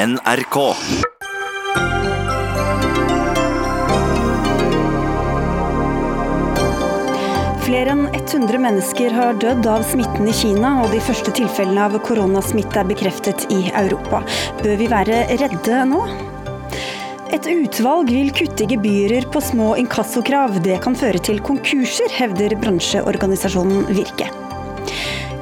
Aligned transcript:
NRK. 0.00 0.56
Flere 7.60 7.92
enn 7.92 8.06
100 8.14 8.62
mennesker 8.62 9.12
har 9.12 9.36
dødd 9.42 9.68
av 9.68 9.84
smitten 9.84 10.30
i 10.30 10.32
Kina, 10.32 10.72
og 10.80 10.94
de 10.94 11.02
første 11.04 11.34
tilfellene 11.36 11.84
av 11.90 12.00
koronasmitte 12.06 12.80
er 12.80 12.88
bekreftet 12.88 13.44
i 13.52 13.66
Europa. 13.68 14.22
Bør 14.62 14.80
vi 14.80 14.88
være 14.88 15.26
redde 15.34 15.84
nå? 15.92 16.00
Et 17.36 17.52
utvalg 17.52 18.08
vil 18.08 18.32
kutte 18.32 18.72
gebyrer 18.72 19.28
på 19.28 19.44
små 19.52 19.74
inkassokrav. 19.84 20.62
Det 20.64 20.80
kan 20.86 20.96
føre 20.96 21.20
til 21.28 21.44
konkurser, 21.44 22.08
hevder 22.16 22.56
bransjeorganisasjonen 22.64 23.90
Virke. 23.92 24.32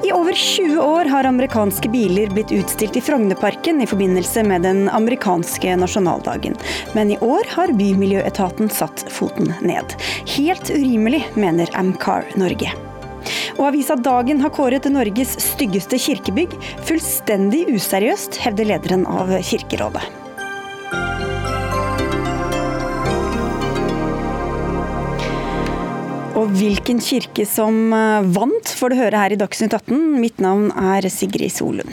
I 0.09 0.13
over 0.13 0.33
20 0.33 0.79
år 0.81 1.05
har 1.05 1.25
amerikanske 1.25 1.89
biler 1.93 2.31
blitt 2.33 2.53
utstilt 2.53 2.97
i 2.97 3.01
Frognerparken 3.05 3.83
i 3.85 3.87
forbindelse 3.87 4.41
med 4.43 4.63
den 4.65 4.87
amerikanske 4.89 5.75
nasjonaldagen. 5.77 6.55
Men 6.97 7.11
i 7.13 7.19
år 7.21 7.45
har 7.53 7.75
Bymiljøetaten 7.77 8.71
satt 8.73 9.05
foten 9.13 9.53
ned. 9.61 9.93
Helt 10.33 10.71
urimelig, 10.71 11.21
mener 11.37 11.69
Amcar 11.77 12.25
Norge. 12.41 12.73
Og 13.59 13.67
avisa 13.67 13.99
Dagen 14.01 14.41
har 14.41 14.55
kåret 14.57 14.89
Norges 14.89 15.35
styggeste 15.45 16.01
kirkebygg. 16.01 16.57
Fullstendig 16.89 17.67
useriøst, 17.75 18.41
hevder 18.47 18.73
lederen 18.73 19.05
av 19.13 19.35
Kirkerådet. 19.51 20.28
Og 26.39 26.53
hvilken 26.55 27.01
kirke 27.03 27.43
som 27.49 27.91
eh, 27.95 28.27
vant, 28.37 28.71
får 28.79 28.93
du 28.93 29.01
høre 29.01 29.25
her 29.25 29.35
i 29.35 29.39
Dagsnytt 29.41 29.75
18. 29.75 30.21
Mitt 30.23 30.39
navn 30.43 30.69
er 30.71 31.09
Sigrid 31.11 31.51
Solund. 31.51 31.91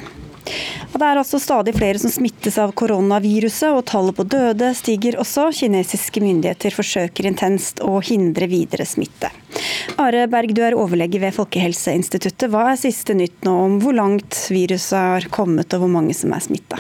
Og 0.92 1.00
det 1.02 1.08
er 1.08 1.18
altså 1.20 1.40
stadig 1.42 1.74
flere 1.76 2.00
som 2.00 2.12
smittes 2.14 2.60
av 2.62 2.76
koronaviruset, 2.78 3.74
og 3.74 3.88
tallet 3.90 4.16
på 4.16 4.28
døde 4.30 4.70
stiger 4.78 5.18
også. 5.20 5.48
Kinesiske 5.58 6.22
myndigheter 6.22 6.76
forsøker 6.76 7.28
intenst 7.28 7.82
å 7.84 7.98
hindre 8.06 8.48
videre 8.52 8.86
smitte. 8.88 9.32
Are 10.00 10.28
Berg, 10.30 10.54
du 10.54 10.62
er 10.68 10.78
overlege 10.78 11.20
ved 11.24 11.34
Folkehelseinstituttet. 11.36 12.46
Hva 12.54 12.70
er 12.72 12.80
siste 12.80 13.18
nytt 13.18 13.42
nå 13.48 13.56
om 13.66 13.80
hvor 13.82 13.98
langt 13.98 14.46
viruset 14.54 15.00
har 15.00 15.28
kommet, 15.34 15.74
og 15.74 15.84
hvor 15.88 15.94
mange 15.98 16.16
som 16.16 16.38
er 16.38 16.46
smitta? 16.46 16.80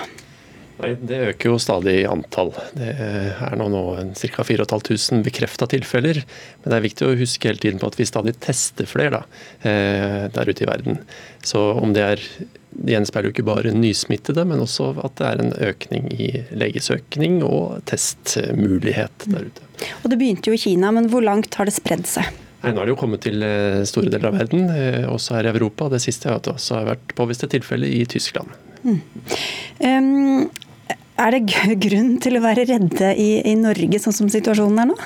Nei, 0.81 0.91
Det 0.99 1.21
øker 1.29 1.53
jo 1.53 1.59
stadig 1.61 2.01
i 2.01 2.09
antall. 2.09 2.51
Det 2.75 2.89
er 2.91 3.55
nå, 3.59 3.69
nå 3.71 3.83
ca. 4.17 4.43
4500 4.43 5.23
bekrefta 5.25 5.69
tilfeller. 5.71 6.19
Men 6.63 6.71
det 6.71 6.77
er 6.77 6.85
viktig 6.87 7.07
å 7.07 7.15
huske 7.19 7.49
hele 7.49 7.63
tiden 7.63 7.79
på 7.81 7.87
at 7.91 7.97
vi 7.99 8.07
stadig 8.09 8.35
tester 8.43 8.89
flere 8.89 9.21
da, 9.21 9.23
eh, 9.63 10.27
der 10.35 10.51
ute 10.51 10.65
i 10.65 10.69
verden. 10.69 10.99
Så 11.45 11.63
om 11.79 11.95
det 11.95 12.05
er 12.05 12.27
det 12.75 12.91
gjenspeiler 12.91 13.29
jo 13.29 13.35
ikke 13.37 13.47
bare 13.47 13.71
nysmittede, 13.71 14.43
men 14.47 14.59
også 14.59 14.89
at 14.99 15.15
det 15.19 15.27
er 15.29 15.43
en 15.43 15.53
økning 15.69 16.09
i 16.11 16.27
legesøkning 16.59 17.37
og 17.47 17.79
testmulighet 17.87 19.29
der 19.31 19.47
ute. 19.47 19.69
Og 20.03 20.09
Det 20.11 20.19
begynte 20.19 20.51
jo 20.51 20.57
i 20.57 20.59
Kina, 20.59 20.91
men 20.91 21.07
hvor 21.11 21.23
langt 21.23 21.55
har 21.55 21.69
det 21.69 21.75
spredd 21.77 22.03
seg? 22.09 22.27
Nei, 22.65 22.73
nå 22.73 22.81
har 22.81 22.89
det 22.89 22.95
jo 22.95 22.99
kommet 22.99 23.23
til 23.23 23.43
eh, 23.45 23.83
store 23.87 24.11
deler 24.11 24.31
av 24.31 24.39
verden, 24.41 24.67
eh, 24.73 25.03
også 25.07 25.37
her 25.37 25.47
i 25.47 25.53
Europa. 25.53 25.87
Det 25.93 26.01
siste 26.03 26.27
er 26.27 26.39
at 26.39 26.47
det 26.47 26.55
også 26.57 26.79
har 26.81 26.91
vært 26.95 27.15
påviste 27.15 27.47
tilfeller 27.47 27.87
tilfelle 27.87 28.03
i 28.03 28.07
Tyskland. 28.09 28.64
Mm. 28.85 29.01
Um, 29.81 30.49
er 31.15 31.35
det 31.35 31.77
grunn 31.81 32.15
til 32.23 32.37
å 32.37 32.43
være 32.43 32.65
redde 32.69 33.13
i, 33.17 33.29
i, 33.47 33.55
Norge, 33.59 34.01
sånn 34.03 34.15
som 34.15 34.31
situasjonen 34.31 34.83
er 34.83 34.91
nå? 34.91 34.97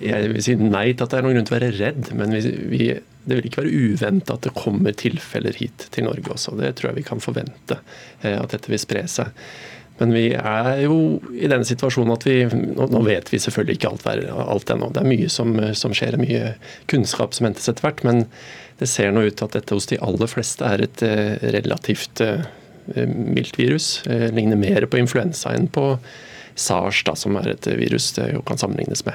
Jeg 0.00 0.30
vil 0.32 0.44
si 0.44 0.56
nei 0.56 0.90
til 0.94 1.04
at 1.04 1.12
det 1.12 1.18
er 1.18 1.26
noen 1.26 1.36
grunn 1.36 1.48
til 1.48 1.54
å 1.54 1.58
være 1.58 1.74
redd, 1.76 2.12
men 2.16 2.32
vi, 2.34 2.54
vi, 2.72 2.86
det 3.28 3.36
vil 3.36 3.50
ikke 3.50 3.62
være 3.62 3.82
uventa 3.90 4.36
at 4.36 4.46
det 4.46 4.54
kommer 4.56 4.96
tilfeller 4.96 5.58
hit 5.60 5.90
til 5.94 6.08
Norge 6.08 6.34
også. 6.34 6.56
Det 6.58 6.72
tror 6.78 6.90
jeg 6.90 7.02
vi 7.02 7.06
kan 7.10 7.20
forvente, 7.22 7.78
eh, 8.22 8.38
at 8.38 8.56
dette 8.56 8.72
vil 8.72 8.80
spre 8.82 9.04
seg. 9.10 9.30
Men 10.00 10.14
vi 10.16 10.30
er 10.32 10.70
jo 10.86 10.96
i 11.36 11.48
denne 11.50 11.66
situasjonen 11.68 12.14
at 12.14 12.24
vi 12.24 12.38
Nå 12.48 13.02
vet 13.04 13.28
vi 13.28 13.40
selvfølgelig 13.42 13.76
ikke 13.76 13.90
alt, 13.90 14.06
alt 14.08 14.72
ennå. 14.72 14.88
Det 14.96 15.02
er 15.02 15.10
mye 15.10 15.28
som, 15.28 15.52
som 15.76 15.92
skjer, 15.92 16.16
mye 16.16 16.54
kunnskap 16.88 17.36
som 17.36 17.50
hentes 17.50 17.68
etter 17.68 17.84
hvert. 17.84 18.00
Men 18.08 18.24
det 18.80 18.88
ser 18.88 19.12
nå 19.12 19.26
ut 19.26 19.36
til 19.36 19.50
at 19.50 19.58
dette 19.58 19.76
hos 19.76 19.90
de 19.90 20.00
aller 20.00 20.30
fleste 20.32 20.64
er 20.64 20.86
et 20.86 21.04
eh, 21.04 21.36
relativt 21.52 22.24
eh, 22.94 23.00
Eh, 23.00 23.08
mildt 23.08 23.58
virus. 23.58 24.06
Eh, 24.06 24.32
ligner 24.32 24.56
mer 24.56 24.86
på 24.86 24.98
influensa 24.98 25.54
enn 25.54 25.68
på 25.68 25.98
SARS, 26.54 27.04
da, 27.06 27.14
som 27.16 27.36
er 27.38 27.52
et 27.54 27.66
virus 27.78 28.10
det 28.16 28.32
jo 28.34 28.42
kan 28.44 28.58
sammenlignes 28.58 29.04
med. 29.06 29.14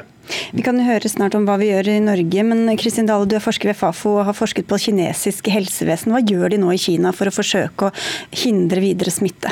Vi 0.56 0.64
kan 0.66 0.80
høre 0.82 1.10
snart 1.12 1.36
om 1.38 1.46
hva 1.46 1.60
vi 1.62 1.70
gjør 1.70 1.92
i 1.92 2.00
Norge, 2.02 2.46
men 2.48 2.72
Kristin 2.80 3.10
Dale, 3.10 3.28
du 3.30 3.36
er 3.38 3.44
forsker 3.44 3.70
ved 3.70 3.78
Fafo 3.78 4.16
og 4.16 4.26
har 4.30 4.38
forsket 4.38 4.70
på 4.70 4.80
kinesisk 4.88 5.52
helsevesen. 5.54 6.16
Hva 6.16 6.24
gjør 6.24 6.56
de 6.56 6.62
nå 6.64 6.72
i 6.74 6.82
Kina 6.82 7.14
for 7.14 7.30
å 7.30 7.36
forsøke 7.36 7.90
å 7.90 7.94
hindre 8.46 8.82
videre 8.82 9.14
smitte? 9.14 9.52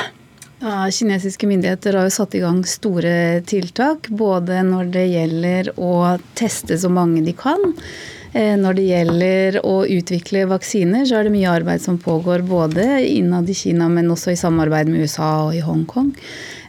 Ja, 0.63 0.87
kinesiske 0.87 1.45
myndigheter 1.45 1.99
har 1.99 2.07
jo 2.07 2.15
satt 2.15 2.39
i 2.39 2.41
gang 2.41 2.63
store 2.65 3.43
tiltak, 3.45 4.07
både 4.09 4.63
når 4.65 4.89
det 4.95 5.07
gjelder 5.11 5.73
å 5.75 5.93
teste 6.39 6.79
så 6.79 6.89
mange 6.89 7.21
de 7.27 7.35
kan 7.35 7.73
Eh, 7.73 8.22
når 8.33 8.77
det 8.77 8.83
gjelder 8.87 9.57
å 9.61 9.75
utvikle 9.85 10.47
vaksiner, 10.49 11.05
så 11.05 11.19
er 11.19 11.27
det 11.27 11.33
mye 11.35 11.51
arbeid 11.53 11.83
som 11.83 11.99
pågår 12.01 12.41
både 12.47 13.03
innad 13.05 13.49
i 13.49 13.55
Kina, 13.57 13.85
men 13.93 14.09
også 14.09 14.33
i 14.33 14.39
samarbeid 14.39 14.89
med 14.89 15.05
USA 15.05 15.29
og 15.45 15.57
i 15.57 15.61
Hongkong. 15.61 16.09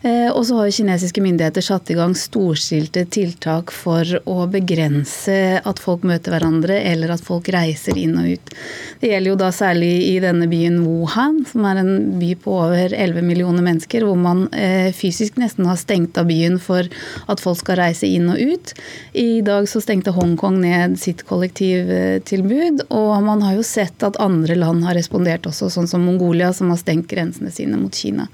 Eh, 0.05 0.29
og 0.29 0.43
så 0.45 0.59
har 0.59 0.73
kinesiske 0.75 1.23
myndigheter 1.25 1.65
satt 1.65 1.89
i 1.89 1.97
gang 1.97 2.13
storstilte 2.19 3.07
tiltak 3.09 3.71
for 3.73 4.05
å 4.29 4.45
begrense 4.53 5.63
at 5.65 5.81
folk 5.81 6.05
møter 6.05 6.35
hverandre, 6.35 6.77
eller 6.93 7.15
at 7.15 7.25
folk 7.25 7.49
reiser 7.55 7.97
inn 7.97 8.19
og 8.21 8.35
ut. 8.35 8.53
Det 9.01 9.09
gjelder 9.09 9.33
jo 9.33 9.39
da 9.41 9.49
særlig 9.55 9.93
i 10.11 10.19
denne 10.21 10.49
byen 10.51 10.83
Wuhan, 10.85 11.41
som 11.49 11.65
er 11.71 11.81
en 11.81 11.95
by 12.21 12.35
på 12.45 12.53
over 12.67 12.93
11 12.93 13.25
millioner 13.25 13.65
mennesker, 13.65 14.05
hvor 14.05 14.19
man 14.21 14.45
eh, 14.53 14.91
fysisk 14.93 15.39
nesten 15.41 15.65
har 15.71 15.81
stengt 15.81 16.21
av 16.21 16.29
byen 16.29 16.61
for 16.61 16.85
at 17.31 17.41
folk 17.41 17.63
skal 17.63 17.81
reise 17.81 18.05
inn 18.05 18.29
og 18.29 18.43
ut. 18.45 18.75
I 19.17 19.41
dag 19.47 19.71
så 19.71 19.81
stengte 19.81 20.13
Hongkong 20.13 20.61
ned 20.61 20.99
sitt 21.01 21.25
kollektivtilbud, 21.31 22.85
og 22.93 23.15
man 23.25 23.47
har 23.47 23.57
jo 23.57 23.65
sett 23.65 24.05
at 24.05 24.21
andre 24.21 24.59
land 24.61 24.85
har 24.85 24.99
respondert 25.01 25.49
også, 25.49 25.73
sånn 25.73 25.89
som 25.89 26.05
Mongolia, 26.05 26.53
som 26.53 26.69
har 26.75 26.83
stengt 26.83 27.09
grensene 27.09 27.49
sine 27.55 27.81
mot 27.81 27.95
Kina. 27.97 28.29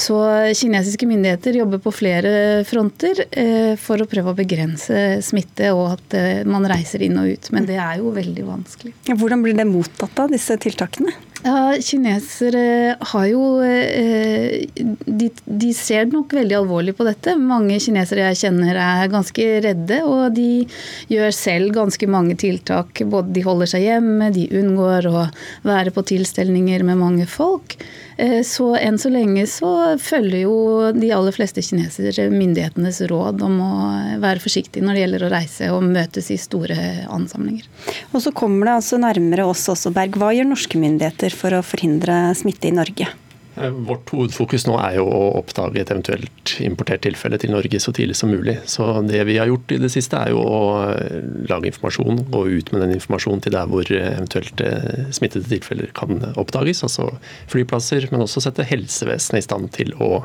Så 0.00 0.16
kinesiske 0.56 1.01
Kinesiske 1.02 1.06
myndigheter 1.06 1.56
jobber 1.58 1.78
på 1.78 1.92
flere 1.92 2.64
fronter 2.64 3.24
eh, 3.30 3.74
for 3.76 4.00
å 4.00 4.06
prøve 4.06 4.32
å 4.32 4.36
begrense 4.38 5.20
smitte 5.22 5.72
og 5.74 5.96
at 5.96 6.14
eh, 6.14 6.44
man 6.46 6.66
reiser 6.68 7.02
inn 7.02 7.18
og 7.18 7.32
ut. 7.32 7.50
Men 7.52 7.66
det 7.66 7.78
er 7.80 7.98
jo 7.98 8.12
veldig 8.14 8.44
vanskelig. 8.46 8.94
Hvordan 9.10 9.42
blir 9.42 9.56
det 9.58 9.66
mottatt 9.66 10.18
av 10.22 10.30
disse 10.30 10.56
tiltakene? 10.62 11.12
Ja, 11.42 11.74
Kinesere 11.82 12.96
har 13.00 13.24
jo 13.26 13.42
eh, 13.66 14.62
de, 15.06 15.30
de, 15.44 15.70
ser 15.74 16.06
nok 16.12 16.30
veldig 16.38 16.54
alvorlig 16.60 16.94
på 16.94 17.06
dette. 17.08 17.34
Mange 17.34 17.80
kinesere 17.82 18.28
jeg 18.28 18.38
kjenner 18.44 18.78
er 18.78 19.10
ganske 19.10 19.48
redde, 19.64 19.98
og 20.06 20.36
de 20.36 20.68
gjør 21.10 21.34
selv 21.34 21.74
ganske 21.74 22.06
mange 22.06 22.36
tiltak. 22.38 23.02
Både 23.10 23.34
de 23.34 23.42
holder 23.42 23.72
seg 23.74 23.88
hjemme, 23.88 24.30
de 24.36 24.46
unngår 24.60 25.10
å 25.10 25.26
være 25.66 25.90
på 25.96 26.06
tilstelninger 26.12 26.86
med 26.86 27.02
mange 27.02 27.26
folk. 27.26 27.74
Eh, 28.16 28.42
så 28.46 28.76
enn 28.76 28.98
så 29.00 29.10
lenge 29.10 29.42
så 29.50 29.98
følger 29.98 30.44
jo 30.44 30.56
de 30.94 31.10
aller 31.14 31.34
fleste 31.34 31.62
kinesere 31.64 32.28
myndighetenes 32.30 33.00
råd 33.10 33.42
om 33.42 33.58
å 33.64 33.74
være 34.22 34.42
forsiktig 34.42 34.82
når 34.84 34.94
det 34.94 35.04
gjelder 35.04 35.26
å 35.26 35.32
reise 35.32 35.70
og 35.74 35.86
møtes 35.88 36.30
i 36.30 36.38
store 36.40 36.76
ansamlinger. 37.10 37.66
Og 38.12 38.22
så 38.22 38.34
kommer 38.36 38.68
det 38.68 38.76
altså 38.78 39.00
nærmere 39.02 39.46
oss 39.48 39.64
også, 39.72 39.90
Berg. 39.96 40.18
Hva 40.20 40.32
gjør 40.36 40.50
norske 40.52 40.78
myndigheter 40.78 41.31
for 41.36 41.56
å 41.56 41.64
forhindre 41.66 42.24
smitte 42.38 42.70
i 42.70 42.76
Norge? 42.76 43.10
Eh, 43.54 43.68
vårt 43.68 44.08
hovedfokus 44.14 44.64
nå 44.64 44.78
er 44.80 44.94
jo 44.96 45.04
å 45.12 45.24
oppdage 45.36 45.82
et 45.82 45.90
eventuelt 45.92 46.54
importert 46.64 47.02
tilfelle 47.04 47.36
til 47.40 47.52
Norge 47.52 47.80
så 47.84 47.92
tidlig 47.92 48.16
som 48.16 48.32
mulig. 48.32 48.56
Så 48.70 48.86
det 49.04 49.20
vi 49.28 49.36
har 49.36 49.50
gjort 49.50 49.74
i 49.74 49.80
det 49.82 49.90
siste 49.92 50.16
er 50.16 50.32
jo 50.32 50.40
å 50.40 50.62
eh, 50.94 51.18
lage 51.50 51.68
informasjon, 51.68 52.22
gå 52.32 52.42
ut 52.48 52.72
med 52.72 52.84
den 52.86 52.96
informasjonen 52.96 53.44
til 53.44 53.56
der 53.56 53.68
hvor 53.68 53.92
eventuelt 53.98 54.64
eh, 54.64 55.04
smittede 55.12 55.50
tilfeller 55.52 55.92
kan 55.96 56.24
oppdages. 56.32 56.80
Altså 56.88 57.10
flyplasser, 57.52 58.08
men 58.12 58.24
også 58.24 58.44
sette 58.46 58.66
helsevesenet 58.72 59.42
i 59.42 59.48
stand 59.48 59.72
til 59.76 59.92
å 60.00 60.24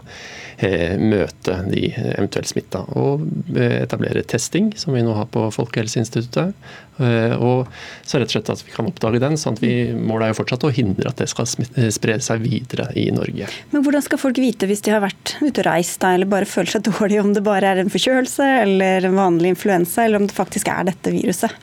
møte 0.57 1.53
de 1.69 1.83
eventuelt 1.93 2.49
smitta. 2.49 2.79
Og 2.97 3.27
etablere 3.61 4.23
testing, 4.25 4.71
som 4.73 4.95
vi 4.95 5.03
nå 5.05 5.13
har 5.13 5.27
på 5.29 5.43
Folkehelseinstituttet. 5.53 6.55
Og 6.97 7.67
så 8.07 8.17
rett 8.17 8.29
og 8.29 8.33
slett 8.33 8.49
at 8.49 8.63
vi 8.65 8.73
kan 8.73 8.87
oppdage 8.89 9.21
den. 9.21 9.37
sånn 9.37 9.57
at 9.57 9.61
vi 9.61 9.73
Målet 9.93 10.27
er 10.27 10.31
jo 10.31 10.39
fortsatt 10.39 10.65
å 10.65 10.73
hindre 10.73 11.11
at 11.11 11.19
det 11.21 11.27
skal 11.29 11.47
spre 11.47 12.17
seg 12.23 12.41
videre 12.41 12.87
i 12.97 13.07
Norge. 13.13 13.49
Men 13.71 13.85
hvordan 13.85 14.05
skal 14.05 14.21
folk 14.21 14.39
vite 14.41 14.69
hvis 14.69 14.81
de 14.85 14.95
har 14.95 15.03
vært 15.05 15.35
ute 15.41 15.61
og 15.61 15.67
reist 15.67 15.99
da, 16.01 16.15
eller 16.17 16.29
bare 16.29 16.49
føler 16.49 16.73
seg 16.73 16.87
dårlig, 16.89 17.19
om 17.21 17.33
det 17.35 17.45
bare 17.45 17.73
er 17.73 17.83
en 17.83 17.91
forkjølelse 17.93 18.47
eller 18.63 19.07
en 19.07 19.19
vanlig 19.19 19.53
influensa, 19.55 20.05
eller 20.05 20.21
om 20.21 20.29
det 20.29 20.37
faktisk 20.37 20.71
er 20.73 20.89
dette 20.89 21.13
viruset? 21.13 21.53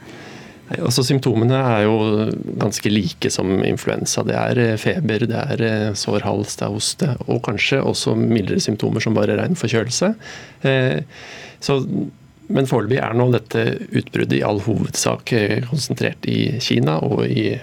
Altså, 0.73 1.03
symptomene 1.05 1.59
er 1.61 1.83
jo 1.85 1.97
ganske 2.61 2.89
like 2.89 3.29
som 3.33 3.51
influensa. 3.67 4.25
Det 4.25 4.37
er 4.39 4.61
eh, 4.63 4.77
feber, 4.81 5.27
det 5.29 5.43
er 5.53 5.65
eh, 5.67 5.89
sår 5.99 6.25
hals, 6.25 6.57
det 6.57 6.67
er 6.67 6.73
hoste, 6.73 7.11
og 7.29 7.43
kanskje 7.45 7.83
også 7.85 8.15
mildere 8.17 8.63
symptomer 8.65 9.05
som 9.05 9.17
bare 9.17 9.37
ren 9.37 9.59
forkjølelse. 9.61 10.15
Eh, 10.65 11.03
så 11.65 11.79
men 12.52 12.69
foreløpig 12.69 12.99
er 13.00 13.14
nå 13.17 13.29
dette 13.32 13.62
utbruddet 13.96 14.38
i 14.38 14.43
all 14.46 14.61
hovedsak 14.64 15.32
konsentrert 15.70 16.26
i 16.29 16.56
Kina 16.62 16.99
og 17.05 17.25
i, 17.26 17.55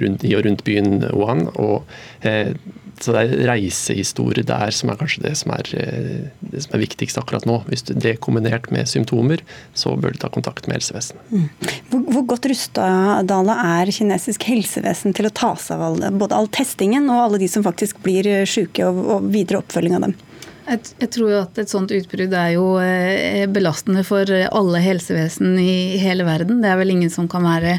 rundt, 0.00 0.24
i 0.26 0.34
og 0.34 0.46
rundt 0.46 0.64
byen 0.66 1.04
Wuhan. 1.12 1.46
Og 1.54 1.84
eh, 2.26 2.56
Så 2.98 3.10
det 3.14 3.22
er 3.24 3.48
reisehistorie 3.50 4.46
der 4.46 4.70
som 4.74 4.90
er 4.90 4.98
kanskje 4.98 5.24
det 5.24 5.32
som 5.38 5.52
er, 5.54 5.70
eh, 5.78 6.26
det 6.40 6.64
som 6.64 6.76
er 6.76 6.82
viktigst 6.84 7.18
akkurat 7.20 7.46
nå. 7.46 7.60
Hvis 7.70 7.86
det 7.88 8.04
er 8.10 8.20
kombinert 8.22 8.70
med 8.74 8.90
symptomer, 8.90 9.42
så 9.74 9.94
bør 9.98 10.14
du 10.14 10.20
ta 10.22 10.30
kontakt 10.34 10.68
med 10.68 10.80
helsevesenet. 10.80 11.30
Mm. 11.30 11.48
Hvor, 11.90 12.04
hvor, 12.10 12.28
godt 12.34 12.50
rusta 12.50 12.86
Dala 13.26 13.58
er 13.78 13.94
kinesisk 13.94 14.46
helsevesen 14.50 15.14
til 15.14 15.30
å 15.30 15.34
ta 15.34 15.54
seg 15.60 15.82
av 15.82 16.06
både 16.18 16.38
all 16.38 16.50
testingen 16.54 17.10
og 17.10 17.28
alle 17.28 17.42
de 17.42 17.50
som 17.50 17.66
faktisk 17.66 18.02
blir 18.06 18.30
syke, 18.50 18.86
og, 18.86 19.02
og 19.04 19.34
videre 19.34 19.62
oppfølging 19.62 19.98
av 19.98 20.08
dem? 20.08 20.16
Jeg, 20.64 21.10
tror 21.12 21.28
jo 21.28 21.38
at 21.42 21.58
et 21.60 21.68
sånt 21.68 21.92
utbrudd 21.92 22.32
er 22.32 22.54
jo 22.54 22.78
eh, 22.80 23.44
belastende 23.52 24.00
for 24.06 24.30
alle 24.32 24.80
helsevesen 24.80 25.58
i 25.60 25.98
hele 26.00 26.24
verden. 26.24 26.62
Det 26.62 26.70
er 26.70 26.78
vel 26.80 26.94
ingen 26.94 27.10
som 27.12 27.26
kan 27.28 27.44
være 27.44 27.76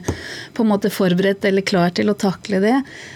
på 0.53 0.61
en 0.61 0.69
måte 0.69 0.91
forberedt 0.93 1.47
eller 1.49 1.65
klar 1.65 1.95
til 1.97 2.11
å 2.11 2.17
takle 2.19 2.59
det. 2.61 2.75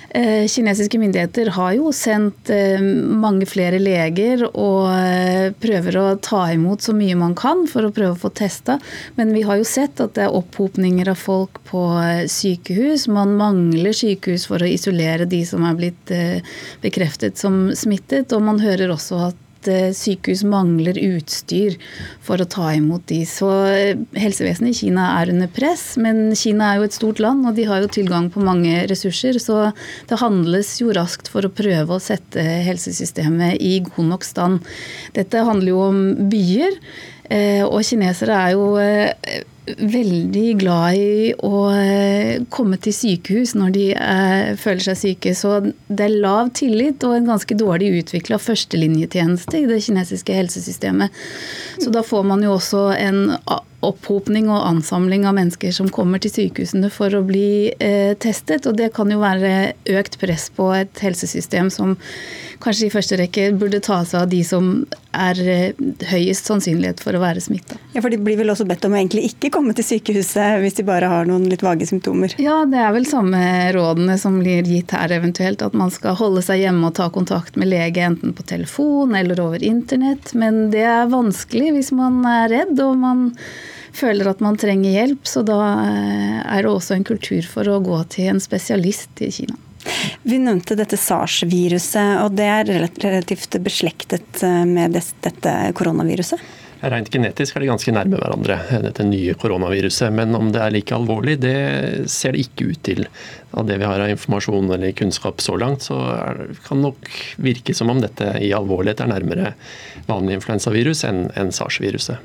Eh, 0.10 0.48
kinesiske 0.50 0.98
myndigheter 0.98 1.52
har 1.54 1.76
jo 1.78 1.92
sendt 1.94 2.50
eh, 2.50 2.82
mange 2.82 3.46
flere 3.46 3.78
leger 3.78 4.48
og 4.50 4.90
prøver 5.62 5.98
å 6.02 6.06
ta 6.18 6.48
imot 6.56 6.88
så 6.88 6.96
mye 6.98 7.18
man 7.20 7.36
kan 7.38 7.68
for 7.70 7.86
å 7.86 7.92
prøve 7.94 8.16
å 8.16 8.22
få 8.24 8.32
testa. 8.34 8.80
Men 9.22 9.36
vi 9.38 9.44
har 9.46 9.60
jo 9.62 9.68
sett 9.70 10.02
at 10.02 10.16
det 10.18 10.26
er 10.26 10.40
opphopninger 10.40 11.12
av 11.14 11.20
folk 11.22 11.62
på 11.70 11.84
sykehus. 12.26 13.06
Man 13.14 13.36
mangler 13.38 13.94
sykehus 13.94 14.48
for 14.50 14.66
å 14.66 14.72
isolere 14.72 15.30
de 15.30 15.44
som 15.46 15.62
er 15.70 15.78
blitt 15.78 16.16
bekreftet 16.82 17.38
som 17.38 17.68
smittet. 17.78 18.34
Og 18.34 18.42
man 18.50 18.64
hører 18.66 18.96
også 18.96 19.22
at 19.28 19.46
Eh, 19.68 19.90
sykehus 19.92 20.46
mangler 20.48 20.96
utstyr 20.96 21.76
for 22.24 22.40
å 22.40 22.48
ta 22.48 22.70
imot 22.78 23.04
de. 23.12 23.20
Så 23.28 23.50
eh, 23.68 24.00
helsevesenet 24.16 24.72
i 24.72 24.78
Kina 24.86 25.10
er 25.18 25.34
under 25.34 25.52
press, 25.52 25.98
men 26.00 26.32
Kina 26.40 26.70
er 26.72 26.80
jo 26.80 26.88
et 26.88 26.96
stort 26.96 27.20
land, 27.20 27.44
og 27.44 27.58
de 27.58 27.68
har 27.68 27.84
jo 27.84 27.92
tilgang 27.92 28.30
på 28.32 28.44
mange 28.46 28.86
ressurser. 28.88 29.36
Så 29.44 29.74
det 30.08 30.22
handles 30.24 30.78
jo 30.80 30.96
raskt 30.96 31.28
for 31.34 31.44
å 31.44 31.52
prøve 31.52 31.98
å 31.98 32.04
sette 32.04 32.40
helsesystemet 32.70 33.60
i 33.60 33.82
god 33.90 34.12
nok 34.14 34.28
stand. 34.28 34.64
Dette 35.18 35.44
handler 35.44 35.74
jo 35.74 35.86
om 35.90 36.02
byer, 36.32 36.80
eh, 37.28 37.64
og 37.68 37.84
kinesere 37.84 38.40
er 38.40 38.56
jo 38.56 38.70
veldig 39.78 40.46
glad 40.62 40.98
i 40.98 41.32
å 41.46 41.62
eh, 41.74 42.42
komme 42.54 42.80
til 42.82 42.96
sykehus 42.96 43.56
når 43.60 43.74
de 43.76 43.86
eh, 43.94 44.52
føler 44.60 44.84
seg 44.90 45.00
syke. 45.04 45.34
Så 45.38 45.56
det 45.88 46.06
er 46.06 46.20
lav 46.24 46.52
tillit 46.58 47.04
og 47.08 47.18
en 47.18 47.32
ganske 47.32 47.58
dårlig 47.60 47.92
utvikla 48.04 48.40
førstelinjetjeneste 48.42 49.64
i 49.64 49.68
det 49.70 49.82
kinesiske 49.86 50.38
helsesystemet. 50.42 51.26
Så 51.80 51.94
da 51.94 52.04
får 52.06 52.28
man 52.32 52.46
jo 52.46 52.56
også 52.58 52.90
en 52.98 53.26
opphopning 53.86 54.50
og 54.52 54.66
ansamling 54.68 55.26
av 55.28 55.38
mennesker 55.38 55.72
som 55.76 55.90
kommer 55.94 56.20
til 56.20 56.34
sykehusene 56.34 56.90
for 56.92 57.14
å 57.16 57.24
bli 57.26 57.72
eh, 57.80 58.12
testet. 58.20 58.68
Og 58.68 58.76
det 58.80 58.92
kan 58.96 59.12
jo 59.12 59.22
være 59.22 59.74
økt 60.00 60.20
press 60.20 60.50
på 60.56 60.72
et 60.76 61.04
helsesystem 61.04 61.72
som 61.72 61.96
kanskje 62.60 62.90
i 62.90 62.92
første 62.92 63.20
rekke 63.20 63.46
burde 63.60 63.80
ta 63.84 64.02
seg 64.08 64.26
av 64.26 64.34
de 64.34 64.42
som 64.44 64.72
er 65.16 65.40
eh, 65.48 65.80
høyest 66.12 66.50
sannsynlighet 66.50 67.00
for 67.04 67.16
å 67.16 67.22
være 67.24 67.42
smitta. 67.44 67.80
Ja, 67.96 68.04
for 68.04 68.12
de 68.12 68.20
blir 68.22 68.38
vel 68.42 68.52
også 68.52 68.68
bedt 68.68 68.84
om 68.86 68.98
å 68.98 69.00
egentlig 69.00 69.30
ikke 69.32 69.54
komme 69.56 69.74
til 69.78 69.88
sykehuset 69.88 70.60
hvis 70.64 70.78
de 70.82 70.86
bare 70.88 71.10
har 71.10 71.30
noen 71.30 71.48
litt 71.50 71.64
vage 71.66 71.88
symptomer? 71.90 72.36
Ja, 72.42 72.62
det 72.70 72.84
er 72.84 72.94
vel 72.96 73.08
samme 73.10 73.40
rådene 73.76 74.20
som 74.22 74.42
blir 74.44 74.68
gitt 74.68 74.94
her 74.96 75.16
eventuelt. 75.16 75.64
At 75.66 75.78
man 75.78 75.94
skal 75.94 76.20
holde 76.20 76.44
seg 76.46 76.66
hjemme 76.66 76.92
og 76.92 76.98
ta 77.00 77.08
kontakt 77.14 77.56
med 77.60 77.72
lege 77.72 78.04
enten 78.06 78.36
på 78.36 78.46
telefon 78.52 79.16
eller 79.16 79.40
over 79.44 79.64
internett. 79.64 80.36
Men 80.36 80.68
det 80.74 80.84
er 80.84 81.12
vanskelig 81.12 81.74
hvis 81.78 81.94
man 81.96 82.22
er 82.28 82.52
redd 82.52 82.84
og 82.84 82.98
man 83.00 83.30
føler 83.96 84.30
at 84.32 84.44
man 84.44 84.60
trenger 84.60 84.94
hjelp. 84.94 85.26
Så 85.28 85.44
da 85.48 85.60
eh, 85.86 86.38
er 86.44 86.64
det 86.64 86.72
også 86.72 86.98
en 86.98 87.08
kultur 87.08 87.46
for 87.48 87.70
å 87.70 87.80
gå 87.84 88.04
til 88.14 88.34
en 88.34 88.44
spesialist 88.44 89.24
i 89.26 89.32
Kina. 89.34 89.58
Vi 90.28 90.38
nevnte 90.42 90.76
dette 90.76 91.00
SARS-viruset, 91.00 92.20
og 92.24 92.36
det 92.38 92.48
er 92.52 92.72
relativt 93.00 93.60
beslektet 93.64 94.44
eh, 94.44 94.64
med 94.68 94.98
dette 95.00 95.60
koronaviruset? 95.78 96.58
Rent 96.80 97.10
genetisk 97.12 97.58
er 97.58 97.66
de 97.66 97.68
ganske 97.74 97.92
nærme 97.92 98.20
hverandre, 98.22 98.56
dette 98.86 99.04
nye 99.04 99.34
koronaviruset. 99.40 100.14
Men 100.16 100.36
om 100.38 100.52
det 100.54 100.62
er 100.64 100.72
like 100.72 100.96
alvorlig, 100.96 101.36
det 101.44 101.56
ser 102.12 102.36
det 102.36 102.46
ikke 102.46 102.70
ut 102.72 102.84
til. 102.88 103.04
Av 103.52 103.66
det 103.66 103.80
vi 103.82 103.88
har 103.88 104.00
av 104.00 104.12
informasjon 104.12 104.72
eller 104.72 104.92
kunnskap 104.92 105.42
så 105.42 105.58
langt, 105.58 105.82
så 105.88 105.98
kan 106.68 106.78
det 106.78 106.90
nok 106.90 107.10
virke 107.42 107.74
som 107.74 107.90
om 107.90 108.02
dette 108.02 108.36
i 108.44 108.52
alvorlighet 108.54 109.02
er 109.02 109.14
nærmere 109.14 109.54
vanlig 110.10 110.40
influensavirus 110.40 111.06
enn, 111.10 111.28
enn 111.38 111.54
SARS-viruset. 111.54 112.22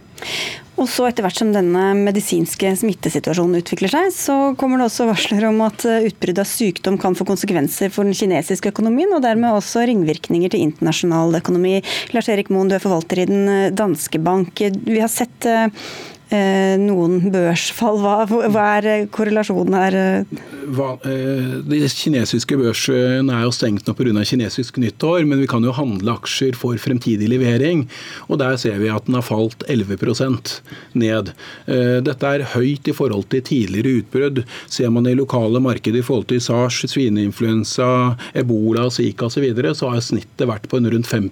Og 0.75 0.89
så 0.91 1.05
Etter 1.07 1.23
hvert 1.23 1.39
som 1.39 1.53
denne 1.55 1.93
medisinske 1.95 2.73
smittesituasjonen 2.81 3.61
utvikler 3.61 3.93
seg, 3.93 4.09
så 4.15 4.37
kommer 4.59 4.81
det 4.81 4.89
også 4.89 5.07
varsler 5.07 5.47
om 5.47 5.61
at 5.63 5.85
eh, 5.87 6.09
utbrudd 6.09 6.41
av 6.43 6.49
sykdom 6.51 6.97
kan 6.99 7.15
få 7.15 7.27
konsekvenser 7.29 7.93
for 7.95 8.09
den 8.09 8.17
kinesiske 8.17 8.73
økonomien, 8.73 9.13
og 9.15 9.23
dermed 9.23 9.55
også 9.55 9.85
ringvirkninger 9.87 10.51
til 10.51 10.65
internasjonal 10.67 11.39
økonomi. 11.39 11.77
Lars 12.17 12.31
Erik 12.33 12.51
Moen, 12.51 12.73
du 12.73 12.79
er 12.79 12.83
forvalter 12.83 13.23
i 13.23 13.29
Den 13.31 13.47
eh, 13.53 13.71
danske 13.77 14.19
bank. 14.25 14.65
Vi 14.65 14.99
har 14.99 15.13
sett 15.13 15.45
Eh, 15.45 15.69
noen 16.81 17.31
børsfall. 17.35 18.01
Hva, 18.03 18.15
hva 18.27 18.67
er 18.79 19.07
korrelasjonen 19.15 19.77
her? 19.79 19.97
Eh, 20.65 21.55
de 21.69 21.81
kinesiske 21.89 22.57
børsene 22.59 23.33
er 23.35 23.45
jo 23.45 23.53
stengt 23.55 23.87
nå 23.89 23.95
pga. 23.97 24.25
kinesisk 24.25 24.79
nyttår, 24.81 25.25
men 25.29 25.41
vi 25.43 25.49
kan 25.51 25.65
jo 25.65 25.75
handle 25.77 26.17
aksjer 26.17 26.57
for 26.57 26.77
fremtidig 26.81 27.29
levering. 27.29 27.87
Og 28.29 28.39
der 28.39 28.57
ser 28.57 28.79
vi 28.81 28.89
at 28.89 29.07
den 29.07 29.19
har 29.19 29.27
falt 29.27 29.65
11% 29.69 30.61
ned. 30.95 31.33
Eh, 31.67 32.01
dette 32.05 32.27
er 32.27 32.49
høyt 32.55 32.89
i 32.89 32.97
forhold 32.97 33.29
til 33.31 33.43
tidligere 33.43 34.01
utbrudd. 34.01 34.45
Ser 34.67 34.91
man 34.91 35.07
i 35.07 35.15
lokale 35.15 35.61
markeder 35.61 36.01
i 36.01 36.07
forhold 36.07 36.29
til 36.33 36.41
SARS, 36.41 36.85
svineinfluensa, 36.91 38.17
ebola, 38.35 38.91
zika 38.91 39.29
osv., 39.29 39.35
så, 39.35 39.43
videre, 39.43 39.75
så 39.75 39.89
har 39.91 40.01
snittet 40.01 40.47
vært 40.47 40.69
på 40.71 40.79
en 40.79 40.87
rundt 40.93 41.11
5 41.11 41.27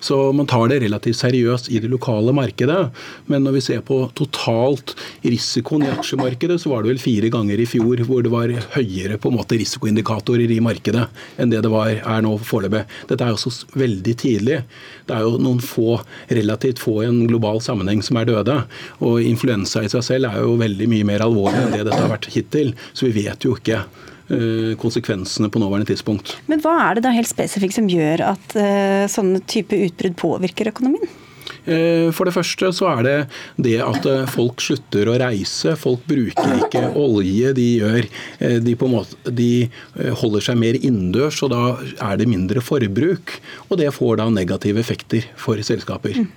så 0.00 0.32
man 0.32 0.46
tar 0.46 0.68
det 0.70 0.80
relativt 0.84 1.18
seriøst 1.18 1.70
i 1.72 1.80
det 1.82 1.90
lokale 1.90 2.32
markedet. 2.36 2.90
Men 3.26 3.46
når 3.46 3.56
vi 3.56 3.64
ser 3.68 3.75
på 3.84 3.98
totalt 4.18 4.94
risikoen 5.24 5.86
i 5.86 5.90
aksjemarkedet, 5.92 6.58
så 6.62 6.72
var 6.72 6.82
det 6.82 6.94
vel 6.94 7.02
fire 7.02 7.30
ganger 7.32 7.60
i 7.60 7.68
fjor 7.68 8.02
hvor 8.08 8.24
det 8.24 8.32
var 8.32 8.52
høyere 8.76 9.18
på 9.20 9.32
en 9.32 9.38
måte 9.38 9.58
risikoindikatorer 9.60 10.52
i 10.54 10.62
markedet 10.64 11.06
enn 11.40 11.52
det 11.52 11.62
det 11.64 11.72
var, 11.72 11.92
er 11.92 12.24
nå 12.24 12.36
foreløpig. 12.46 12.84
Dette 13.10 13.26
er 13.26 13.34
jo 13.34 13.42
så 13.42 13.52
veldig 13.76 14.16
tidlig. 14.22 14.62
Det 15.06 15.16
er 15.16 15.26
jo 15.26 15.36
noen 15.42 15.62
få, 15.64 16.00
relativt 16.28 16.82
få 16.82 17.00
i 17.02 17.10
en 17.10 17.22
global 17.28 17.62
sammenheng 17.64 18.02
som 18.06 18.20
er 18.20 18.28
døde. 18.30 18.58
Og 19.04 19.22
influensa 19.24 19.84
i 19.84 19.92
seg 19.92 20.04
selv 20.06 20.30
er 20.30 20.42
jo 20.44 20.58
veldig 20.60 20.90
mye 20.92 21.08
mer 21.08 21.26
alvorlig 21.26 21.64
enn 21.64 21.72
det 21.74 21.86
dette 21.86 22.02
har 22.02 22.12
vært 22.12 22.30
hittil. 22.34 22.74
Så 22.92 23.08
vi 23.08 23.24
vet 23.24 23.46
jo 23.46 23.56
ikke 23.58 23.84
Eh, 24.26 24.74
konsekvensene 24.82 25.46
på 25.48 25.60
nåværende 25.62 25.86
tidspunkt. 25.86 26.32
Men 26.50 26.58
hva 26.58 26.72
er 26.88 26.96
det 26.98 27.04
da 27.04 27.12
helt 27.14 27.30
spesifikt 27.30 27.76
som 27.76 27.86
gjør 27.86 28.24
at 28.32 28.56
uh, 28.58 29.04
sånne 29.06 29.38
type 29.46 29.78
utbrudd 29.86 30.16
påvirker 30.18 30.72
økonomien? 30.72 31.06
Eh, 31.66 32.08
for 32.14 32.28
det 32.28 32.34
første 32.36 32.70
så 32.74 32.88
er 32.94 33.04
det 33.06 33.16
det 33.68 33.76
at 33.84 34.08
folk 34.32 34.62
slutter 34.64 35.10
å 35.10 35.18
reise. 35.20 35.76
Folk 35.78 36.06
bruker 36.08 36.56
ikke 36.62 36.84
olje. 36.96 37.52
De, 37.56 37.68
gjør, 37.82 38.08
de, 38.64 38.76
måte, 38.90 39.34
de 39.34 39.50
holder 40.22 40.48
seg 40.48 40.58
mer 40.60 40.78
innendørs, 40.80 41.42
og 41.44 41.52
da 41.54 41.62
er 42.10 42.20
det 42.20 42.30
mindre 42.30 42.62
forbruk. 42.64 43.38
Og 43.68 43.78
det 43.80 43.92
får 43.94 44.20
da 44.22 44.30
negative 44.32 44.82
effekter 44.82 45.26
for 45.40 45.60
selskaper. 45.66 46.16
Mm. 46.22 46.32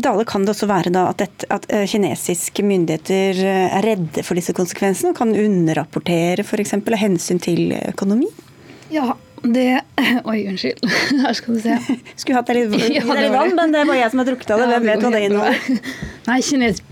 Dale, 0.00 0.24
kan 0.24 0.44
det 0.44 0.54
også 0.54 0.68
være 0.70 0.92
da 0.94 1.08
at, 1.10 1.24
et, 1.24 1.44
at 1.52 1.66
eh, 1.72 1.84
kinesiske 1.90 2.64
myndigheter 2.64 3.42
eh, 3.42 3.74
er 3.76 3.84
redde 3.84 4.24
for 4.24 4.38
disse 4.38 4.54
konsekvensene 4.56 5.12
og 5.12 5.18
kan 5.18 5.34
underrapportere 5.36 6.46
f.eks. 6.46 6.76
av 6.78 6.98
hensyn 7.00 7.42
til 7.42 7.74
økonomi? 7.90 8.30
Ja, 8.92 9.12
det 9.42 9.80
Oi, 10.30 10.38
unnskyld. 10.48 10.84
Her 11.24 11.36
skal 11.36 11.56
du 11.56 11.60
se. 11.64 11.76
Skulle 12.20 12.38
hatt 12.40 12.50
deg 12.50 12.62
litt, 12.62 12.88
ja, 12.94 13.04
litt 13.06 13.34
vann, 13.34 13.54
men 13.58 13.74
det 13.74 13.84
var 13.88 13.98
jeg 13.98 14.12
som 14.12 14.22
har 14.22 14.30
drukket 14.30 14.54
av 14.54 14.62
det. 14.62 14.68
Hvem 14.72 14.90
vet 14.90 15.04
hva 15.04 15.12
det 15.14 15.22
inneholder? 15.28 15.94
Nei, 16.28 16.38
kines, 16.46 16.82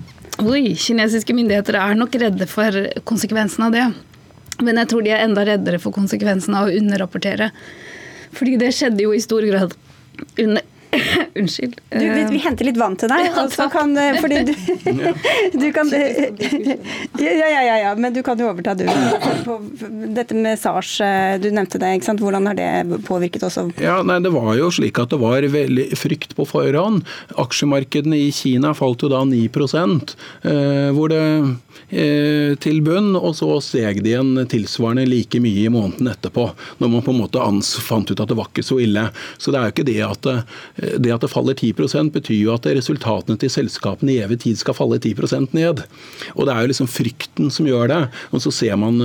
oi, 0.42 0.62
kinesiske 0.78 1.36
myndigheter 1.36 1.78
er 1.80 1.98
nok 1.98 2.16
redde 2.22 2.48
for 2.50 2.80
konsekvensen 3.08 3.68
av 3.68 3.76
det. 3.76 3.86
Men 4.60 4.80
jeg 4.82 4.90
tror 4.92 5.06
de 5.06 5.14
er 5.14 5.24
enda 5.24 5.44
reddere 5.46 5.80
for 5.80 5.94
konsekvensen 5.96 6.56
av 6.58 6.68
å 6.68 6.74
underrapportere. 6.80 7.50
Fordi 8.36 8.58
det 8.60 8.74
skjedde 8.76 9.06
jo 9.06 9.14
i 9.16 9.22
stor 9.22 9.46
grad 9.46 9.76
under 10.38 10.66
Unnskyld. 11.34 11.80
Du, 11.88 11.98
vi, 11.98 12.24
vi, 12.30 12.38
henter 12.42 12.66
litt 12.66 12.78
vann 12.80 12.96
til 12.98 13.10
deg. 13.10 13.28
Ja, 13.30 13.44
så 13.52 13.68
kan, 13.70 13.92
eh, 13.98 14.18
fordi 14.20 14.40
du, 14.48 14.52
du 15.62 15.66
kan 15.74 15.90
ja, 17.20 17.32
ja, 17.36 17.46
ja, 17.48 17.76
ja, 17.84 17.92
men 17.94 18.14
du 18.14 18.22
kan 18.26 18.40
jo 18.40 18.48
overta, 18.50 18.74
du. 18.74 18.86
På, 19.46 19.60
dette 20.16 20.34
med 20.34 20.58
SARS, 20.58 20.96
eh, 21.04 21.36
du 21.40 21.50
nevnte 21.54 21.78
det. 21.80 21.92
ikke 21.98 22.10
sant? 22.10 22.24
Hvordan 22.24 22.50
har 22.50 22.58
det 22.58 23.00
påvirket 23.06 23.46
også? 23.46 23.68
Ja, 23.80 24.00
nei, 24.06 24.18
Det 24.24 24.34
var 24.34 24.52
jo 24.58 24.70
slik 24.74 24.98
at 25.02 25.14
det 25.14 25.20
var 25.22 25.46
veldig 25.54 25.88
frykt 25.98 26.34
på 26.38 26.48
forhånd. 26.48 27.06
Aksjemarkedene 27.40 28.18
i 28.18 28.30
Kina 28.34 28.74
falt 28.76 29.06
jo 29.06 29.12
da 29.12 29.22
9 29.28 29.46
eh, 29.46 30.90
hvor 30.96 31.12
det 31.12 31.24
Eh, 31.90 32.54
til 32.62 32.76
bunn, 32.86 33.16
og 33.18 33.32
så 33.34 33.56
steg 33.64 33.98
de 34.04 34.12
igjen 34.12 34.36
tilsvarende 34.50 35.08
like 35.08 35.40
mye 35.42 35.64
i 35.66 35.72
måneden 35.72 36.12
etterpå. 36.12 36.44
Når 36.78 36.92
man 36.92 37.02
på 37.02 37.10
en 37.10 37.18
måte 37.18 37.46
fant 37.82 38.10
ut 38.10 38.20
at 38.20 38.30
det 38.30 38.36
var 38.38 38.46
ikke 38.46 38.62
så 38.66 38.78
ille. 38.82 39.08
Så 39.38 39.50
det 39.50 39.58
er 39.58 39.66
jo 39.66 39.74
ikke 39.74 39.88
det 39.88 39.98
at 40.06 40.28
Det 41.00 41.10
at 41.12 41.19
det 41.22 41.30
faller 41.32 41.54
10 41.54 42.10
betyr 42.12 42.36
jo 42.36 42.54
at 42.54 42.66
resultatene 42.66 43.38
til 43.40 43.52
selskapene 43.52 44.14
i 44.14 44.20
evig 44.24 44.40
tid 44.44 44.58
skal 44.60 44.76
falle 44.76 44.98
10% 44.98 45.54
ned. 45.56 45.84
Og 46.34 46.46
Det 46.46 46.54
er 46.54 46.60
jo 46.60 46.72
liksom 46.72 46.90
frykten 46.90 47.50
som 47.50 47.66
gjør 47.66 47.88
det. 47.88 48.00
Og 48.32 48.42
så 48.42 48.50
ser 48.50 48.76
man 48.76 49.00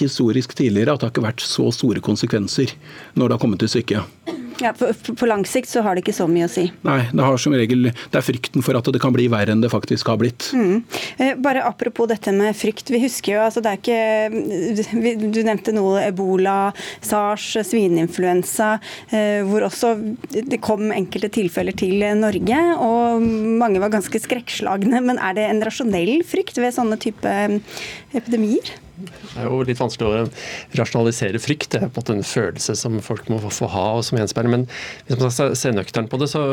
historisk 0.00 0.54
tidligere 0.56 0.94
at 0.94 1.00
det 1.00 1.08
har 1.08 1.14
ikke 1.14 1.28
vært 1.28 1.44
så 1.44 1.70
store 1.72 2.00
konsekvenser 2.00 2.74
når 3.14 3.28
det 3.28 3.34
har 3.36 3.42
kommet 3.42 3.60
til 3.60 3.68
stykket. 3.68 4.19
Ja, 4.60 4.72
på, 4.76 4.90
på, 4.92 5.26
lang 5.26 5.46
sikt 5.48 5.70
så 5.70 5.82
har 5.84 5.96
det 5.96 6.04
ikke 6.04 6.16
så 6.16 6.26
mye 6.28 6.44
å 6.44 6.52
si. 6.52 6.66
Nei, 6.86 6.98
det 7.08 7.24
har 7.24 7.38
som 7.40 7.54
regel 7.56 7.88
Det 7.90 8.18
er 8.18 8.24
frykten 8.24 8.64
for 8.64 8.76
at 8.76 8.88
det 8.92 9.00
kan 9.02 9.14
bli 9.14 9.28
verre 9.32 9.54
enn 9.54 9.62
det 9.64 9.70
faktisk 9.72 10.10
har 10.12 10.18
blitt. 10.20 10.50
Mm. 10.56 10.82
Eh, 11.16 11.32
bare 11.40 11.64
apropos 11.68 12.10
dette 12.10 12.32
med 12.36 12.56
frykt. 12.56 12.92
Vi 12.92 13.00
husker 13.02 13.36
jo, 13.36 13.44
altså 13.46 13.62
det 13.64 13.72
er 13.72 13.80
ikke 13.80 15.24
Du 15.32 15.40
nevnte 15.46 15.74
noe 15.76 16.04
ebola, 16.04 16.58
sars, 17.04 17.46
svineinfluensa, 17.70 18.74
eh, 19.08 19.40
hvor 19.48 19.64
også 19.70 19.94
det 20.30 20.60
kom 20.64 20.90
enkelte 20.94 21.32
tilfeller 21.40 21.76
til 21.76 22.04
Norge. 22.20 22.60
Og 22.84 23.24
mange 23.62 23.80
var 23.82 23.94
ganske 23.94 24.22
skrekkslagne. 24.22 25.00
Men 25.06 25.20
er 25.22 25.38
det 25.38 25.48
en 25.48 25.64
rasjonell 25.64 26.20
frykt 26.28 26.60
ved 26.60 26.76
sånne 26.76 27.00
type 27.00 27.34
epidemier? 28.12 28.76
Det 29.00 29.40
er 29.40 29.48
jo 29.48 29.62
litt 29.66 29.80
vanskelig 29.80 30.08
å 30.08 30.78
rasjonalisere 30.80 31.40
frykt. 31.42 31.72
Det 31.72 31.80
er 31.80 31.88
på 31.88 32.00
en 32.00 32.04
måte 32.04 32.16
en 32.18 32.26
følelse 32.26 32.76
som 32.78 33.00
folk 33.04 33.28
må 33.32 33.40
få 33.48 33.70
ha 33.72 33.86
og 33.96 34.06
som 34.06 34.20
gjenspeiler. 34.20 34.52
Men 34.52 34.68
hvis 35.08 35.20
man 35.20 35.34
skal 35.34 35.56
se 35.58 35.72
på 36.10 36.20
det, 36.20 36.30
så 36.32 36.44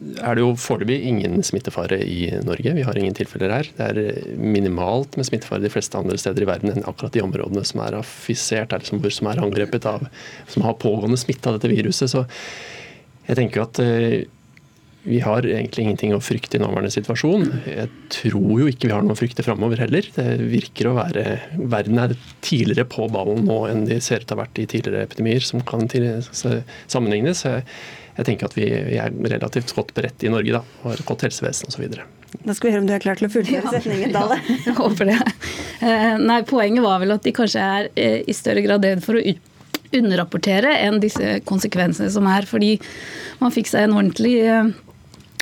er 0.00 0.36
det 0.36 0.40
jo 0.40 0.54
foreløpig 0.56 0.96
ingen 1.10 1.42
smittefare 1.44 1.98
i 2.00 2.30
Norge. 2.46 2.72
Vi 2.76 2.84
har 2.86 2.96
ingen 2.96 3.16
tilfeller 3.16 3.52
her. 3.52 3.68
Det 3.76 3.88
er 3.90 4.36
minimalt 4.40 5.18
med 5.20 5.28
smittefare 5.28 5.60
de 5.64 5.72
fleste 5.72 5.98
andre 6.00 6.16
steder 6.20 6.46
i 6.46 6.48
verden 6.48 6.72
enn 6.72 6.86
akkurat 6.88 7.12
de 7.12 7.24
områdene 7.24 7.64
som 7.68 7.82
er 7.84 7.98
affisert, 7.98 8.72
eller 8.72 8.88
som, 8.88 9.02
som 9.04 9.28
er 9.28 9.42
angrepet 9.44 9.88
av 9.88 10.06
som 10.48 10.64
har 10.64 10.78
pågående 10.80 11.20
smitte 11.20 11.50
av 11.50 11.58
dette 11.58 11.72
viruset. 11.72 12.12
Så 12.12 12.24
jeg 13.28 13.38
tenker 13.38 13.60
jo 13.60 13.66
at 13.66 13.82
eh, 13.84 14.22
vi 15.02 15.20
har 15.24 15.46
egentlig 15.48 15.86
ingenting 15.86 16.12
å 16.12 16.20
frykte 16.20 16.58
i 16.58 16.60
nåværende 16.60 16.92
situasjon. 16.92 17.46
Jeg 17.64 17.88
tror 18.12 18.60
jo 18.60 18.68
ikke 18.68 18.90
vi 18.90 18.92
har 18.92 19.04
noe 19.06 19.16
å 19.16 19.20
frykte 19.20 19.44
framover 19.46 19.80
heller. 19.80 20.04
Det 20.12 20.26
virker 20.50 20.90
å 20.90 20.96
være 20.98 21.24
Verden 21.56 22.02
er 22.02 22.14
tidligere 22.44 22.84
på 22.90 23.08
ballen 23.12 23.46
nå 23.48 23.62
enn 23.70 23.86
de 23.88 23.96
ser 24.04 24.20
ut 24.20 24.28
til 24.28 24.36
å 24.36 24.40
ha 24.40 24.44
vært 24.44 24.60
i 24.60 24.68
tidligere 24.68 25.08
epidemier 25.08 25.44
som 25.46 25.64
kan 25.64 25.88
sammenlignes. 25.88 27.46
Jeg 27.46 28.28
tenker 28.28 28.50
at 28.50 28.56
vi, 28.58 28.68
er 29.00 29.12
relativt 29.32 29.72
godt 29.76 29.94
beredt 29.96 30.24
i 30.26 30.32
Norge 30.32 30.58
da, 30.58 30.64
og 30.82 30.90
har 30.90 31.00
et 31.00 31.08
godt 31.08 31.24
helsevesen 31.24 31.72
osv. 31.72 31.86
Da 32.44 32.54
skal 32.54 32.68
vi 32.68 32.74
høre 32.74 32.84
om 32.84 32.90
du 32.90 32.94
er 32.94 33.02
klar 33.02 33.18
til 33.18 33.26
å 33.26 33.32
fullføre 33.32 33.72
setningen, 33.72 34.12
Dale. 34.14 34.36
jeg 34.66 34.76
håper 34.76 35.08
det. 35.08 35.16
Eh, 35.80 36.18
nei, 36.20 36.42
Poenget 36.46 36.84
var 36.84 37.00
vel 37.02 37.16
at 37.16 37.24
de 37.24 37.32
kanskje 37.34 37.64
er 37.64 37.88
eh, 37.96 38.20
i 38.28 38.36
større 38.36 38.62
grad 38.66 38.84
redd 38.86 39.02
for 39.04 39.18
å 39.18 39.24
underrapportere 39.96 40.76
enn 40.84 41.00
disse 41.02 41.40
konsekvensene 41.48 42.10
som 42.12 42.28
er. 42.30 42.46
Fordi 42.46 42.76
man 43.40 43.54
fikk 43.54 43.72
seg 43.72 43.88
en 43.88 43.96
ordentlig 43.96 44.36
eh, 44.44 44.70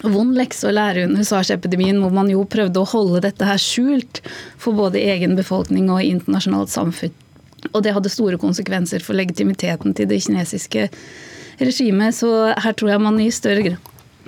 vond 0.04 0.36
lekse 0.36 0.68
å 0.68 0.74
lære 0.74 1.06
under 1.08 1.26
SARS-epidemien, 1.26 1.98
hvor 2.02 2.14
man 2.14 2.30
jo 2.30 2.44
prøvde 2.48 2.82
å 2.82 2.88
holde 2.88 3.24
dette 3.24 3.46
her 3.48 3.58
skjult 3.60 4.22
for 4.60 4.76
både 4.78 5.02
egen 5.02 5.34
befolkning 5.38 5.90
og 5.90 6.04
internasjonalt 6.06 6.72
samfunn. 6.72 7.14
Og 7.72 7.82
det 7.82 7.94
hadde 7.96 8.12
store 8.12 8.38
konsekvenser 8.38 9.02
for 9.02 9.18
legitimiteten 9.18 9.96
til 9.98 10.08
det 10.10 10.20
kinesiske 10.22 10.88
regimet. 11.58 12.14
Så 12.14 12.30
her 12.54 12.76
tror 12.78 12.94
jeg 12.94 13.02
man 13.02 13.18
i 13.22 13.30
større 13.34 13.74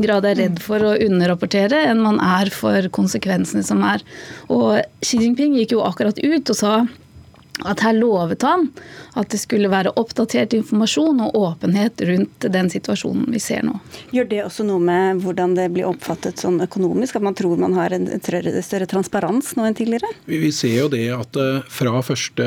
grad 0.01 0.27
er 0.27 0.39
redd 0.41 0.59
for 0.65 0.83
å 0.83 0.97
underrapportere 0.99 1.85
enn 1.91 2.03
man 2.03 2.19
er 2.25 2.51
for 2.55 2.89
konsekvensene 2.95 3.63
som 3.67 3.85
er. 3.87 4.03
Og 4.51 4.81
Xi 5.05 5.21
Jinping 5.23 5.55
gikk 5.61 5.77
jo 5.77 5.85
akkurat 5.87 6.19
ut 6.19 6.51
og 6.51 6.59
sa 6.59 6.75
at 7.69 7.83
her 7.85 7.97
lovet 7.97 8.43
han 8.47 8.69
at 9.19 9.31
det 9.33 9.41
skulle 9.43 9.71
være 9.73 9.93
oppdatert 10.01 10.55
informasjon 10.57 11.21
og 11.27 11.37
åpenhet 11.39 12.03
rundt 12.09 12.47
den 12.53 12.71
situasjonen 12.73 13.27
vi 13.33 13.41
ser 13.43 13.65
nå. 13.67 13.77
Gjør 14.15 14.29
det 14.31 14.43
også 14.45 14.67
noe 14.69 14.83
med 14.83 15.23
hvordan 15.25 15.57
det 15.59 15.69
blir 15.75 15.89
oppfattet 15.89 16.41
sånn 16.43 16.61
økonomisk? 16.65 17.19
At 17.19 17.27
man 17.27 17.37
tror 17.39 17.61
man 17.61 17.77
har 17.79 17.95
en 17.97 18.09
større 18.21 18.89
transparens 18.91 19.55
nå 19.59 19.67
enn 19.67 19.79
tidligere? 19.79 20.11
Vi 20.31 20.53
ser 20.55 20.77
jo 20.77 20.89
det 20.93 21.07
at 21.15 21.41
eh, 21.41 21.63
fra 21.71 22.01
første 22.07 22.47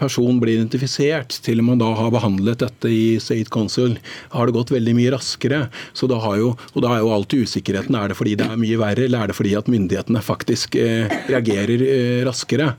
person 0.00 0.38
blir 0.40 0.56
identifisert 0.56 1.36
til 1.44 1.60
man 1.64 1.80
da 1.80 1.90
har 1.96 2.12
behandlet 2.14 2.62
dette 2.62 2.90
i 2.90 3.18
State 3.22 3.50
Council, 3.52 3.98
har 4.32 4.48
det 4.48 4.56
gått 4.56 4.72
veldig 4.72 4.94
mye 4.96 5.12
raskere. 5.14 5.62
Så 5.92 6.08
da 6.10 6.18
har 6.22 6.38
jo, 6.40 6.52
og 6.72 6.84
da 6.84 6.94
er 6.94 7.02
jo 7.04 7.12
alltid 7.14 7.46
usikkerheten 7.46 7.98
er 7.98 8.10
det 8.10 8.18
fordi 8.18 8.36
det 8.40 8.48
er 8.48 8.60
mye 8.60 8.80
verre, 8.80 9.06
eller 9.06 9.24
er 9.24 9.32
det 9.32 9.38
fordi 9.38 9.54
at 9.58 9.70
myndighetene 9.70 10.22
faktisk 10.24 10.78
eh, 10.80 11.10
reagerer 11.28 11.84
raskere. 12.26 12.72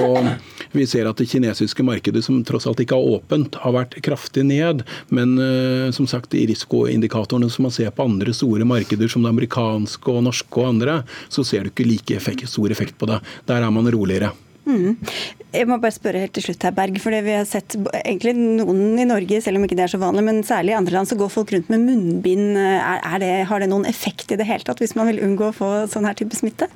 Og 0.00 0.30
vi 0.72 0.86
ser 0.88 1.08
at 1.08 1.20
det 1.20 1.28
kinesiske 1.30 1.84
markedet, 1.84 2.24
som 2.24 2.40
tross 2.48 2.66
alt 2.70 2.80
ikke 2.80 2.96
er 2.96 3.16
åpent, 3.18 3.58
har 3.62 3.76
vært 3.76 3.98
kraftig 4.04 4.44
ned. 4.48 4.86
Men 5.12 5.34
som 5.94 6.08
sagt, 6.08 6.34
i 6.38 6.46
risikoindikatorene 6.48 7.50
som 7.52 7.66
man 7.66 7.74
ser 7.74 7.92
på 7.94 8.06
andre 8.08 8.34
store 8.36 8.66
markeder, 8.68 9.10
som 9.12 9.24
det 9.24 9.32
amerikanske 9.32 10.14
og 10.14 10.24
norske 10.28 10.62
og 10.62 10.70
andre, 10.74 11.02
så 11.32 11.44
ser 11.46 11.66
du 11.66 11.72
ikke 11.72 11.88
like 11.88 12.16
effekt, 12.16 12.48
stor 12.50 12.72
effekt 12.72 12.98
på 12.98 13.10
det. 13.10 13.20
Der 13.48 13.60
er 13.60 13.74
man 13.74 13.90
roligere. 13.92 14.32
Mm. 14.62 14.94
Jeg 15.52 15.68
må 15.68 15.76
bare 15.82 15.92
spørre 15.92 16.20
helt 16.22 16.32
til 16.36 16.46
slutt 16.46 16.64
her, 16.64 16.72
Berg. 16.76 16.96
for 17.02 17.12
Vi 17.12 17.34
har 17.34 17.44
sett 17.48 17.74
egentlig 18.04 18.32
noen 18.38 19.00
i 19.00 19.06
Norge, 19.08 19.40
selv 19.44 19.58
om 19.58 19.66
ikke 19.66 19.76
det 19.76 19.84
er 19.84 19.92
så 19.92 20.00
vanlig, 20.00 20.24
men 20.24 20.40
særlig 20.46 20.72
i 20.72 20.78
andre 20.78 20.96
land, 20.96 21.10
så 21.10 21.18
går 21.18 21.32
folk 21.34 21.52
rundt 21.52 21.68
med 21.72 21.82
munnbind. 21.84 22.56
Er, 22.56 23.02
er 23.02 23.18
det, 23.20 23.32
har 23.50 23.60
det 23.60 23.68
noen 23.72 23.88
effekt 23.88 24.32
i 24.32 24.38
det 24.40 24.46
hele 24.48 24.64
tatt, 24.64 24.80
hvis 24.80 24.94
man 24.96 25.10
vil 25.10 25.20
unngå 25.26 25.50
å 25.50 25.56
få 25.56 25.70
sånn 25.92 26.06
her 26.08 26.16
type 26.18 26.38
smitte? 26.38 26.70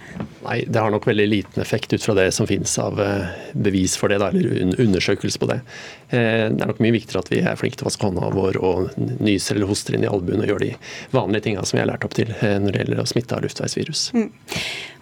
Nei, 0.44 0.60
det 0.68 0.82
har 0.82 0.92
nok 0.92 1.06
veldig 1.08 1.28
liten 1.30 1.62
effekt 1.62 1.94
ut 1.94 2.04
fra 2.04 2.16
det 2.18 2.28
som 2.36 2.48
finnes 2.50 2.74
av 2.82 3.00
eh, 3.02 3.32
bevis 3.54 3.96
for 3.98 4.12
det, 4.12 4.20
eller 4.20 4.76
undersøkelse 4.82 5.40
på 5.40 5.50
det. 5.54 5.62
Eh, 6.08 6.46
det 6.52 6.62
er 6.62 6.70
nok 6.70 6.80
mye 6.84 6.94
viktigere 6.94 7.24
at 7.24 7.30
vi 7.32 7.40
er 7.42 7.58
flinke 7.58 7.80
til 7.80 7.86
å 7.86 7.88
vaske 7.88 8.06
hånda 8.06 8.28
vår 8.34 8.58
og 8.62 8.92
nyser 8.96 9.56
eller 9.56 9.70
hoster 9.70 9.96
inn 9.96 10.04
i 10.06 10.10
albuen 10.10 10.44
og 10.44 10.50
gjør 10.52 10.62
de 10.62 10.72
vanlige 11.14 11.48
tinga 11.48 11.64
som 11.66 11.78
vi 11.78 11.82
har 11.82 11.88
lært 11.90 12.06
opp 12.06 12.14
til 12.14 12.30
eh, 12.36 12.58
når 12.62 12.76
det 12.76 12.84
gjelder 12.84 13.02
å 13.02 13.08
smitte 13.10 13.34
av 13.38 13.42
luftveisvirus. 13.42 14.04
Mm. 14.14 14.28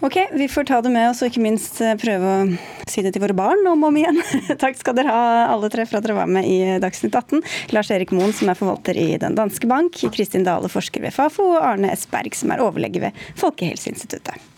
Ok, 0.04 0.16
vi 0.32 0.48
får 0.48 0.68
ta 0.70 0.80
det 0.84 0.92
med 0.94 1.10
oss 1.10 1.20
og 1.24 1.28
ikke 1.28 1.44
minst 1.44 1.76
prøve 2.00 2.32
å 2.32 2.88
si 2.90 3.04
det 3.04 3.14
til 3.14 3.24
våre 3.24 3.36
barn 3.36 3.60
om 3.68 3.84
og 3.84 3.92
om 3.92 4.00
igjen. 4.00 4.22
Takk 4.62 4.80
skal 4.80 4.96
dere 4.96 5.12
ha 5.12 5.44
alle 5.52 5.70
tre 5.72 5.84
for 5.88 6.00
at 6.00 6.08
dere 6.08 6.18
var 6.18 6.30
med 6.30 6.48
i 6.48 6.78
Dagsnytt 6.80 7.14
18. 7.14 7.44
Lars 7.76 7.92
Erik 7.92 8.14
Moen 8.16 8.32
som 8.36 8.48
er 8.52 8.58
forvalter 8.58 8.96
i 9.00 9.10
Den 9.20 9.36
danske 9.36 9.68
bank, 9.68 10.00
Kristin 10.16 10.48
Dale 10.48 10.72
forsker 10.72 11.04
ved 11.04 11.16
Fafo 11.16 11.54
og 11.54 11.60
Arne 11.74 11.92
S. 11.92 12.08
Berg 12.10 12.36
som 12.36 12.52
er 12.52 12.64
overlege 12.64 13.04
ved 13.04 13.24
Folkehelseinstituttet. 13.40 14.53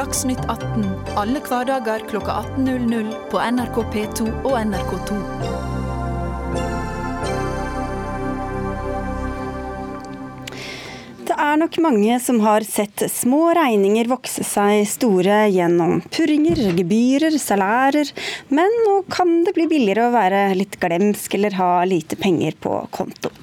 Dagsnytt 0.00 0.40
18 0.48 0.84
alle 1.20 1.40
hverdager 1.44 2.00
kl 2.08 2.22
18.00 2.24 3.08
på 3.28 3.40
NRK 3.52 3.74
P2 3.92 4.28
og 4.48 4.54
NRK2. 4.56 5.16
Det 11.28 11.36
er 11.36 11.60
nok 11.60 11.76
mange 11.84 12.16
som 12.24 12.40
har 12.46 12.64
sett 12.64 13.04
små 13.12 13.42
regninger 13.58 14.08
vokse 14.08 14.46
seg 14.46 14.86
store 14.88 15.42
gjennom 15.52 16.00
purringer, 16.08 16.64
gebyrer, 16.80 17.36
salærer, 17.36 18.08
men 18.48 18.80
nå 18.88 19.02
kan 19.12 19.42
det 19.44 19.52
bli 19.58 19.68
billigere 19.68 20.08
å 20.08 20.16
være 20.16 20.46
litt 20.56 20.80
glemsk 20.80 21.36
eller 21.36 21.60
ha 21.60 21.70
lite 21.84 22.16
penger 22.16 22.56
på 22.56 22.80
konto. 22.96 23.36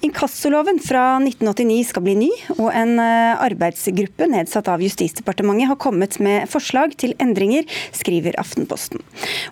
Inkassoloven 0.00 0.78
fra 0.82 1.18
1989 1.20 1.84
skal 1.90 2.04
bli 2.04 2.14
ny, 2.16 2.30
og 2.56 2.70
en 2.72 2.96
eh, 3.02 3.42
arbeidsgruppe 3.44 4.28
nedsatt 4.30 4.68
av 4.72 4.82
Justisdepartementet 4.84 5.68
har 5.68 5.78
kommet 5.80 6.16
med 6.22 6.48
forslag 6.50 6.94
til 7.00 7.14
endringer, 7.20 7.66
skriver 7.96 8.38
Aftenposten. 8.40 9.02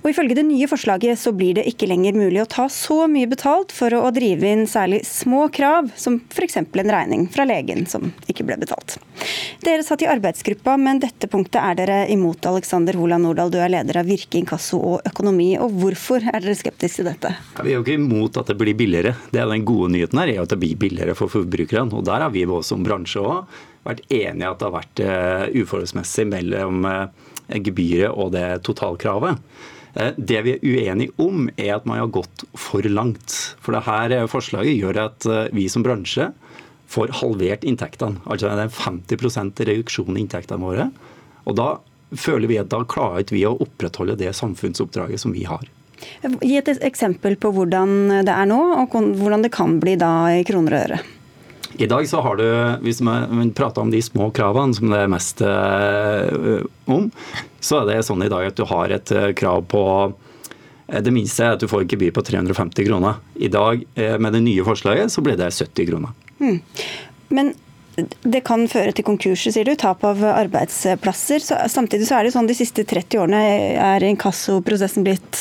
Og 0.03 0.11
Ifølge 0.13 0.39
det 0.39 0.47
nye 0.49 0.69
forslaget 0.71 1.21
så 1.21 1.33
blir 1.37 1.59
det 1.59 1.67
ikke 1.71 1.89
lenger 1.91 2.17
mulig 2.17 2.43
å 2.43 2.49
ta 2.49 2.69
så 2.73 3.05
mye 3.11 3.29
betalt 3.31 3.75
for 3.77 3.95
å 3.95 4.09
drive 4.15 4.49
inn 4.49 4.65
særlig 4.71 5.03
små 5.09 5.47
krav, 5.53 5.93
som 5.97 6.21
f.eks. 6.33 6.61
en 6.63 6.95
regning 6.95 7.29
fra 7.33 7.47
legen 7.49 7.85
som 7.91 8.11
ikke 8.29 8.47
ble 8.49 8.59
betalt. 8.65 8.99
Dere 9.65 9.85
satt 9.85 10.03
i 10.05 10.09
arbeidsgruppa, 10.11 10.77
men 10.81 11.03
dette 11.03 11.29
punktet 11.31 11.61
er 11.61 11.79
dere 11.79 11.99
imot. 12.13 12.47
Alexander 12.49 12.97
Holand 12.97 13.27
Nordahl, 13.27 13.53
du 13.53 13.59
er 13.61 13.73
leder 13.73 14.01
av 14.01 14.09
Virke 14.09 14.41
inkasso 14.41 14.79
og 14.95 15.09
økonomi. 15.09 15.51
og 15.61 15.75
Hvorfor 15.83 16.25
er 16.25 16.41
dere 16.41 16.57
skeptiske 16.57 17.03
til 17.03 17.09
dette? 17.11 17.35
Vi 17.61 17.73
er 17.73 17.79
jo 17.79 17.85
ikke 17.85 17.99
imot 17.99 18.39
at 18.41 18.49
det 18.51 18.57
blir 18.59 18.77
billigere. 18.79 19.15
Det 19.33 19.43
er 19.43 19.49
Den 19.49 19.65
gode 19.67 19.91
nyheten 19.93 19.98
her 19.99 20.31
er 20.31 20.43
at 20.43 20.53
det 20.53 20.61
blir 20.61 20.79
billigere 20.79 21.17
for 21.19 21.33
forbrukerne. 21.33 21.95
og 21.95 22.05
Der 22.05 22.25
har 22.25 22.31
vi 22.31 22.47
som 22.63 22.85
bransje 22.85 23.21
òg 23.21 23.59
vært 23.85 24.05
enige 24.11 24.45
i 24.45 24.51
at 24.51 24.61
det 24.61 24.69
har 24.69 24.77
vært 24.77 25.03
uh, 25.03 25.63
uforholdsmessig 25.63 26.27
mellom 26.29 26.85
uh, 26.85 27.09
gebyret 27.49 28.13
og 28.13 28.33
det 28.35 28.63
totalkravet. 28.67 29.41
Uh, 29.97 30.13
det 30.19 30.43
vi 30.45 30.55
er 30.57 30.65
uenige 30.65 31.15
om, 31.17 31.49
er 31.57 31.77
at 31.77 31.87
man 31.89 32.03
har 32.03 32.13
gått 32.13 32.45
for 32.55 32.85
langt. 32.85 33.57
For 33.65 33.77
dette 33.77 34.27
forslaget 34.31 34.77
gjør 34.77 35.03
at 35.07 35.29
vi 35.57 35.69
som 35.73 35.87
bransje 35.87 36.31
får 36.89 37.13
halvert 37.21 37.65
inntektene. 37.69 38.23
Altså 38.25 38.49
det 38.49 38.69
er 38.69 38.77
50% 38.77 39.65
reduksjon 39.69 40.17
i 40.17 40.25
inntektene 40.25 40.65
våre. 40.65 40.91
Og 41.49 41.57
da 41.57 41.77
føler 42.17 42.49
vi 42.49 42.61
at 42.61 42.71
da 42.73 42.85
klarer 42.89 43.25
ikke 43.25 43.37
vi 43.37 43.45
å 43.49 43.57
opprettholde 43.61 44.17
det 44.21 44.33
samfunnsoppdraget 44.37 45.21
som 45.21 45.35
vi 45.37 45.45
har. 45.49 45.67
Gi 46.43 46.57
et 46.59 46.69
eksempel 46.87 47.37
på 47.41 47.53
hvordan 47.55 48.23
det 48.27 48.35
er 48.35 48.49
nå, 48.51 48.59
og 48.83 48.95
hvordan 49.19 49.45
det 49.47 49.53
kan 49.55 49.79
bli 49.83 49.97
da 50.01 50.13
i 50.39 50.45
kroner 50.47 50.77
og 50.77 50.85
øre. 50.89 51.01
I 51.79 51.87
dag 51.87 52.09
så 52.09 52.21
har 52.25 52.39
du, 52.39 52.47
Hvis 52.83 53.01
man 53.05 53.53
prater 53.55 53.85
om 53.85 53.91
de 53.93 54.01
små 54.03 54.31
kravene 54.35 54.75
som 54.75 54.91
det 54.91 55.03
er 55.05 55.13
mest 55.13 55.43
øh, 55.45 56.65
om, 56.91 57.11
så 57.61 57.83
er 57.83 57.91
det 57.91 58.07
sånn 58.09 58.25
i 58.25 58.31
dag 58.33 58.49
at 58.51 58.59
du 58.59 58.65
har 58.67 58.95
et 58.95 59.13
øh, 59.15 59.31
krav 59.37 59.63
på 59.71 59.85
Det 60.89 61.13
minste 61.13 61.45
er 61.45 61.55
at 61.55 61.63
du 61.63 61.69
får 61.69 61.85
et 61.85 61.93
gebyr 61.93 62.15
på 62.17 62.25
350 62.25 62.87
kroner. 62.89 63.19
I 63.37 63.51
dag, 63.53 63.83
med 63.95 64.33
det 64.33 64.41
nye 64.41 64.65
forslaget, 64.65 65.13
så 65.13 65.21
blir 65.21 65.37
det 65.37 65.51
70 65.53 65.91
kroner. 65.91 66.15
Mm. 66.41 66.63
Men 67.29 67.53
det 68.07 68.43
kan 68.47 68.65
føre 68.71 68.93
til 68.95 69.07
konkurser, 69.07 69.55
sier 69.55 69.67
du. 69.69 69.75
Tap 69.79 70.05
av 70.07 70.23
arbeidsplasser. 70.31 71.43
Så, 71.45 71.59
samtidig 71.73 72.09
så 72.09 72.19
er 72.19 72.27
det 72.27 72.35
sånn 72.35 72.49
de 72.51 72.57
siste 72.57 72.85
30 72.89 73.23
årene 73.23 73.43
er 73.83 74.07
inkassoprosessen 74.09 75.07
blitt 75.07 75.41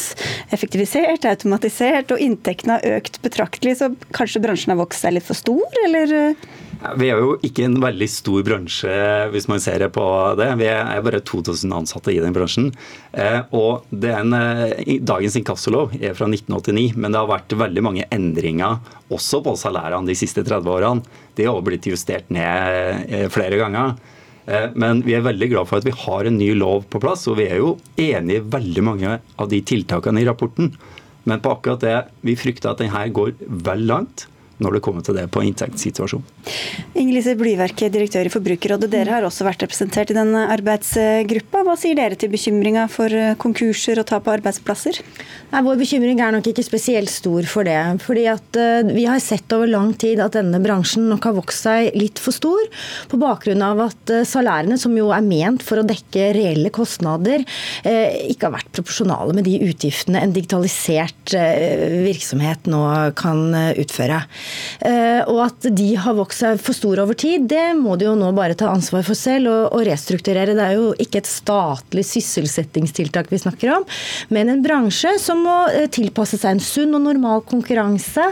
effektivisert, 0.55 1.27
automatisert, 1.29 2.13
og 2.13 2.23
inntektene 2.23 2.77
har 2.77 2.99
økt 2.99 3.21
betraktelig. 3.25 3.77
Så 3.81 3.91
kanskje 4.15 4.43
bransjen 4.43 4.73
har 4.73 4.81
vokst 4.81 5.05
seg 5.05 5.17
litt 5.17 5.27
for 5.27 5.37
stor, 5.37 5.81
eller? 5.85 6.35
Vi 6.77 7.07
er 7.09 7.17
jo 7.17 7.35
ikke 7.45 7.63
en 7.65 7.79
veldig 7.81 8.07
stor 8.11 8.43
bransje 8.45 8.95
hvis 9.33 9.47
man 9.49 9.61
ser 9.63 9.81
på 9.93 10.03
det. 10.37 10.49
Vi 10.59 10.67
er 10.69 11.01
bare 11.05 11.23
2000 11.25 11.73
ansatte 11.73 12.13
i 12.13 12.19
den 12.21 12.35
bransjen. 12.35 12.69
Eh, 13.17 13.39
og 13.57 13.87
en, 13.97 14.35
eh, 14.37 14.99
Dagens 15.01 15.39
inkassolov 15.39 15.95
er 15.97 16.13
fra 16.13 16.27
1989, 16.29 16.93
men 16.95 17.11
det 17.11 17.21
har 17.21 17.31
vært 17.31 17.57
veldig 17.57 17.83
mange 17.83 18.05
endringer 18.13 18.77
også 19.09 19.41
på 19.45 19.55
salærene 19.57 20.05
de 20.05 20.17
siste 20.17 20.45
30 20.45 20.69
årene. 20.69 21.17
Det 21.35 21.49
har 21.49 21.65
blitt 21.65 21.89
justert 21.89 22.29
ned 22.29 23.09
eh, 23.09 23.27
flere 23.33 23.57
ganger. 23.57 23.97
Men 24.79 25.01
vi 25.03 25.11
er 25.11 25.25
veldig 25.25 25.49
glad 25.51 25.67
for 25.67 25.81
at 25.81 25.83
vi 25.83 25.91
har 25.91 26.23
en 26.23 26.37
ny 26.39 26.53
lov 26.55 26.85
på 26.87 27.01
plass, 27.03 27.25
og 27.27 27.35
vi 27.35 27.49
er 27.51 27.57
jo 27.59 27.73
enig 27.99 28.37
i 28.37 28.45
veldig 28.47 28.83
mange 28.87 29.17
av 29.19 29.49
de 29.51 29.59
tiltakene 29.59 30.21
i 30.21 30.27
rapporten. 30.29 30.69
Men 31.27 31.41
på 31.43 31.51
akkurat 31.51 31.83
det, 31.83 31.97
vi 32.23 32.37
frykter 32.39 32.71
at 32.71 32.79
denne 32.79 33.01
går 33.11 33.33
vel 33.43 33.83
langt 33.89 34.23
når 34.63 34.77
det 34.77 34.83
kommer 34.85 35.05
til 35.05 35.17
det 35.17 35.27
på 35.33 35.43
inntektssituasjonen. 35.45 36.25
Inger-Lise 36.97 37.35
Blyverke, 37.37 37.91
direktør 37.93 38.29
i 38.29 38.33
Forbrukerrådet. 38.33 38.89
Dere 38.93 39.17
har 39.17 39.27
også 39.27 39.45
vært 39.45 39.65
representert 39.65 40.11
i 40.13 40.17
den 40.17 40.33
arbeidsgruppa. 40.37 41.61
Hva 41.67 41.75
sier 41.79 41.97
dere 41.99 42.17
til 42.17 42.31
bekymringa 42.33 42.87
for 42.91 43.13
konkurser 43.41 44.01
og 44.01 44.07
tap 44.09 44.27
av 44.27 44.39
arbeidsplasser? 44.39 45.01
Nei, 45.47 45.61
vår 45.63 45.77
bekymring 45.79 46.19
er 46.19 46.33
nok 46.35 46.49
ikke 46.49 46.65
spesielt 46.65 47.11
stor 47.11 47.45
for 47.47 47.67
det. 47.67 47.77
fordi 48.03 48.25
at 48.27 48.57
uh, 48.59 48.89
Vi 48.89 49.05
har 49.07 49.21
sett 49.23 49.51
over 49.55 49.69
lang 49.69 49.93
tid 49.95 50.19
at 50.23 50.35
denne 50.35 50.59
bransjen 50.63 51.07
nok 51.07 51.29
har 51.29 51.37
vokst 51.37 51.67
seg 51.67 51.95
litt 51.95 52.19
for 52.19 52.35
stor. 52.35 52.65
På 53.07 53.19
bakgrunn 53.21 53.63
av 53.63 53.85
at 53.85 54.13
uh, 54.13 54.25
salærene, 54.27 54.79
som 54.81 54.95
jo 54.97 55.11
er 55.15 55.23
ment 55.23 55.63
for 55.63 55.79
å 55.79 55.85
dekke 55.87 56.31
reelle 56.35 56.73
kostnader, 56.73 57.45
uh, 57.85 58.09
ikke 58.27 58.49
har 58.49 58.57
vært 58.57 58.73
proporsjonale 58.75 59.37
med 59.37 59.47
de 59.47 59.55
utgiftene 59.69 60.19
en 60.23 60.35
digitalisert 60.35 61.35
virksomhet 62.07 62.67
nå 62.71 62.81
kan 63.19 63.51
utføre. 63.77 64.21
Eh, 64.85 65.21
og 65.27 65.41
at 65.47 65.67
de 65.77 65.89
har 65.99 66.17
vokst 66.17 66.43
seg 66.43 66.61
for 66.61 66.77
store 66.77 67.03
over 67.05 67.17
tid, 67.17 67.47
det 67.49 67.71
må 67.77 67.97
de 67.97 68.07
jo 68.07 68.15
nå 68.17 68.31
bare 68.37 68.57
ta 68.57 68.69
ansvar 68.71 69.05
for 69.07 69.17
selv 69.17 69.51
og, 69.51 69.81
restrukturere. 69.87 70.55
Det 70.57 70.63
er 70.63 70.77
jo 70.77 70.91
ikke 71.01 71.21
et 71.21 71.29
statlig 71.29 72.03
sysselsettingstiltak 72.07 73.29
vi 73.31 73.39
snakker 73.41 73.71
om, 73.77 73.85
men 74.33 74.51
en 74.51 74.63
bransje 74.65 75.13
som 75.21 75.43
må 75.45 75.57
eh, 75.71 75.87
tilpasse 75.93 76.39
seg 76.41 76.57
en 76.57 76.63
sunn 76.63 76.95
og 76.97 77.05
normal 77.05 77.43
konkurranse 77.47 78.25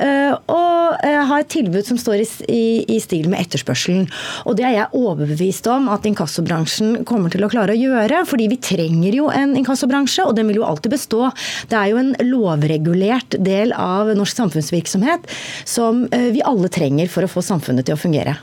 eh, 0.00 0.32
og 0.32 1.02
ha 1.02 1.38
et 1.40 1.50
tilbud 1.52 1.86
som 1.86 1.98
står 2.00 2.22
i, 2.22 2.26
i, 2.52 2.64
i 2.96 2.98
stil 3.02 3.28
med 3.32 3.42
etterspørselen. 3.42 4.06
Og 4.48 4.56
det 4.58 4.66
er 4.68 4.76
jeg 4.76 4.98
overbevist 4.98 5.66
om 5.72 5.88
at 5.92 6.06
inkassobransjen 6.08 7.02
kommer 7.08 7.32
til 7.32 7.44
å 7.44 7.50
klare 7.52 7.74
å 7.74 7.78
gjøre, 7.78 8.22
fordi 8.28 8.48
vi 8.52 8.60
trenger 8.62 9.16
jo 9.16 9.28
en 9.32 9.54
inkassobransje, 9.58 10.26
og 10.26 10.36
den 10.38 10.50
vil 10.50 10.60
jo 10.62 10.66
alltid 10.68 10.94
bestå. 10.94 11.30
Det 11.70 11.78
er 11.78 11.92
jo 11.92 12.00
en 12.00 12.12
lovregulert 12.26 13.38
del 13.42 13.74
av 13.76 14.12
norsk 14.16 14.42
samfunnsvirksomhet 14.42 15.28
som 15.64 16.06
eh, 16.10 16.30
vi 16.34 16.42
alle 16.44 16.70
trenger 16.72 17.10
for 17.12 17.26
å 17.26 17.30
få 17.30 17.44
samfunnet 17.44 17.88
til 17.88 17.96
å 17.96 18.00
fungere. 18.00 18.38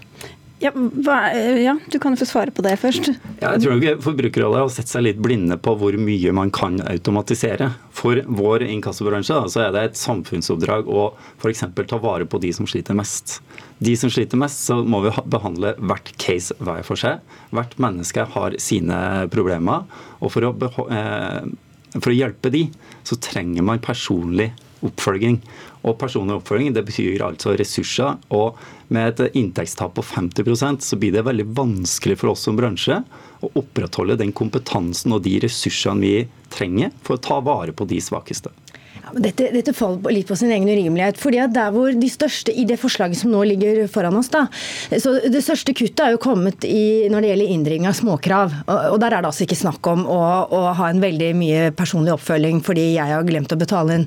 Ja, 0.60 0.74
hva, 0.76 1.32
ja, 1.56 1.78
Du 1.88 2.00
kan 2.04 2.18
få 2.20 2.26
svare 2.28 2.52
på 2.52 2.64
det 2.66 2.74
først. 2.82 3.14
Ja, 3.40 3.54
jeg 3.54 3.62
tror 3.64 3.78
ikke 3.78 4.02
Forbrukerrådet 4.04 4.60
har 4.60 4.74
sett 4.74 4.92
seg 4.92 5.06
litt 5.06 5.22
blinde 5.24 5.56
på 5.56 5.72
hvor 5.80 5.96
mye 5.96 6.34
man 6.36 6.52
kan 6.52 6.82
automatisere. 6.84 7.70
For 7.96 8.20
vår 8.28 8.66
inkassobransje 8.68 9.40
så 9.54 9.64
er 9.64 9.72
det 9.76 9.86
et 9.88 10.00
samfunnsoppdrag 10.00 10.92
å 10.92 11.06
f.eks. 11.40 11.64
ta 11.80 12.02
vare 12.04 12.28
på 12.28 12.42
de 12.44 12.52
som 12.56 12.68
sliter 12.68 12.98
mest. 12.98 13.38
De 13.80 13.96
som 13.96 14.12
sliter 14.12 14.40
mest, 14.40 14.66
så 14.68 14.82
må 14.84 15.00
vi 15.06 15.16
behandle 15.32 15.78
hvert 15.80 16.12
case 16.20 16.56
hver 16.60 16.84
for 16.88 17.00
seg. 17.00 17.24
Hvert 17.56 17.80
menneske 17.80 18.28
har 18.36 18.60
sine 18.60 19.00
problemer. 19.32 19.88
Og 20.20 20.36
for 20.36 20.44
å, 20.44 20.52
eh, 20.92 21.94
for 21.96 22.12
å 22.12 22.18
hjelpe 22.20 22.52
de, 22.52 22.68
så 23.08 23.16
trenger 23.16 23.64
man 23.64 23.80
personlig 23.80 24.52
oppfølging. 24.84 25.40
Og 25.88 25.96
personlig 26.00 26.36
oppfølging 26.40 26.74
det 26.76 26.84
betyr 26.88 27.24
altså 27.24 27.56
ressurser. 27.60 28.18
Og 28.36 28.58
med 28.94 29.14
et 29.22 29.38
inntektstap 29.40 29.96
på 29.96 30.04
50% 30.06 30.84
så 30.84 31.00
blir 31.00 31.16
det 31.16 31.26
veldig 31.28 31.48
vanskelig 31.56 32.20
for 32.20 32.34
oss 32.34 32.44
som 32.48 32.58
bransje 32.60 33.00
å 33.40 33.52
opprettholde 33.62 34.20
den 34.20 34.34
kompetansen 34.36 35.16
og 35.16 35.24
de 35.28 35.38
ressursene 35.46 36.04
vi 36.04 36.16
trenger 36.52 36.92
for 37.06 37.16
å 37.16 37.24
ta 37.24 37.40
vare 37.46 37.76
på 37.76 37.88
de 37.88 38.02
svakeste. 38.04 38.52
Dette, 39.18 39.50
dette, 39.54 39.74
faller 39.74 40.14
litt 40.14 40.28
på 40.30 40.38
sin 40.38 40.52
egen 40.54 40.70
urimelighet. 40.70 41.18
fordi 41.18 41.40
at 41.42 41.54
der 41.56 41.72
hvor 41.74 41.94
de 41.96 42.10
største 42.10 42.54
I 42.54 42.66
det 42.70 42.80
forslaget 42.82 43.18
som 43.18 43.32
nå 43.32 43.42
ligger 43.48 43.88
foran 43.92 44.18
oss, 44.20 44.30
da, 44.34 44.46
så 45.02 45.16
det 45.32 45.42
største 45.44 45.74
kuttet 45.74 46.02
er 46.06 46.14
jo 46.14 46.22
kommet 46.22 46.66
i, 46.68 47.08
når 47.10 47.22
det 47.22 47.32
gjelder 47.32 47.54
inndriving 47.56 47.88
av 47.90 47.98
småkrav. 47.98 48.54
Og, 48.68 48.78
og, 48.94 48.98
Der 49.02 49.16
er 49.16 49.24
det 49.24 49.32
altså 49.32 49.46
ikke 49.46 49.60
snakk 49.60 49.90
om 49.90 50.06
å, 50.10 50.20
å, 50.54 50.62
ha 50.80 50.90
en 50.90 51.02
veldig 51.02 51.30
mye 51.38 51.70
personlig 51.76 52.14
oppfølging 52.14 52.62
fordi 52.66 52.86
jeg 52.96 53.14
har 53.14 53.26
glemt 53.28 53.54
å 53.54 53.60
betale 53.60 53.96
en, 54.00 54.06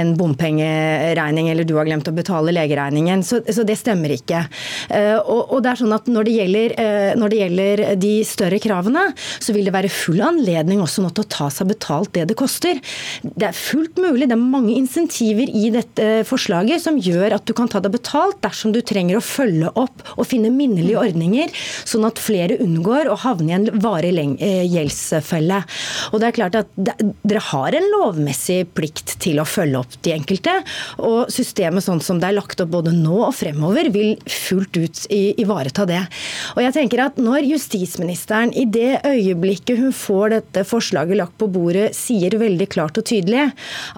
en 0.00 0.14
bompengeregning 0.18 1.50
eller 1.52 1.68
du 1.68 1.74
har 1.78 1.88
glemt 1.88 2.08
å 2.08 2.14
betale 2.16 2.54
legeregningen. 2.54 3.24
Så, 3.26 3.42
så 3.44 3.66
det 3.66 3.78
stemmer 3.80 4.14
ikke. 4.14 4.44
Uh, 4.88 5.18
og, 5.20 5.42
og, 5.42 5.58
det 5.64 5.72
er 5.72 5.82
sånn 5.82 5.96
at 5.96 6.08
når 6.10 6.28
det, 6.28 6.36
gjelder, 6.38 6.76
uh, 6.78 7.12
når 7.20 7.34
det 7.34 7.42
gjelder 7.42 7.84
de 8.00 8.14
større 8.28 8.62
kravene, 8.62 9.04
så 9.38 9.54
vil 9.56 9.68
det 9.68 9.74
være 9.74 9.92
full 9.92 10.22
anledning 10.24 10.82
også 10.84 11.04
nå 11.04 11.12
til 11.12 11.26
å 11.26 11.32
ta 11.38 11.50
seg 11.52 11.72
betalt 11.72 12.14
det 12.16 12.28
det 12.30 12.38
koster. 12.38 12.80
Det 13.22 13.50
er 13.50 13.56
fullt 13.56 14.00
mulig. 14.00 14.28
det 14.30 14.37
er 14.38 14.50
mange 14.52 14.74
insentiver 14.78 15.50
i 15.50 15.68
dette 15.74 16.06
forslaget 16.28 16.82
som 16.82 16.98
gjør 17.00 17.36
at 17.36 17.46
du 17.48 17.54
kan 17.56 17.68
ta 17.70 17.80
deg 17.82 17.94
betalt 17.94 18.40
dersom 18.44 18.72
du 18.74 18.80
trenger 18.86 19.18
å 19.18 19.24
følge 19.24 19.70
opp 19.78 20.04
og 20.16 20.26
finne 20.28 20.52
minnelige 20.54 21.00
ordninger, 21.00 21.52
sånn 21.88 22.06
at 22.08 22.20
flere 22.22 22.58
unngår 22.62 23.10
å 23.10 23.18
havne 23.24 23.50
i 23.50 23.56
en 23.56 23.68
varig 23.82 24.14
eh, 24.18 24.64
gjeldsfelle. 24.68 25.60
Og 26.12 26.20
det 26.20 26.28
er 26.28 26.36
klart 26.36 26.58
at 26.58 26.70
Dere 26.78 27.42
har 27.50 27.74
en 27.76 27.86
lovmessig 27.92 28.62
plikt 28.76 29.16
til 29.22 29.40
å 29.40 29.46
følge 29.48 29.80
opp 29.82 29.96
de 30.04 30.14
enkelte. 30.14 30.54
Og 31.04 31.32
systemet 31.32 31.84
sånn 31.84 32.00
som 32.04 32.20
det 32.20 32.30
er 32.30 32.38
lagt 32.38 32.60
opp 32.62 32.72
både 32.72 32.92
nå 32.94 33.20
og 33.26 33.34
fremover, 33.36 33.90
vil 33.94 34.16
fullt 34.28 34.78
ut 34.78 35.02
ivareta 35.12 35.86
det. 35.88 36.00
Og 36.56 36.62
jeg 36.64 36.76
tenker 36.76 37.04
at 37.04 37.16
Når 37.18 37.44
justisministeren 37.48 38.52
i 38.56 38.64
det 38.68 39.00
øyeblikket 39.06 39.80
hun 39.80 39.92
får 39.96 40.32
dette 40.36 40.64
forslaget 40.68 41.18
lagt 41.18 41.36
på 41.40 41.48
bordet, 41.52 41.90
sier 41.96 42.36
veldig 42.38 42.68
klart 42.70 42.98
og 43.00 43.06
tydelig 43.08 43.48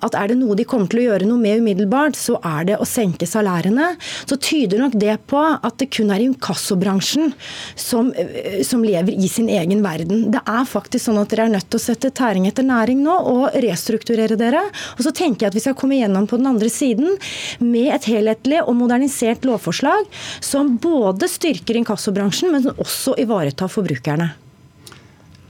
at 0.05 0.16
er 0.18 0.30
det 0.30 0.30
noe 0.38 0.57
de 0.59 0.66
kommer 0.69 0.90
til 0.90 1.03
å 1.03 1.07
gjøre 1.09 1.29
noe 1.29 1.40
med 1.40 1.62
umiddelbart, 1.62 2.19
så 2.19 2.38
er 2.45 2.66
det 2.71 2.79
å 2.81 2.88
senke 2.88 3.29
salærene. 3.29 3.93
Så 4.29 4.38
tyder 4.40 4.83
nok 4.83 4.97
det 5.01 5.16
på 5.31 5.40
at 5.40 5.79
det 5.81 5.90
kun 5.95 6.12
er 6.14 6.25
inkassobransjen 6.25 7.33
som, 7.75 8.12
eh, 8.12 8.62
som 8.66 8.85
lever 8.85 9.12
i 9.12 9.29
sin 9.29 9.49
egen 9.49 9.83
verden. 9.83 10.31
Det 10.31 10.43
er 10.47 10.69
faktisk 10.69 11.09
sånn 11.09 11.21
at 11.21 11.29
dere 11.33 11.47
er 11.49 11.55
nødt 11.57 11.71
til 11.71 11.81
å 11.81 11.87
sette 11.87 12.11
tæring 12.11 12.47
etter 12.47 12.66
næring 12.66 13.03
nå 13.03 13.16
og 13.33 13.55
restrukturere 13.55 14.37
dere. 14.37 14.62
Og 14.99 15.05
så 15.07 15.14
tenker 15.14 15.47
jeg 15.47 15.53
at 15.53 15.59
vi 15.59 15.64
skal 15.64 15.79
komme 15.79 15.99
gjennom 15.99 16.29
på 16.29 16.38
den 16.40 16.51
andre 16.51 16.69
siden 16.69 17.16
med 17.61 17.95
et 17.95 18.11
helhetlig 18.11 18.62
og 18.66 18.77
modernisert 18.77 19.47
lovforslag 19.49 20.07
som 20.40 20.77
både 20.79 21.29
styrker 21.31 21.81
inkassobransjen, 21.81 22.53
men 22.53 22.71
også 22.77 23.16
ivaretar 23.21 23.69
forbrukerne. 23.69 24.33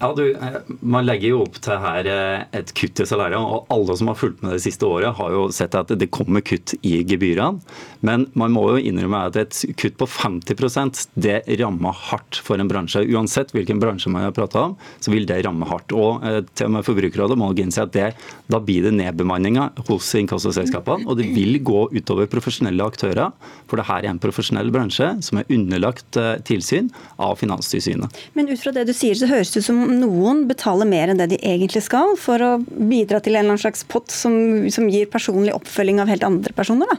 Ja, 0.00 0.14
du, 0.16 0.32
eh, 0.32 0.60
Man 0.80 1.04
legger 1.04 1.28
jo 1.28 1.40
opp 1.44 1.58
til 1.60 1.76
her 1.76 2.06
eh, 2.08 2.44
et 2.56 2.72
kutt 2.76 3.02
i 3.02 3.06
salærene. 3.08 3.40
og 3.40 3.66
Alle 3.72 3.96
som 3.98 4.08
har 4.08 4.16
fulgt 4.16 4.40
med 4.40 4.54
det 4.56 4.62
siste 4.64 4.88
året, 4.88 5.12
har 5.18 5.34
jo 5.34 5.42
sett 5.52 5.76
at 5.76 5.92
det 6.00 6.08
kommer 6.14 6.40
kutt 6.40 6.72
i 6.80 7.02
gebyrene. 7.04 7.60
Men 8.00 8.24
man 8.32 8.54
må 8.54 8.64
jo 8.72 8.80
innrømme 8.80 9.26
at 9.28 9.36
et 9.36 9.58
kutt 9.76 9.98
på 10.00 10.08
50% 10.08 11.02
det 11.20 11.42
rammer 11.60 11.92
hardt 12.08 12.40
for 12.40 12.56
en 12.56 12.70
bransje. 12.70 13.02
Uansett 13.12 13.52
hvilken 13.52 13.82
bransje 13.82 14.12
man 14.12 14.24
har 14.24 14.32
prata 14.36 14.70
om, 14.70 14.76
så 15.04 15.12
vil 15.12 15.28
det 15.28 15.42
ramme 15.44 15.68
hardt. 15.68 15.92
Og 15.92 16.24
eh, 16.24 16.40
til 16.54 16.70
og 16.70 16.78
med 16.78 16.88
Forbrukerrådet 16.88 17.36
må 17.40 17.52
innse 17.60 17.84
at 17.84 17.92
det, 17.92 18.08
da 18.48 18.62
blir 18.64 18.88
det 18.88 18.94
nedbemanninger 18.96 19.84
hos 19.90 20.08
inkassoselskapene. 20.16 21.04
Og 21.10 21.20
det 21.20 21.28
vil 21.36 21.60
gå 21.60 21.84
utover 21.92 22.30
profesjonelle 22.32 22.88
aktører. 22.88 23.36
For 23.68 23.76
det 23.76 23.88
her 23.90 24.06
er 24.06 24.14
en 24.14 24.22
profesjonell 24.22 24.72
bransje 24.72 25.12
som 25.28 25.42
er 25.42 25.52
underlagt 25.52 26.16
tilsyn 26.48 26.88
av 27.20 27.36
Finanstilsynet. 27.42 28.16
Men 28.32 28.48
ut 28.48 28.64
fra 28.64 28.72
det 28.72 28.88
du 28.88 28.96
sier, 28.96 29.18
så 29.18 29.28
høres 29.28 29.52
det 29.52 29.60
ut 29.60 29.68
som 29.68 29.89
noen 29.92 30.44
betaler 30.48 30.88
mer 30.88 31.10
enn 31.12 31.20
det 31.20 31.30
de 31.32 31.40
egentlig 31.42 31.82
skal, 31.86 32.16
for 32.20 32.42
å 32.42 32.52
bidra 32.62 33.20
til 33.20 33.34
en 33.34 33.42
eller 33.42 33.54
annen 33.54 33.62
slags 33.62 33.84
pott 33.88 34.12
som, 34.14 34.34
som 34.72 34.88
gir 34.90 35.10
personlig 35.10 35.54
oppfølging 35.56 36.00
av 36.02 36.10
helt 36.12 36.26
andre 36.26 36.54
personer? 36.56 36.90
da? 36.90 36.98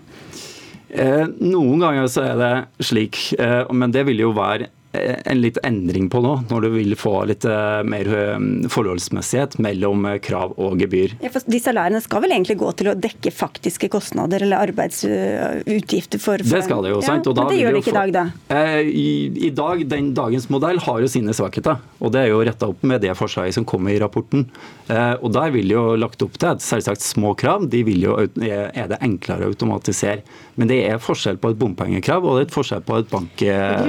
Eh, 0.91 1.25
noen 1.39 1.79
ganger 1.79 2.07
så 2.11 2.25
er 2.27 2.39
det 2.39 2.53
slik, 2.83 3.19
eh, 3.39 3.63
men 3.71 3.93
det 3.95 4.03
vil 4.09 4.25
jo 4.25 4.33
være 4.35 4.67
en 4.93 5.39
litt 5.39 5.57
endring 5.63 6.09
på 6.11 6.19
nå, 6.23 6.33
når 6.49 6.65
du 6.65 6.69
vil 6.73 6.95
få 6.99 7.13
litt 7.29 7.45
mer 7.87 8.09
forholdsmessighet 8.71 9.57
mellom 9.63 10.07
krav 10.23 10.55
og 10.59 10.81
gebyr. 10.81 11.15
Ja, 11.23 11.31
for 11.31 11.47
de 11.47 11.59
salærene 11.63 12.01
skal 12.03 12.23
vel 12.25 12.35
egentlig 12.35 12.57
gå 12.59 12.71
til 12.79 12.91
å 12.91 12.95
dekke 12.99 13.31
faktiske 13.31 13.87
kostnader 13.91 14.43
eller 14.43 14.61
arbeidsutgifter 14.67 16.21
for, 16.21 16.43
for 16.43 16.59
Det 16.59 16.63
skal 16.67 16.83
det 16.85 16.93
jo, 16.93 16.99
sant. 17.05 17.29
Ja, 17.29 17.35
men 17.37 17.51
det 17.53 17.61
gjør 17.61 17.77
det 17.77 17.83
ikke 17.83 17.93
i 17.93 17.97
dag, 17.99 18.13
da? 18.17 18.25
I, 18.81 19.07
I, 19.47 19.53
dag, 19.55 19.85
den 19.91 20.11
dagens 20.17 20.49
modell 20.51 20.81
har 20.83 21.01
jo 21.03 21.09
sine 21.11 21.35
svakheter. 21.37 21.79
Og 22.01 22.13
det 22.13 22.25
er 22.25 22.31
jo 22.33 22.43
retta 22.45 22.71
opp 22.71 22.83
med 22.87 23.03
det 23.05 23.15
forslaget 23.17 23.57
som 23.59 23.67
kommer 23.67 23.93
i 23.93 23.99
rapporten. 24.01 24.47
Og 24.91 25.29
der 25.31 25.53
vil 25.55 25.71
jo 25.71 25.85
lagt 25.99 26.23
opp 26.25 26.35
til 26.39 26.51
at 26.51 26.63
selvsagt 26.65 27.03
små 27.05 27.33
krav 27.39 27.67
de 27.71 27.83
vil 27.87 28.07
jo, 28.07 28.17
er 28.41 28.91
det 28.91 28.99
enklere 29.03 29.47
å 29.47 29.53
automatisere. 29.53 30.25
Men 30.59 30.69
det 30.71 30.81
er 30.89 31.01
forskjell 31.01 31.39
på 31.41 31.53
et 31.53 31.59
bompengekrav 31.59 32.25
og 32.25 32.35
det 32.37 32.43
er 32.43 32.49
et 32.49 32.55
forskjell 32.55 32.83
på 32.85 32.99
et 33.01 33.11
bank, 33.11 33.43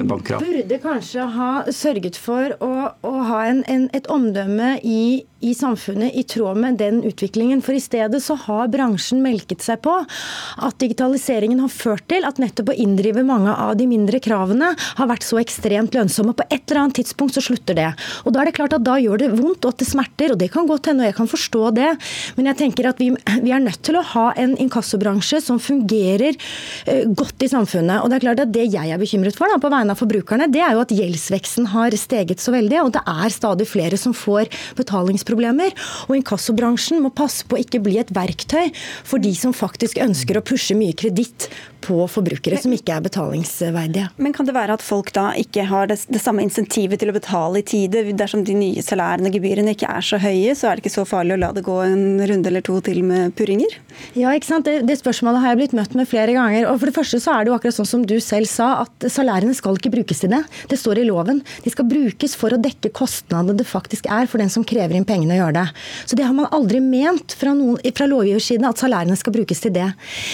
bankkrav. 0.08 0.44
Burde 0.46 0.78
kanskje 0.92 1.26
ha 1.36 1.50
sørget 1.72 2.18
for 2.20 2.56
å, 2.60 2.72
å 3.08 3.12
ha 3.30 3.44
en, 3.48 3.62
en, 3.70 3.88
et 3.96 4.08
omdømme 4.12 4.76
i 4.84 5.02
i 5.42 5.52
samfunnet 5.58 6.14
i 6.14 6.22
tråd 6.28 6.58
med 6.62 6.78
den 6.80 7.00
utviklingen. 7.06 7.62
For 7.64 7.74
i 7.74 7.82
stedet 7.82 8.20
så 8.22 8.36
har 8.44 8.70
bransjen 8.72 9.22
melket 9.24 9.64
seg 9.64 9.82
på 9.84 9.94
at 10.02 10.78
digitaliseringen 10.82 11.62
har 11.64 11.72
ført 11.72 12.06
til 12.10 12.26
at 12.28 12.38
nettopp 12.42 12.72
å 12.72 12.78
inndrive 12.78 13.24
mange 13.26 13.50
av 13.50 13.74
de 13.78 13.88
mindre 13.90 14.20
kravene 14.22 14.72
har 14.78 15.10
vært 15.10 15.26
så 15.26 15.40
ekstremt 15.42 15.96
lønnsomme. 15.98 16.34
På 16.38 16.46
et 16.48 16.62
eller 16.62 16.84
annet 16.84 17.00
tidspunkt 17.00 17.36
så 17.36 17.42
slutter 17.44 17.78
det. 17.78 17.88
Og 18.22 18.34
da 18.34 18.42
er 18.42 18.50
det 18.50 18.56
klart 18.58 18.76
at 18.76 18.86
da 18.86 18.98
gjør 19.02 19.24
det 19.24 19.32
vondt 19.34 19.66
og 19.66 19.74
at 19.74 19.82
det 19.82 19.90
smerter, 19.90 20.34
og 20.34 20.40
det 20.40 20.50
kan 20.54 20.68
godt 20.70 20.90
hende, 20.90 21.04
og 21.04 21.10
jeg 21.10 21.18
kan 21.18 21.32
forstå 21.32 21.64
det. 21.78 21.90
Men 22.38 22.52
jeg 22.52 22.60
tenker 22.62 22.90
at 22.92 23.02
vi, 23.02 23.10
vi 23.42 23.54
er 23.54 23.64
nødt 23.64 23.82
til 23.82 23.98
å 23.98 24.04
ha 24.14 24.28
en 24.38 24.54
inkassobransje 24.62 25.42
som 25.42 25.58
fungerer 25.62 26.38
uh, 26.38 27.04
godt 27.18 27.42
i 27.42 27.50
samfunnet. 27.50 28.02
Og 28.02 28.10
det 28.10 28.20
er 28.20 28.26
klart 28.28 28.44
at 28.46 28.54
det 28.54 28.68
jeg 28.70 28.94
er 28.94 29.02
bekymret 29.02 29.36
for 29.38 29.50
da, 29.50 29.58
på 29.62 29.72
vegne 29.72 29.96
av 29.96 29.98
forbrukerne, 29.98 30.50
det 30.52 30.62
er 30.62 30.76
jo 30.76 30.81
at 30.84 30.94
gjeldsveksten 30.94 31.70
har 31.72 31.94
steget 31.98 32.42
så 32.42 32.54
veldig, 32.54 32.80
og 32.84 32.92
det 32.96 33.04
er 33.08 33.34
stadig 33.34 33.68
flere 33.70 33.98
som 34.00 34.14
får 34.16 34.50
betalingsproblemer. 34.78 35.74
Og 36.08 36.16
inkassobransjen 36.18 37.02
må 37.02 37.12
passe 37.14 37.46
på 37.46 37.58
å 37.58 37.62
ikke 37.62 37.82
bli 37.84 37.98
et 38.02 38.12
verktøy 38.14 38.72
for 39.02 39.22
de 39.22 39.34
som 39.38 39.54
faktisk 39.56 40.00
ønsker 40.02 40.38
å 40.38 40.46
pushe 40.46 40.76
mye 40.78 40.96
kreditt 40.96 41.50
på 41.82 42.04
forbrukere 42.10 42.60
som 42.62 42.72
ikke 42.74 42.94
er 42.94 43.04
betalingsverdige. 43.04 44.10
Men 44.22 44.34
kan 44.36 44.46
det 44.46 44.54
være 44.56 44.76
at 44.78 44.84
folk 44.84 45.10
da 45.16 45.30
ikke 45.38 45.66
har 45.70 45.90
det, 45.90 45.98
det 46.12 46.20
samme 46.22 46.44
insentivet 46.44 47.00
til 47.02 47.10
å 47.10 47.16
betale 47.16 47.62
i 47.62 47.66
tide? 47.66 48.04
Dersom 48.18 48.44
de 48.46 48.54
nye 48.56 48.84
salærene 48.84 49.30
og 49.30 49.36
gebyrene 49.36 49.74
ikke 49.74 49.90
er 49.90 50.06
så 50.06 50.20
høye, 50.22 50.54
så 50.58 50.70
er 50.70 50.78
det 50.78 50.84
ikke 50.84 50.94
så 50.94 51.06
farlig 51.08 51.36
å 51.36 51.42
la 51.42 51.50
det 51.56 51.64
gå 51.66 51.78
en 51.84 52.22
runde 52.30 52.52
eller 52.52 52.64
to 52.64 52.78
til 52.84 53.02
med 53.06 53.34
purringer? 53.38 53.74
Ja, 54.18 54.32
ikke 54.36 54.50
sant. 54.52 54.68
Det, 54.68 54.86
det 54.88 54.98
spørsmålet 55.00 55.42
har 55.42 55.52
jeg 55.52 55.62
blitt 55.62 55.76
møtt 55.76 55.96
med 55.98 56.08
flere 56.10 56.36
ganger. 56.36 56.68
Og 56.70 56.78
for 56.80 56.90
det 56.90 56.96
første 56.96 57.20
så 57.22 57.34
er 57.34 57.44
det 57.44 57.52
jo 57.52 57.58
akkurat 57.58 57.78
sånn 57.80 57.90
som 57.90 58.06
du 58.06 58.16
selv 58.22 58.50
sa, 58.50 58.84
at 58.86 59.08
salærene 59.12 59.56
skal 59.56 59.78
ikke 59.78 59.92
brukes 59.96 60.22
til 60.22 60.32
det. 60.34 60.42
Det 60.72 60.78
står 60.80 61.02
i 61.02 61.04
loven. 61.04 61.42
De 61.64 61.70
skal 61.72 61.84
brukes 61.88 62.34
for 62.38 62.54
å 62.54 62.60
dekke 62.60 62.92
kostnadene 62.96 63.58
det 63.58 63.68
faktisk 63.68 64.06
er 64.08 64.28
for 64.30 64.40
den 64.40 64.48
som 64.52 64.64
krever 64.64 64.96
inn 64.96 65.04
pengene 65.08 65.36
å 65.36 65.40
gjøre 65.42 65.56
det. 65.58 65.66
Så 66.08 66.16
det 66.16 66.24
har 66.24 66.32
man 66.36 66.48
aldri 66.54 66.80
ment 66.80 67.34
fra, 67.36 67.52
noen, 67.56 67.76
fra 67.92 68.08
lovgiversiden 68.08 68.64
at 68.68 68.80
salærene 68.80 69.18
skal 69.20 69.34
brukes 69.36 69.60
til 69.60 69.74
det. 69.74 69.90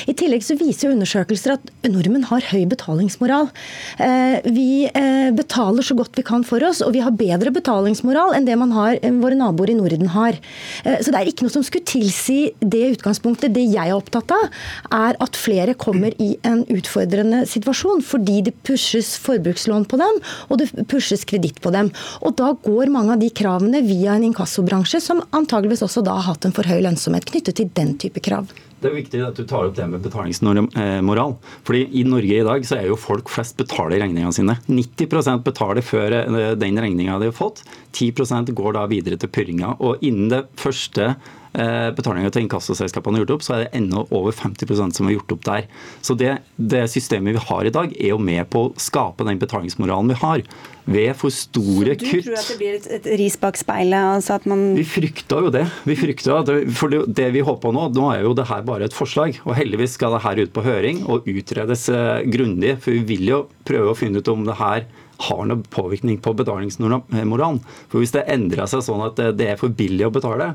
I 0.07 0.15
tillegg 0.19 0.45
så 0.47 0.55
viser 0.59 0.93
undersøkelser 0.95 1.57
at 1.57 1.73
nordmenn 1.89 2.29
har 2.31 2.47
høy 2.53 2.69
betalingsmoral. 2.71 3.51
Eh, 3.99 4.39
vi 4.47 4.87
eh, 4.87 5.31
betaler 5.35 5.87
så 5.87 5.97
godt 5.99 6.19
vi 6.19 6.27
kan 6.29 6.47
for 6.47 6.63
oss, 6.69 6.85
og 6.87 6.95
vi 6.95 7.03
har 7.03 7.17
bedre 7.19 7.53
betalingsmoral 7.55 8.37
enn 8.37 8.47
det 8.47 8.59
man 8.61 8.75
har, 8.77 9.01
våre 9.19 9.39
naboer 9.39 9.75
i 9.75 9.79
Norden 9.79 10.13
har. 10.15 10.39
Eh, 10.85 11.01
så 11.03 11.11
det 11.11 11.23
er 11.23 11.33
ikke 11.33 11.49
noe 11.49 11.57
som 11.57 11.67
skulle 11.67 11.89
tilsi 11.89 12.53
det 12.61 12.85
utgangspunktet. 12.95 13.57
Det 13.57 13.67
jeg 13.67 13.91
er 13.91 13.97
opptatt 13.97 14.37
av, 14.39 14.47
er 14.95 15.19
at 15.25 15.39
flere 15.39 15.75
kommer 15.79 16.15
i 16.23 16.35
en 16.47 16.63
utfordrende 16.71 17.45
situasjon 17.49 18.05
fordi 18.07 18.41
det 18.47 18.55
pushes 18.67 19.17
forbrukslån 19.25 19.89
på 19.91 19.99
dem, 20.01 20.23
og 20.49 20.61
det 20.61 20.71
pushes 20.91 21.27
kreditt 21.29 21.61
på 21.65 21.73
dem. 21.75 21.91
Og 22.23 22.37
da 22.39 22.53
går 22.65 22.93
mange 22.95 23.17
av 23.17 23.23
de 23.23 23.31
kravene 23.31 23.83
via 23.87 24.17
en 24.17 24.29
inkassobransje 24.31 25.03
som 25.05 25.25
antageligvis 25.31 25.85
også 25.87 26.05
da 26.07 26.17
har 26.19 26.33
hatt 26.33 26.49
en 26.49 26.57
for 26.57 26.69
høy 26.69 26.81
lønnsomhet 26.85 27.29
knyttet 27.29 27.61
til 27.61 27.71
den 27.77 27.97
type 28.01 28.23
krav. 28.25 28.51
Det 28.79 28.93
er 28.93 28.95
viktig 28.95 29.21
at 29.27 29.39
du 29.39 29.43
tar 29.49 29.67
opp 29.67 29.75
det 29.75 29.87
med 29.91 30.05
betalingsmoral. 30.05 31.35
Fordi 31.67 31.81
I 31.99 32.05
Norge 32.07 32.37
i 32.39 32.45
dag 32.47 32.67
så 32.67 32.77
er 32.79 32.87
jo 32.87 32.99
folk 33.01 33.31
flest 33.33 33.57
betaler 33.59 33.99
regningene 34.05 34.35
sine. 34.35 34.55
90 34.71 35.43
betaler 35.43 35.83
før 35.83 36.15
eh, 36.21 36.53
den 36.59 36.79
regninga 36.79 37.19
de 37.19 37.33
har 37.33 37.35
fått. 37.35 37.65
10% 37.91 38.55
går 38.55 38.79
da 38.79 38.87
videre 38.91 39.19
til 39.19 39.33
purringa. 39.35 39.75
Og 39.83 40.05
innen 40.07 40.31
det 40.31 40.45
første 40.61 41.17
Eh, 41.57 41.91
betalinga 41.97 42.31
til 42.33 42.45
inkassoselskapene 42.45 43.19
er 43.19 43.25
gjort 43.25 43.39
opp, 43.39 43.45
så 43.47 43.55
er 43.55 43.63
det 43.65 43.71
ennå 43.79 44.05
over 44.15 44.35
50% 44.37 44.99
som 44.99 45.09
er 45.09 45.17
gjort 45.17 45.37
opp 45.37 45.47
der. 45.49 45.69
Så 46.05 46.17
det, 46.19 46.35
det, 46.57 46.85
systemet 46.93 47.39
vi 47.39 47.45
har 47.49 47.69
i 47.69 47.73
dag, 47.75 47.95
er 47.97 48.13
jo 48.13 48.19
med 48.21 48.45
på 48.53 48.67
å 48.67 48.75
skape 48.81 49.27
den 49.29 49.41
betalingsmoralen 49.41 50.13
vi 50.13 50.19
har. 50.21 50.45
Ved 50.89 51.11
for 51.21 51.33
store 51.35 51.97
kutt. 52.01 52.05
Så 52.05 52.13
du 52.13 52.15
kutt. 52.15 52.29
tror 52.29 52.39
at 52.39 52.51
det 52.53 52.59
blir 52.61 52.77
et, 52.79 52.87
et 52.99 53.09
ris 53.21 53.37
bak 53.41 53.59
speilet? 53.61 54.13
Altså 54.19 54.39
at 54.39 54.47
man 54.49 54.63
vi 54.77 54.87
frykta 54.89 55.43
jo 55.45 55.53
det. 55.53 55.67
Vi 55.89 55.99
frykta 56.01 56.39
det, 56.49 56.61
For 56.77 56.93
det, 56.93 57.03
det 57.17 57.29
vi 57.35 57.45
håpa 57.45 57.73
nå, 57.75 57.91
nå 57.97 58.07
er 58.15 58.25
jo 58.25 58.37
det 58.37 58.49
her 58.49 58.65
bare 58.69 58.89
et 58.89 58.97
forslag. 58.97 59.41
Og 59.45 59.57
heldigvis 59.59 59.99
skal 59.99 60.17
det 60.17 60.25
her 60.25 60.41
ut 60.41 60.55
på 60.55 60.65
høring 60.65 61.05
og 61.09 61.29
utredes 61.29 61.89
eh, 61.93 62.25
grundig. 62.29 62.79
For 62.85 62.97
vi 62.97 63.05
vil 63.17 63.29
jo 63.35 63.43
prøve 63.69 63.93
å 63.93 63.99
finne 63.99 64.23
ut 64.23 64.33
om 64.33 64.49
det 64.49 64.57
her 64.61 64.89
har 65.19 65.47
noe 65.51 65.65
påvirkning 65.75 66.21
på 66.23 66.33
betalingsmoralen. 66.39 67.61
For 67.91 68.01
Hvis 68.01 68.15
det 68.15 68.29
endrer 68.31 68.69
seg 68.71 68.85
sånn 68.87 69.03
at 69.09 69.19
det 69.37 69.49
er 69.51 69.59
for 69.61 69.75
billig 69.75 70.07
å 70.07 70.15
betale, 70.15 70.53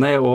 nei, 0.00 0.14
å 0.18 0.32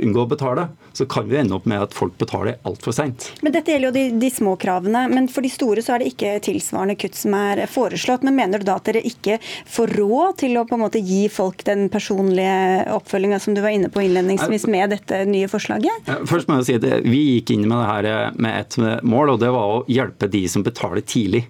unngå 0.00 0.24
å 0.24 0.30
betale, 0.30 0.68
så 0.92 1.06
kan 1.10 1.28
vi 1.30 1.38
ende 1.40 1.54
opp 1.56 1.66
med 1.70 1.82
at 1.82 1.94
folk 1.96 2.16
betaler 2.20 2.58
altfor 2.66 2.94
seint. 2.94 3.28
Men 3.44 3.54
dette 3.54 3.72
gjelder 3.72 3.90
jo 3.90 3.94
de, 3.94 4.04
de, 4.20 4.30
små 4.34 4.56
kravene. 4.60 5.04
Men 5.12 5.28
for 5.30 5.46
de 5.46 5.50
store 5.52 5.84
så 5.84 5.94
er 5.94 6.02
det 6.02 6.10
ikke 6.12 6.34
tilsvarende 6.44 6.96
kutt 7.00 7.18
som 7.18 7.36
er 7.38 7.62
foreslått. 7.70 8.24
Men 8.26 8.36
mener 8.38 8.60
du 8.60 8.66
da 8.68 8.78
at 8.80 8.88
dere 8.90 9.04
ikke 9.06 9.38
får 9.70 9.94
råd 10.00 10.40
til 10.44 10.58
å 10.58 10.66
på 10.68 10.76
en 10.76 10.84
måte 10.84 11.02
gi 11.04 11.22
folk 11.32 11.64
den 11.68 11.88
personlige 11.92 12.90
oppfølginga 12.96 13.40
som 13.42 13.56
du 13.56 13.62
var 13.64 13.76
inne 13.76 13.92
på 13.92 14.02
innledningsvis 14.04 14.66
med 14.70 14.96
dette 14.96 15.22
nye 15.30 15.50
forslaget? 15.50 16.10
Først 16.30 16.50
må 16.50 16.60
jeg 16.60 16.68
si 16.68 16.78
at 16.80 16.88
Vi 17.06 17.22
gikk 17.36 17.54
inn 17.54 17.68
med 17.68 17.78
det 17.78 17.88
her 17.88 18.36
med 18.36 18.58
et 18.64 19.04
mål, 19.06 19.36
og 19.36 19.40
det 19.42 19.54
var 19.54 19.78
å 19.78 19.82
hjelpe 19.90 20.30
de 20.30 20.44
som 20.50 20.66
betaler 20.66 21.04
tidlig. 21.06 21.46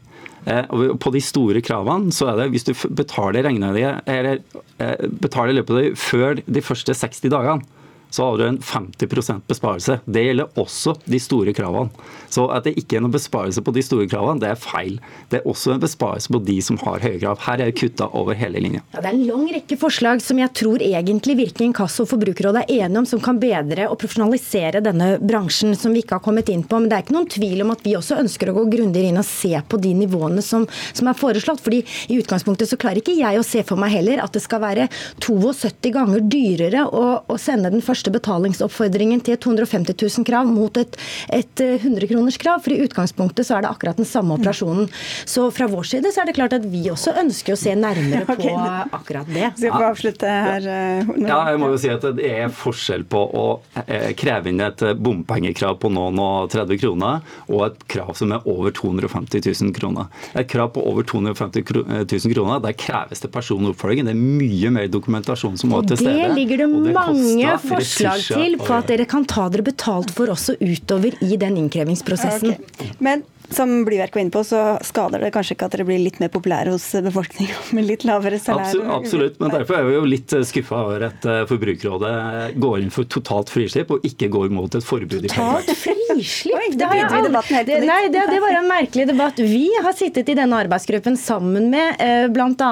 Eh, 0.49 0.65
og 0.73 0.95
på 1.03 1.13
de 1.13 1.21
store 1.21 1.61
kravene 1.65 2.15
så 2.15 2.31
er 2.31 2.39
det 2.41 2.49
hvis 2.55 2.65
du 2.69 2.73
betaler 2.97 3.45
regningene 3.45 3.77
dine 3.77 3.93
eller 4.09 4.41
eh, 4.81 5.09
betaler 5.21 5.59
løpet 5.59 5.81
ditt 5.81 6.01
før 6.01 6.41
de 6.41 6.63
første 6.65 6.97
60 6.97 7.29
dagene, 7.33 7.80
så 8.11 8.27
har 8.27 8.39
du 8.39 8.47
en 8.47 8.59
50% 8.59 9.47
besparelse. 9.51 9.99
Det 10.05 10.25
gjelder 10.25 10.61
også 10.61 10.97
de 11.05 11.21
store 11.23 11.55
kravene. 11.57 11.91
Så 12.31 12.47
at 12.55 12.67
det 12.67 12.77
ikke 12.79 12.99
er 12.99 13.05
noen 13.05 13.15
besparelse 13.15 13.63
på 13.65 13.75
de 13.75 13.83
store 13.85 14.07
kravene, 14.11 14.43
det 14.43 14.51
er 14.53 14.61
feil. 14.61 14.99
Det 15.31 15.41
er 15.41 15.49
også 15.51 15.75
en 15.75 15.83
besparelse 15.83 16.31
på 16.31 16.43
de 16.47 16.59
som 16.63 16.79
har 16.85 17.03
høye 17.03 17.19
krav. 17.19 17.41
Her 17.47 17.63
er 17.63 17.71
det 17.71 17.79
kutta 17.81 18.11
over 18.17 18.39
hele 18.39 18.63
linja. 18.63 18.83
Ja, 18.95 19.03
det 19.03 19.11
er 19.11 19.17
en 19.17 19.27
lang 19.29 19.47
rekke 19.55 19.79
forslag 19.81 20.23
som 20.25 20.39
jeg 20.41 20.53
tror 20.57 20.83
egentlig 20.85 21.39
Virke 21.41 21.67
Inkasso 21.67 22.05
og 22.05 22.13
Forbrukerrådet 22.13 22.65
er 22.67 22.85
enige 22.85 23.03
om, 23.03 23.09
som 23.09 23.23
kan 23.23 23.41
bedre 23.43 23.89
og 23.91 23.99
profesjonalisere 24.01 24.83
denne 24.85 25.13
bransjen, 25.23 25.75
som 25.79 25.95
vi 25.95 26.05
ikke 26.05 26.19
har 26.19 26.25
kommet 26.25 26.51
inn 26.53 26.65
på. 26.67 26.79
Men 26.79 26.91
det 26.91 26.99
er 26.99 27.07
ikke 27.07 27.17
noen 27.17 27.31
tvil 27.31 27.65
om 27.65 27.75
at 27.75 27.85
vi 27.87 27.97
også 27.99 28.21
ønsker 28.23 28.51
å 28.51 28.57
gå 28.61 28.67
grundigere 28.77 29.11
inn 29.11 29.21
og 29.21 29.29
se 29.29 29.55
på 29.71 29.81
de 29.83 29.95
nivåene 30.03 30.45
som, 30.45 30.67
som 30.93 31.11
er 31.11 31.19
foreslått. 31.19 31.63
fordi 31.65 31.83
i 32.09 32.19
utgangspunktet 32.21 32.71
så 32.71 32.79
klarer 32.81 33.03
ikke 33.03 33.19
jeg 33.19 33.39
å 33.39 33.47
se 33.47 33.63
for 33.67 33.81
meg 33.81 33.95
heller 33.95 34.23
at 34.25 34.35
det 34.35 34.43
skal 34.45 34.63
være 34.63 34.89
72 35.23 35.93
ganger 35.95 36.25
dyrere 36.31 36.87
å, 36.87 37.05
å 37.27 37.39
sende 37.41 37.73
den 37.73 37.85
første 37.85 38.00
første 38.01 38.15
betalingsoppfordringen 38.15 39.21
til 39.25 39.37
250 39.37 39.97
000 40.01 40.27
krav 40.29 40.49
mot 40.49 40.77
et, 40.81 40.97
et 41.29 41.61
100 41.61 42.01
eh, 42.01 42.09
kroners 42.09 42.39
krav. 42.41 42.63
For 42.65 42.73
i 42.73 42.81
utgangspunktet 42.87 43.47
så 43.47 43.59
er 43.59 43.67
det 43.67 43.73
akkurat 43.75 44.01
den 44.01 44.09
samme 44.09 44.37
operasjonen. 44.39 44.89
Så 45.29 45.49
fra 45.55 45.69
vår 45.71 45.89
side 45.93 46.13
så 46.15 46.23
er 46.23 46.31
det 46.31 46.37
klart 46.39 46.57
at 46.57 46.65
vi 46.71 46.87
også 46.91 47.15
ønsker 47.21 47.55
å 47.55 47.61
se 47.61 47.75
nærmere 47.77 48.25
okay. 48.31 48.55
på 48.55 48.97
akkurat 49.01 49.29
det. 49.29 49.51
Skal 49.59 49.77
vi 49.77 49.89
avslutte 49.91 50.31
her? 50.31 50.69
Eh, 50.71 51.13
ja, 51.27 51.41
jeg 51.53 51.61
må 51.61 51.73
jo 51.75 51.81
si 51.81 51.93
at 51.93 52.07
det 52.17 52.31
er 52.31 52.55
forskjell 52.55 53.05
på 53.11 53.21
å 53.21 53.47
eh, 53.85 54.11
kreve 54.19 54.53
inn 54.53 54.65
et 54.65 54.85
bompengekrav 55.01 55.79
på 55.83 55.93
noen 55.93 56.21
og 56.21 56.51
30 56.53 56.81
kroner, 56.81 57.21
og 57.51 57.67
et 57.69 57.85
krav 57.91 58.15
som 58.19 58.33
er 58.35 58.49
over 58.49 58.73
250 58.77 59.45
000 59.45 59.77
kroner. 59.77 60.09
Et 60.39 60.49
krav 60.49 60.73
på 60.75 60.85
over 60.87 61.05
250 61.07 61.67
000 62.09 62.35
kroner, 62.35 62.63
der 62.65 62.77
kreves 62.79 63.23
det 63.23 63.33
personlig 63.35 63.75
oppfølging. 63.75 64.09
Det 64.09 64.15
er 64.15 64.21
mye 64.41 64.73
mer 64.75 64.91
dokumentasjon 64.91 65.59
som 65.61 65.73
må 65.75 65.83
til 65.85 66.01
stede. 66.01 66.17
Det 66.21 66.33
ligger 66.37 66.65
det, 66.65 66.69
det 66.87 66.95
mange 66.97 67.57
forslag 67.61 67.90
forslag 67.91 68.25
til 68.29 68.57
på 68.61 68.77
at 68.77 68.89
dere 68.91 69.07
kan 69.11 69.27
ta 69.29 69.49
dere 69.53 69.67
betalt 69.67 70.13
for 70.15 70.33
også 70.33 70.57
utover 70.61 71.17
i 71.25 71.37
den 71.41 71.59
innkrevingsprosessen. 71.65 72.57
Okay. 72.57 72.95
Men 73.03 73.25
som 73.55 73.85
Blyverk 73.85 74.15
var 74.15 74.23
inne 74.23 74.35
på, 74.35 74.43
så 74.47 74.61
skader 74.87 75.23
det 75.25 75.33
kanskje 75.35 75.57
ikke 75.57 75.69
at 75.69 75.75
dere 75.75 75.87
blir 75.89 76.01
litt 76.03 76.21
mer 76.23 76.31
populære 76.33 76.75
hos 76.75 76.87
befolkninga 77.05 77.57
med 77.77 77.87
litt 77.89 78.07
lavere 78.09 78.39
salær? 78.41 78.69
Absolutt, 78.69 78.91
absolutt, 78.95 79.41
men 79.43 79.55
derfor 79.55 79.79
er 79.81 79.89
vi 79.89 79.97
jo 79.97 80.05
litt 80.09 80.35
eh, 80.37 80.45
skuffa 80.47 80.83
over 80.87 81.07
at 81.11 81.27
eh, 81.29 81.43
Forbrukerrådet 81.51 82.15
går 82.63 82.85
inn 82.85 82.93
for 82.95 83.09
totalt 83.11 83.53
frislipp 83.53 83.93
og 83.97 84.07
ikke 84.07 84.31
går 84.33 84.55
mot 84.55 84.75
et 84.77 84.87
forbud 84.87 85.27
i 85.27 85.33
Totalt 85.33 85.73
frislipp? 85.75 86.77
Det, 86.81 87.65
det, 87.67 87.81
nei, 87.87 88.01
det, 88.13 88.25
det, 88.31 88.39
var 88.43 88.57
en 88.59 88.69
merkelig 88.69 89.07
debatt. 89.11 89.39
Vi 89.41 89.67
har 89.83 89.95
sittet 89.97 90.29
i 90.31 90.37
denne 90.39 90.59
arbeidsgruppen 90.65 91.17
sammen 91.19 91.71
med 91.73 92.01
eh, 92.03 92.27
bl.a. 92.31 92.71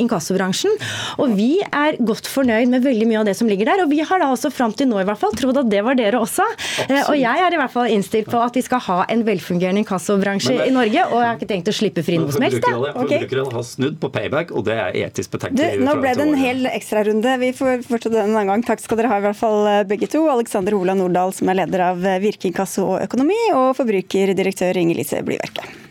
Inkassobransjen, 0.00 0.74
og 1.20 1.34
vi 1.36 1.58
er 1.64 1.98
godt 2.04 2.28
fornøyd 2.30 2.70
med 2.72 2.84
veldig 2.84 3.08
mye 3.10 3.22
av 3.22 3.28
det 3.28 3.36
som 3.38 3.50
ligger 3.50 3.72
der. 3.72 3.84
Og 3.84 3.92
vi 3.92 4.00
har 4.04 4.22
da 4.22 4.30
også 4.32 4.52
fram 4.54 4.74
til 4.76 4.88
nå 4.90 5.00
i 5.02 5.06
hvert 5.08 5.20
fall 5.20 5.34
trodd 5.36 5.60
at 5.64 5.70
det 5.72 5.82
var 5.86 5.98
dere 5.98 6.20
også. 6.22 6.46
Absolutt. 6.54 7.10
og 7.10 7.18
jeg 7.18 7.44
er 7.44 7.54
i 7.54 7.60
hvert 7.60 7.72
fall 7.72 7.90
innstilt 7.92 8.30
på 8.30 8.40
at 8.40 8.56
vi 8.56 8.64
skal 8.64 8.82
ha 8.86 8.98
en 9.12 9.24
velfungerende 9.26 9.73
velfungerende 9.74 9.82
inkassobransje 9.82 10.66
i 10.66 10.72
Norge, 10.72 11.04
og 11.10 11.20
jeg 11.20 11.28
har 11.28 11.38
ikke 11.38 11.48
tenkt 11.50 11.68
å 11.68 11.74
slippe 11.74 12.04
fri 12.04 12.18
noe 12.18 12.32
som 12.32 12.42
helst. 12.44 12.64
Forbrukerne 12.64 13.54
har 13.54 13.66
snudd 13.66 13.98
på 14.00 14.10
payback, 14.14 14.52
og 14.52 14.64
det 14.68 14.76
er 14.78 14.98
etisk 15.06 15.34
betenkelig. 15.34 15.80
nå 15.82 15.96
ble 16.00 16.14
det 16.14 16.26
en 16.26 16.34
hel 16.38 16.66
ekstrarunde. 16.70 17.38
Vi 17.40 17.52
får 17.56 17.86
fortsette 17.88 18.14
den 18.14 18.30
en 18.30 18.36
annen 18.36 18.52
gang. 18.52 18.66
Takk 18.66 18.82
skal 18.84 19.00
dere 19.00 19.12
ha, 19.12 19.20
i 19.20 19.26
hvert 19.28 19.38
fall 19.38 19.66
eh, 19.70 19.82
begge 19.88 20.10
to. 20.10 20.26
Alexander 20.30 20.76
Hola 20.76 20.96
Nordahl, 20.98 21.34
som 21.34 21.50
er 21.50 21.62
leder 21.62 21.88
av 21.90 22.04
eh, 22.04 22.20
Virke 22.22 22.50
inkasso 22.50 22.86
og 22.94 23.00
økonomi, 23.04 23.40
og 23.54 23.74
forbrukerdirektør 23.80 24.80
Inger 24.80 25.02
Lise 25.02 25.24
Blyverke. 25.24 25.83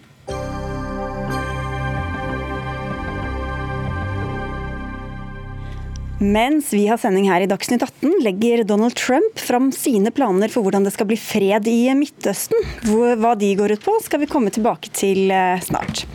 Mens 6.24 6.70
vi 6.72 6.86
har 6.88 7.00
sending 7.02 7.26
her 7.28 7.44
i 7.44 7.48
Dagsnytt 7.52 7.84
18, 7.84 8.14
legger 8.24 8.64
Donald 8.64 8.96
Trump 8.96 9.40
fram 9.40 9.72
sine 9.76 10.12
planer 10.16 10.52
for 10.52 10.64
hvordan 10.64 10.86
det 10.88 10.94
skal 10.96 11.10
bli 11.10 11.18
fred 11.20 11.68
i 11.68 11.92
Midtøsten. 12.00 12.64
Hva 12.88 13.34
de 13.40 13.50
går 13.60 13.76
ut 13.76 13.84
på, 13.84 13.98
skal 14.06 14.24
vi 14.24 14.30
komme 14.32 14.54
tilbake 14.54 14.94
til 14.96 15.34
eh, 15.34 15.60
snart. 15.66 16.06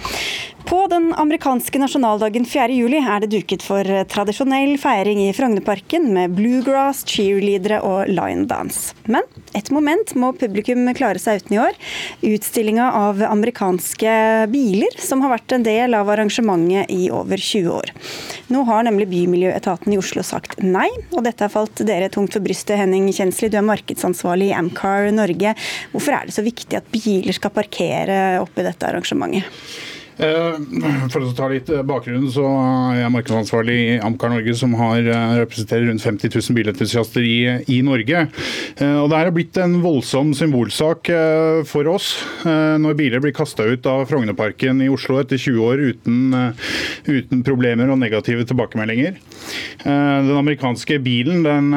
På 0.69 0.87
den 0.87 1.15
amerikanske 1.17 1.79
nasjonaldagen 1.81 2.45
4.7 2.45 2.93
er 2.99 3.23
det 3.23 3.31
duket 3.33 3.63
for 3.65 3.89
tradisjonell 4.13 4.75
feiring 4.77 5.23
i 5.25 5.31
Frognerparken 5.33 6.11
med 6.13 6.35
bluegrass, 6.37 7.07
cheerleadere 7.09 7.79
og 7.89 8.11
line 8.13 8.45
dance. 8.51 8.93
Men 9.09 9.25
et 9.57 9.71
moment 9.73 10.13
må 10.21 10.35
publikum 10.37 10.85
klare 10.99 11.23
seg 11.23 11.41
uten 11.41 11.57
i 11.57 11.63
år. 11.63 11.81
Utstillinga 12.35 12.91
av 13.01 13.25
amerikanske 13.31 14.13
biler, 14.53 15.01
som 15.01 15.25
har 15.25 15.39
vært 15.39 15.57
en 15.57 15.65
del 15.65 15.97
av 15.97 16.13
arrangementet 16.13 16.93
i 16.93 17.09
over 17.17 17.41
20 17.41 17.73
år. 17.73 17.97
Nå 18.53 18.69
har 18.69 18.85
nemlig 18.85 19.09
Bymiljøetaten 19.09 19.97
i 19.97 20.01
Oslo 20.05 20.21
sagt 20.21 20.61
nei, 20.61 20.91
og 21.17 21.25
dette 21.25 21.49
har 21.49 21.55
falt 21.55 21.81
dere 21.89 22.13
tungt 22.13 22.37
for 22.37 22.45
brystet, 22.45 22.77
Henning 22.77 23.09
Kjensli. 23.09 23.49
Du 23.49 23.57
er 23.57 23.71
markedsansvarlig 23.73 24.53
i 24.53 24.57
Amcar 24.61 25.09
Norge. 25.17 25.57
Hvorfor 25.97 26.21
er 26.21 26.29
det 26.29 26.37
så 26.37 26.45
viktig 26.45 26.77
at 26.77 26.93
biler 26.93 27.33
skal 27.33 27.57
parkere 27.57 28.43
oppi 28.45 28.69
dette 28.69 28.93
arrangementet? 28.93 29.97
Eh, 30.19 30.57
for 31.13 31.23
å 31.23 31.31
ta 31.37 31.47
litt 31.51 31.69
bakgrunnen, 31.69 31.87
bakgrunn, 31.99 32.27
så 32.33 32.43
er 32.43 33.03
jeg 33.03 33.13
markedsansvarlig 33.15 33.77
i 33.79 33.99
Amcar 34.03 34.33
Norge, 34.33 34.55
som 34.59 34.75
har, 34.75 34.99
eh, 34.99 35.39
representerer 35.39 35.87
rundt 35.87 36.03
50 36.03 36.33
000 36.35 36.57
bilentusiaster 36.57 37.23
i, 37.23 37.39
i, 37.71 37.83
Norge. 37.83 38.27
Og 38.79 39.09
Det 39.11 39.19
er 39.19 39.31
blitt 39.31 39.57
en 39.59 39.81
voldsom 39.83 40.35
symbolsak 40.35 41.09
for 41.67 41.89
oss 41.89 42.25
når 42.45 42.97
biler 42.99 43.21
blir 43.23 43.33
kasta 43.33 43.65
ut 43.65 43.87
av 43.87 44.07
Frognerparken 44.11 44.83
i 44.83 44.89
Oslo 44.91 45.19
etter 45.21 45.39
20 45.39 45.63
år 45.63 45.83
uten, 45.93 46.19
uten 47.07 47.43
problemer 47.47 47.91
og 47.91 47.99
negative 47.99 48.45
tilbakemeldinger. 48.49 49.17
Den 49.85 50.37
amerikanske 50.37 50.99
bilen 51.03 51.43
den, 51.47 51.71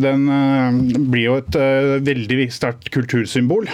den 0.00 1.10
blir 1.10 1.24
jo 1.24 1.38
et 1.40 1.58
veldig 2.06 2.48
sterkt 2.52 2.90
kultursymbol, 2.94 3.68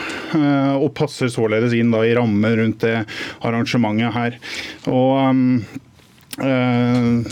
og 0.78 0.94
passer 0.96 1.30
således 1.32 1.76
inn 1.76 1.92
i 1.94 2.14
rammen 2.16 2.58
rundt 2.62 2.86
det 2.86 3.04
arrangementet 3.44 3.95
mange 3.96 4.12
her. 4.12 4.30
Og 4.86 5.28
um, 5.28 5.64
uh, 6.38 7.24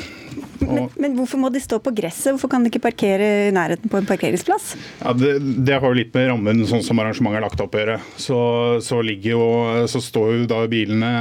men, 0.68 0.88
men, 1.00 1.16
hvorfor 1.18 1.40
må 1.40 1.50
de 1.55 1.62
stå 1.62 1.79
på 1.85 1.92
gresset? 1.96 2.33
Hvorfor 2.33 2.50
kan 2.53 2.64
de 2.64 2.72
ikke 2.72 2.83
parkere 2.87 3.29
i 3.48 3.55
nærheten 3.55 3.90
på 3.92 4.00
en 4.00 4.09
parkeringsplass? 4.09 4.74
Ja, 5.03 5.14
det, 5.16 5.37
det, 5.66 5.79
har 5.79 5.87
jo 5.87 5.98
litt 5.98 6.14
med 6.16 6.29
rammen 6.31 6.64
sånn 6.68 6.85
som 6.87 7.00
arrangementet 7.03 7.40
er 7.40 7.46
lagt 7.46 7.64
opp 7.64 7.77
å 7.77 7.83
gjøre. 7.83 7.98
Så, 8.20 8.38
så, 8.85 9.00
jo, 9.05 9.42
så, 9.90 10.03
står 10.05 10.31
jo 10.38 10.48
da 10.50 10.62
bilene 10.70 11.12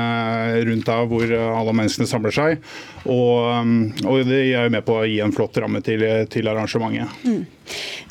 rundt 0.69 0.88
der 0.89 1.10
hvor 1.10 1.36
alle 1.39 1.75
menneskene 1.75 2.10
samler 2.10 2.36
seg. 2.36 2.63
Og, 3.03 3.73
og 4.08 4.23
det 4.29 4.45
er 4.45 4.67
jo 4.67 4.73
med 4.73 4.86
på 4.88 5.01
å 5.01 5.08
gi 5.08 5.19
en 5.23 5.36
flott 5.36 5.60
ramme 5.62 5.84
til, 5.86 6.06
til 6.32 6.51
arrangementet. 6.51 7.19
Mm. 7.27 7.43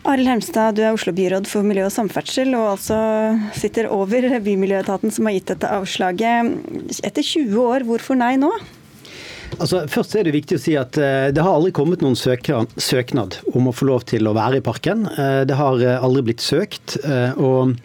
Arild 0.02 0.26
Hermstad, 0.26 0.74
du 0.74 0.82
er 0.82 0.96
Oslo-byråd 0.96 1.46
for 1.46 1.66
miljø 1.66 1.86
og 1.86 1.94
samferdsel, 1.94 2.56
og 2.58 2.72
altså 2.72 2.98
sitter 3.54 3.90
over 3.92 4.26
Bymiljøetaten 4.42 5.12
som 5.14 5.28
har 5.28 5.36
gitt 5.36 5.52
dette 5.52 5.70
avslaget. 5.70 6.54
Etter 7.06 7.22
20 7.22 7.60
år, 7.62 7.86
hvorfor 7.86 8.18
nei 8.18 8.34
nå? 8.40 8.50
Altså, 9.60 9.82
først 9.90 10.14
er 10.16 10.26
det 10.26 10.34
viktig 10.34 10.56
å 10.56 10.62
si 10.62 10.74
at 10.80 10.96
uh, 11.00 11.28
Det 11.34 11.42
har 11.42 11.56
aldri 11.56 11.72
kommet 11.76 12.02
noen 12.04 12.16
søknad 12.16 13.36
om 13.52 13.68
å 13.68 13.74
få 13.76 13.88
lov 13.90 14.06
til 14.08 14.28
å 14.28 14.34
være 14.36 14.60
i 14.60 14.64
parken. 14.64 15.04
Uh, 15.12 15.42
det 15.48 15.58
har 15.58 15.82
uh, 15.82 16.04
aldri 16.04 16.24
blitt 16.30 16.44
søkt. 16.44 16.96
og 17.36 17.76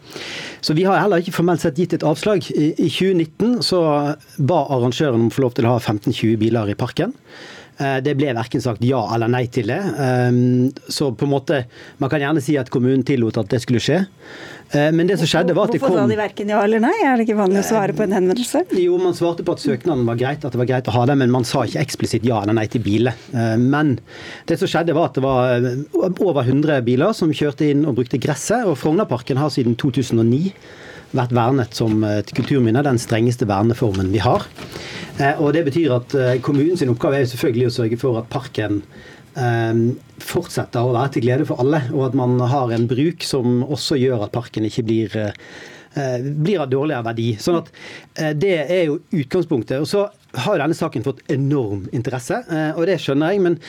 så 0.61 0.75
Vi 0.77 0.85
har 0.87 1.01
heller 1.01 1.21
ikke 1.21 1.35
formelt 1.35 1.63
sett 1.63 1.79
gitt 1.79 1.97
et 1.97 2.07
avslag. 2.07 2.47
I, 2.51 2.71
2019 2.87 3.61
så 3.65 3.81
ba 4.37 4.63
arrangøren 4.73 5.27
om 5.27 5.29
å 5.29 5.35
få 5.35 5.45
lov 5.45 5.57
til 5.57 5.67
å 5.67 5.75
ha 5.75 5.83
15-20 5.83 6.39
biler 6.41 6.71
i 6.71 6.77
parken. 6.79 7.13
Det 7.77 8.13
ble 8.17 8.31
verken 8.33 8.61
sagt 8.63 8.81
ja 8.85 8.99
eller 9.13 9.29
nei 9.29 9.43
til 9.53 9.69
det. 9.69 9.77
Så 10.89 11.11
på 11.13 11.27
en 11.27 11.31
måte, 11.31 11.59
man 12.01 12.09
kan 12.09 12.23
gjerne 12.23 12.41
si 12.41 12.55
at 12.57 12.71
kommunen 12.73 13.05
tillot 13.05 13.37
at 13.37 13.51
det 13.53 13.61
skulle 13.61 13.81
skje. 13.83 13.99
Eh, 14.71 14.89
men 14.91 15.07
det 15.07 15.15
som 15.19 15.29
skjedde 15.29 15.55
var 15.55 15.69
at 15.69 15.75
det 15.75 15.79
kom 15.79 15.93
Hvorfor 15.93 16.03
sa 16.09 16.11
de 16.11 16.17
verken 16.19 16.49
ja 16.51 16.59
eller 16.65 16.81
nei? 16.83 16.93
Er 17.05 17.15
det 17.15 17.27
ikke 17.27 17.37
vanlig 17.39 17.61
å 17.61 17.67
svare 17.69 17.95
på 17.95 18.03
en 18.03 18.15
henvendelse? 18.17 18.65
Jo, 18.75 18.97
man 18.99 19.15
svarte 19.15 19.45
på 19.47 19.55
at 19.55 19.63
søknaden 19.63 20.03
var 20.09 20.19
greit, 20.19 20.43
at 20.43 20.55
det 20.55 20.59
var 20.59 20.67
greit 20.67 20.89
å 20.91 20.95
ha 20.97 21.05
det, 21.07 21.15
men 21.21 21.31
man 21.31 21.47
sa 21.47 21.63
ikke 21.63 21.85
eksplisitt 21.85 22.27
ja 22.27 22.41
eller 22.43 22.57
nei 22.57 22.65
til 22.71 22.83
biler. 22.83 23.15
Eh, 23.31 23.55
men 23.61 23.95
det 24.49 24.59
som 24.59 24.71
skjedde 24.71 24.95
var 24.97 25.11
at 25.11 25.19
det 25.19 25.23
var 25.23 25.53
eh, 25.55 25.85
over 26.17 26.43
100 26.43 26.83
biler 26.87 27.15
som 27.15 27.31
kjørte 27.31 27.69
inn 27.71 27.87
og 27.87 27.95
brukte 28.01 28.19
gresset. 28.19 28.67
Og 28.67 28.75
Frognerparken 28.81 29.39
har 29.39 29.53
siden 29.53 29.77
2009 29.79 30.51
vært 31.15 31.35
vernet 31.35 31.77
som 31.77 32.03
et 32.07 32.31
kulturminne, 32.35 32.83
den 32.85 32.99
strengeste 33.01 33.47
verneformen 33.49 34.11
vi 34.13 34.23
har. 34.23 34.45
Og 35.39 35.53
Det 35.55 35.63
betyr 35.65 35.95
at 35.95 36.13
kommunens 36.45 36.83
oppgave 36.85 37.23
er 37.23 37.29
selvfølgelig 37.29 37.69
å 37.69 37.75
sørge 37.77 37.97
for 37.97 38.19
at 38.19 38.27
parken 38.29 38.83
fortsetter 40.21 40.83
å 40.83 40.93
være 40.95 41.15
til 41.15 41.25
glede 41.25 41.47
for 41.49 41.61
alle, 41.61 41.81
og 41.93 42.09
at 42.09 42.17
man 42.17 42.37
har 42.51 42.73
en 42.73 42.87
bruk 42.89 43.25
som 43.25 43.63
også 43.65 43.97
gjør 44.01 44.27
at 44.27 44.35
parken 44.35 44.65
ikke 44.67 44.85
blir 44.85 45.17
eh, 45.97 46.21
blir 46.21 46.61
av 46.63 46.69
dårligere 46.71 47.05
verdi. 47.05 47.27
Sånn 47.41 47.61
at 47.61 47.71
eh, 48.19 48.33
Det 48.37 48.55
er 48.63 48.83
jo 48.89 48.99
utgangspunktet. 49.11 49.81
Og 49.81 49.87
Så 49.89 50.07
har 50.43 50.61
denne 50.61 50.77
saken 50.77 51.05
fått 51.05 51.23
enorm 51.33 51.87
interesse, 51.95 52.41
eh, 52.49 52.71
og 52.75 52.87
det 52.89 52.99
skjønner 53.03 53.33
jeg. 53.33 53.43
Men 53.45 53.59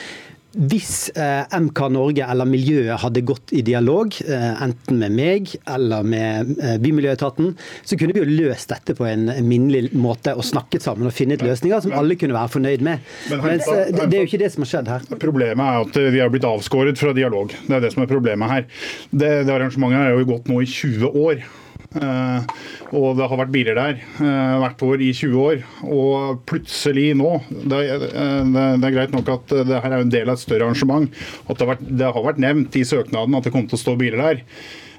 hvis 0.57 1.11
eh, 1.13 1.45
MK 1.59 1.79
Norge 1.93 2.25
eller 2.25 2.47
miljøet 2.49 2.97
hadde 3.03 3.21
gått 3.27 3.53
i 3.53 3.61
dialog, 3.65 4.15
eh, 4.25 4.63
enten 4.65 4.97
med 4.97 5.13
meg 5.13 5.51
eller 5.69 6.07
med 6.07 6.55
eh, 6.57 6.79
Bymiljøetaten, 6.81 7.51
så 7.85 7.97
kunne 7.99 8.15
vi 8.17 8.23
jo 8.23 8.37
løst 8.47 8.73
dette 8.73 8.95
på 8.97 9.05
en 9.05 9.29
minnelig 9.45 9.93
måte 9.93 10.33
og 10.33 10.47
snakket 10.47 10.85
sammen 10.85 11.09
og 11.09 11.13
funnet 11.13 11.45
løsninger 11.45 11.85
som 11.85 11.93
alle 11.93 12.17
kunne 12.17 12.37
være 12.37 12.53
fornøyd 12.55 12.85
med. 12.85 13.05
Men, 13.29 13.45
Men 13.45 13.61
det, 13.61 14.09
det 14.09 14.09
er 14.09 14.25
jo 14.25 14.31
ikke 14.31 14.41
det 14.41 14.51
som 14.55 14.65
har 14.65 14.73
skjedd 14.73 14.91
her. 14.95 15.07
Problemet 15.21 15.65
er 15.65 15.85
at 15.85 16.01
vi 16.17 16.23
har 16.23 16.33
blitt 16.33 16.49
avskåret 16.49 16.97
fra 16.97 17.13
dialog. 17.13 17.53
Det 17.67 17.77
er 17.77 17.85
det 17.85 17.93
som 17.93 18.05
er 18.05 18.09
problemet 18.09 18.55
her. 18.55 18.67
Det, 19.11 19.33
det 19.45 19.53
arrangementet 19.53 20.01
er 20.01 20.17
jo 20.17 20.29
gått 20.33 20.49
nå 20.49 20.63
i 20.65 20.69
20 20.69 21.25
år. 21.29 21.45
Uh, 21.89 22.45
og 22.93 23.15
det 23.17 23.25
har 23.25 23.39
vært 23.39 23.53
biler 23.53 23.73
der 23.73 23.95
uh, 24.19 24.59
hvert 24.61 24.83
år 24.85 25.01
i 25.01 25.09
20 25.15 25.39
år. 25.41 25.63
Og 25.89 26.43
plutselig 26.49 27.07
nå 27.17 27.39
det 27.49 27.79
er, 27.81 28.03
uh, 28.13 28.43
det 28.45 28.61
er, 28.77 28.93
greit 28.93 29.15
nok 29.15 29.31
at 29.33 29.55
det 29.65 29.79
her 29.81 29.95
er 29.95 30.03
en 30.03 30.13
del 30.13 30.29
av 30.29 30.37
et 30.37 30.43
større 30.43 30.67
arrangement. 30.67 31.09
At 31.47 31.57
det 31.57 31.65
har, 31.65 31.71
vært, 31.73 31.87
det 31.89 32.11
har 32.11 32.27
vært 32.27 32.43
nevnt 32.45 32.77
i 32.77 32.85
søknaden 32.85 33.39
at 33.39 33.47
det 33.47 33.55
kommer 33.55 33.71
til 33.71 33.79
å 33.79 33.83
stå 33.85 33.97
biler 33.99 34.21
der. 34.21 34.45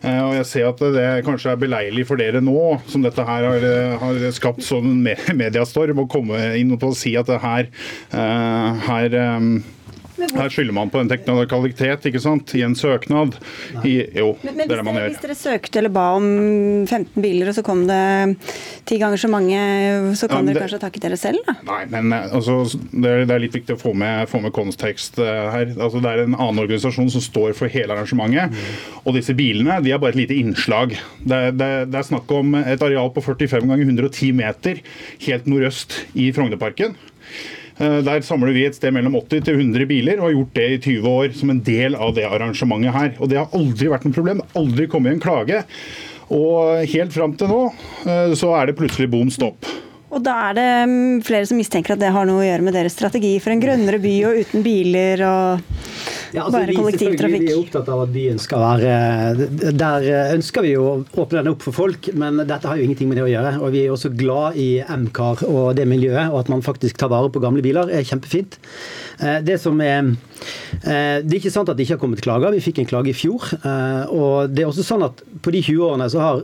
Og 0.00 0.30
Jeg 0.32 0.44
ser 0.48 0.66
at 0.70 0.78
det 0.94 1.08
kanskje 1.26 1.50
er 1.52 1.58
beleilig 1.60 2.06
for 2.08 2.16
dere 2.16 2.40
nå, 2.40 2.54
som 2.88 3.02
dette 3.04 3.20
her 3.20 3.44
har, 3.44 3.66
har 4.00 4.20
skapt 4.32 4.64
sånn 4.64 4.94
mediastorm, 5.04 6.00
å 6.00 6.08
komme 6.08 6.38
inn 6.56 6.72
og 6.72 6.86
si 6.96 7.12
at 7.20 7.28
det 7.28 7.36
her, 7.42 7.68
her 8.88 9.18
her 10.28 10.52
skylder 10.52 10.76
man 10.76 10.90
på 10.92 11.00
en 11.00 11.10
teknikalitet 11.10 12.06
ikke 12.10 12.22
sant? 12.22 12.54
i 12.56 12.62
en 12.66 12.74
søknad. 12.78 13.36
I, 13.84 13.94
jo, 14.18 14.32
men, 14.42 14.56
men 14.56 14.68
det 14.68 14.74
er 14.74 14.80
det 14.80 14.86
man 14.86 14.98
gjør. 14.98 15.10
Hvis 15.12 15.22
dere 15.24 15.36
søkte 15.38 15.80
eller 15.80 15.92
ba 15.94 16.06
om 16.18 16.26
15 16.86 17.20
biler, 17.22 17.50
og 17.50 17.56
så 17.56 17.64
kom 17.66 17.84
det 17.88 18.00
ti 18.88 18.98
ganger 19.00 19.20
så 19.20 19.30
mange, 19.32 19.60
så 20.18 20.28
kan 20.30 20.44
ja, 20.44 20.50
dere 20.50 20.64
kanskje 20.64 20.80
takke 20.82 21.02
dere 21.02 21.18
selv? 21.20 21.42
da? 21.46 21.56
Nei, 21.68 21.82
men 21.92 22.14
eh, 22.16 22.28
altså, 22.36 22.58
det, 22.90 23.04
er, 23.04 23.24
det, 23.24 23.34
er, 23.34 23.44
litt 23.44 23.58
viktig 23.60 23.76
å 23.76 23.80
få 23.80 23.94
med, 23.96 24.26
få 24.30 24.42
med 24.44 24.54
kontekst 24.56 25.20
uh, 25.22 25.50
her. 25.54 25.74
Altså, 25.76 26.02
det 26.02 26.12
er 26.12 26.24
en 26.24 26.36
annen 26.36 26.64
organisasjon 26.64 27.12
som 27.14 27.24
står 27.24 27.54
for 27.58 27.72
hele 27.72 27.96
arrangementet. 27.96 28.52
Mm. 28.52 28.98
Og 29.04 29.16
disse 29.18 29.36
bilene 29.38 29.80
de 29.84 29.94
er 29.94 30.02
bare 30.02 30.16
et 30.16 30.22
lite 30.22 30.36
innslag. 30.38 30.96
Det, 31.20 31.40
det, 31.58 31.70
det 31.92 32.00
er 32.00 32.10
snakk 32.10 32.30
om 32.34 32.58
et 32.60 32.82
areal 32.84 33.12
på 33.14 33.24
45 33.24 33.70
ganger 33.70 33.86
110 33.86 34.36
meter 34.36 34.82
helt 35.26 35.48
nordøst 35.50 36.02
i 36.18 36.30
Frognerparken. 36.34 36.96
Eh, 37.80 38.00
der 38.04 38.20
samler 38.24 38.52
vi 38.52 38.66
et 38.68 38.76
sted 38.76 38.92
mellom 38.92 39.16
80 39.16 39.46
til 39.46 39.56
100 39.56 39.86
biler, 39.88 40.20
og 40.20 40.28
har 40.28 40.36
gjort 40.36 40.56
det 40.58 40.68
i 40.68 40.80
20 40.84 41.08
år 41.08 41.36
som 41.36 41.52
en 41.52 41.62
del 41.64 41.96
av 41.96 42.12
det 42.16 42.26
arrangementet 42.28 42.92
her. 42.92 43.12
Og 43.18 43.30
Det 43.32 43.38
har 43.40 43.56
aldri 43.56 43.88
vært 43.88 44.04
noe 44.04 44.16
problem. 44.16 44.42
Aldri 44.54 44.86
kommet 44.86 45.16
en 45.16 45.22
klage. 45.22 45.62
Og 46.30 46.84
helt 46.86 47.12
fram 47.12 47.32
til 47.34 47.48
nå 47.50 47.62
eh, 48.06 48.34
så 48.38 48.52
er 48.58 48.68
det 48.68 48.76
plutselig 48.78 49.10
bom 49.10 49.32
stopp. 49.32 49.64
Og 50.10 50.22
da 50.26 50.36
er 50.48 50.56
det 50.58 50.68
mm, 50.90 51.20
flere 51.26 51.46
som 51.46 51.58
mistenker 51.60 51.94
at 51.94 52.02
det 52.02 52.10
har 52.14 52.26
noe 52.26 52.42
å 52.42 52.46
gjøre 52.46 52.66
med 52.66 52.74
deres 52.74 52.96
strategi 52.96 53.36
for 53.42 53.54
en 53.54 53.62
grønnere 53.62 54.00
by 54.02 54.14
og 54.26 54.40
uten 54.42 54.64
biler 54.66 55.22
og 55.26 55.66
Ja, 56.30 56.44
altså, 56.44 56.60
bare 56.60 56.74
kollektivtrafikk? 56.76 57.44
Vi 57.46 57.52
er 57.52 57.58
opptatt 57.58 57.88
av 57.90 58.02
at 58.04 58.12
byen 58.14 58.38
skal 58.38 58.62
være 58.62 59.70
Der 59.74 60.08
ønsker 60.36 60.66
vi 60.66 60.76
å 60.78 61.00
åpne 61.02 61.40
den 61.40 61.52
opp 61.52 61.64
for 61.66 61.74
folk, 61.74 62.10
men 62.14 62.42
dette 62.42 62.70
har 62.70 62.78
jo 62.78 62.86
ingenting 62.86 63.10
med 63.10 63.18
det 63.18 63.26
å 63.26 63.30
gjøre. 63.30 63.56
Og 63.58 63.74
vi 63.74 63.84
er 63.84 63.94
også 63.94 64.12
glad 64.14 64.58
i 64.58 64.68
MCAR 64.82 65.42
og 65.48 65.74
det 65.78 65.86
miljøet, 65.90 66.30
og 66.30 66.42
at 66.44 66.52
man 66.54 66.62
faktisk 66.62 66.98
tar 67.02 67.10
vare 67.10 67.30
på 67.34 67.42
gamle 67.42 67.64
biler, 67.66 67.90
er 67.90 68.06
kjempefint. 68.06 68.58
Eh, 69.18 69.40
det 69.46 69.58
som 69.62 69.78
er 69.82 69.98
eh, 70.04 70.12
Det 70.80 71.28
er 71.28 71.38
ikke 71.38 71.52
sant 71.52 71.68
at 71.68 71.78
det 71.78 71.84
ikke 71.84 71.96
har 71.96 72.02
kommet 72.02 72.22
klager. 72.24 72.54
Vi 72.54 72.62
fikk 72.64 72.80
en 72.82 72.88
klage 72.88 73.12
i 73.12 73.16
fjor. 73.16 73.44
Eh, 73.58 74.12
og 74.14 74.52
det 74.54 74.64
er 74.64 74.70
også 74.70 74.84
sånn 74.86 75.04
at 75.06 75.20
på 75.44 75.52
de 75.54 75.62
20 75.66 75.84
årene 75.86 76.08
så 76.12 76.22
har 76.22 76.40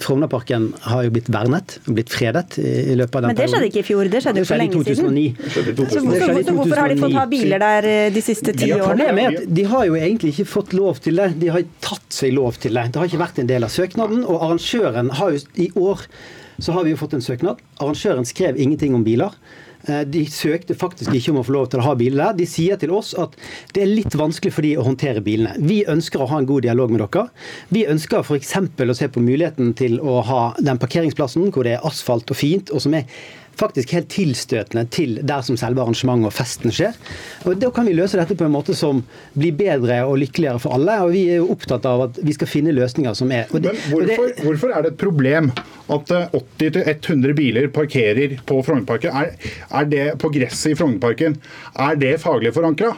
Frognerparken 0.00 0.70
har 0.84 1.06
jo 1.06 1.14
blitt 1.14 1.30
vernet, 1.32 1.78
blitt 1.88 2.12
fredet 2.12 2.58
i 2.60 2.96
løpet 2.98 3.18
av 3.18 3.24
den 3.24 3.32
Men 3.32 3.38
det 3.40 3.48
skjedde 3.52 3.70
ikke 3.70 3.82
i 3.82 3.86
fjor, 3.86 4.10
det 4.12 4.22
skjedde 4.24 4.42
jo 4.42 4.48
for 4.48 4.60
lenge 4.60 4.84
siden. 4.86 5.18
Så 5.50 6.04
hvorfor, 6.04 6.52
hvorfor 6.60 6.82
har 6.82 6.92
de 6.92 6.98
fått 7.00 7.16
ha 7.16 7.26
biler 7.30 7.64
der 7.64 7.88
de 8.14 8.24
siste 8.24 8.54
ti 8.56 8.70
årene? 8.74 8.90
Problemet 8.90 9.24
er 9.24 9.40
at 9.40 9.54
de 9.60 9.66
har 9.72 9.86
jo 9.88 9.96
egentlig 10.00 10.34
ikke 10.34 10.48
fått 10.50 10.76
lov 10.76 11.00
til 11.04 11.20
det. 11.20 11.30
De 11.40 11.52
har 11.52 11.64
tatt 11.84 12.20
seg 12.20 12.34
lov 12.36 12.60
til 12.62 12.76
det. 12.76 12.90
Det 12.92 13.00
har 13.00 13.10
ikke 13.10 13.24
vært 13.24 13.40
en 13.42 13.50
del 13.50 13.66
av 13.66 13.72
søknaden. 13.72 14.22
Og 14.26 14.44
arrangøren 14.44 15.12
har 15.20 15.34
jo 15.34 15.42
i 15.60 15.70
år 15.80 16.06
så 16.60 16.74
har 16.76 16.84
vi 16.84 16.92
jo 16.92 17.00
fått 17.00 17.16
en 17.16 17.24
søknad. 17.24 17.60
Arrangøren 17.80 18.26
skrev 18.28 18.58
ingenting 18.60 18.94
om 18.96 19.04
biler. 19.04 19.32
Eh, 19.88 20.02
de 20.04 20.24
søkte 20.30 20.76
faktisk 20.76 21.14
ikke 21.16 21.32
om 21.32 21.40
å 21.40 21.46
få 21.46 21.54
lov 21.56 21.70
til 21.72 21.80
å 21.80 21.86
ha 21.88 21.94
biler. 21.98 22.34
De 22.36 22.46
sier 22.48 22.80
til 22.80 22.92
oss 22.96 23.12
at 23.18 23.36
det 23.74 23.84
er 23.84 23.92
litt 23.92 24.16
vanskelig 24.18 24.52
for 24.54 24.66
de 24.66 24.74
å 24.80 24.86
håndtere 24.86 25.24
bilene. 25.24 25.56
Vi 25.64 25.82
ønsker 25.88 26.22
å 26.22 26.28
ha 26.30 26.40
en 26.40 26.48
god 26.48 26.66
dialog 26.66 26.92
med 26.92 27.04
dere. 27.04 27.28
Vi 27.72 27.86
ønsker 27.88 28.24
f.eks. 28.24 28.56
å 28.60 28.96
se 28.96 29.10
på 29.12 29.24
muligheten 29.24 29.72
til 29.78 30.00
å 30.00 30.20
ha 30.26 30.42
den 30.60 30.80
parkeringsplassen 30.80 31.50
hvor 31.54 31.66
det 31.66 31.78
er 31.78 31.86
asfalt 31.86 32.30
og 32.30 32.38
fint, 32.38 32.72
og 32.74 32.84
som 32.84 32.96
er 32.98 33.08
faktisk 33.60 33.94
helt 33.96 34.10
tilstøtende 34.12 34.86
til 34.92 35.18
der 35.26 35.44
som 35.46 35.58
selve 35.60 35.82
arrangementet 35.84 36.30
og 36.30 36.34
festen 36.34 36.74
skjer. 36.74 36.96
Og 37.44 37.58
Da 37.60 37.70
kan 37.74 37.86
vi 37.88 37.94
løse 37.96 38.18
dette 38.18 38.36
på 38.38 38.46
en 38.46 38.54
måte 38.54 38.76
som 38.76 39.02
blir 39.36 39.54
bedre 39.56 40.00
og 40.06 40.18
lykkeligere 40.22 40.62
for 40.62 40.76
alle. 40.76 40.96
og 41.04 41.12
Vi 41.12 41.26
er 41.28 41.40
jo 41.42 41.50
opptatt 41.54 41.86
av 41.86 42.06
at 42.08 42.20
vi 42.22 42.36
skal 42.36 42.50
finne 42.50 42.74
løsninger 42.76 43.14
som 43.14 43.30
er 43.32 43.46
det, 43.50 43.60
Men 43.62 43.76
hvorfor, 43.90 44.26
det, 44.28 44.44
hvorfor, 44.44 44.74
er 44.74 44.82
det 44.82 44.92
et 44.94 45.00
problem 45.00 45.52
at 45.90 46.10
80-100 46.10 47.30
eh, 47.30 47.34
biler 47.36 47.68
parkerer 47.68 48.36
på 48.46 48.62
Frognerparken? 48.62 49.10
Er, 49.10 49.54
er 49.70 49.84
det 49.84 50.06
på 50.18 50.32
gresset 50.32 50.72
i 50.72 50.78
Frognerparken? 50.78 51.36
Er 51.76 51.96
det 52.00 52.20
faglig 52.20 52.54
forankra? 52.54 52.94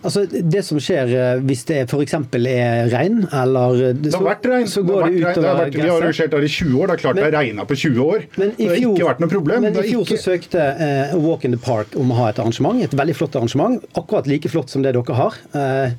Altså, 0.00 0.22
Det 0.24 0.62
som 0.64 0.80
skjer 0.80 1.10
eh, 1.12 1.42
hvis 1.44 1.62
det 1.68 1.82
f.eks. 1.84 2.14
er 2.38 2.88
regn, 2.92 3.20
eller 3.36 3.92
Det 4.00 4.14
har 4.14 4.24
vært 4.24 4.48
regn. 4.48 4.70
Så 4.70 4.82
går 4.86 5.04
det, 5.04 5.10
det 5.12 5.20
utover 5.26 5.58
vært, 5.58 5.76
Vi 5.76 5.84
har 5.84 5.96
arrangert 5.98 6.34
der 6.34 6.46
i 6.46 6.50
20 6.54 6.80
år. 6.80 6.86
Det 6.86 6.94
er 6.94 7.02
klart 7.02 7.18
men, 7.18 7.20
det 7.20 7.28
har 7.28 7.36
regna 7.36 7.66
på 7.68 7.78
20 7.82 8.00
år. 8.06 8.24
Men 8.40 8.54
i 8.54 8.56
fjor, 8.56 8.70
det 8.70 8.80
har 8.80 8.88
ikke 8.88 9.10
vært 9.10 9.22
noe 9.24 9.32
problem. 9.34 9.66
Men 9.66 9.76
i 9.76 9.86
fjor 9.90 10.06
ikke... 10.06 10.16
så 10.16 10.30
søkte 10.30 10.66
uh, 10.80 11.14
Walk 11.20 11.46
in 11.48 11.56
the 11.56 11.60
Park 11.60 11.94
om 12.00 12.14
å 12.14 12.18
ha 12.22 12.30
et 12.32 12.40
arrangement. 12.40 12.80
Et 12.80 12.98
veldig 13.02 13.16
flott 13.18 13.36
arrangement. 13.40 13.78
Akkurat 13.92 14.30
like 14.30 14.52
flott 14.52 14.72
som 14.72 14.86
det 14.86 14.94
dere 14.96 15.20
har. 15.20 15.38
Uh, 15.52 15.92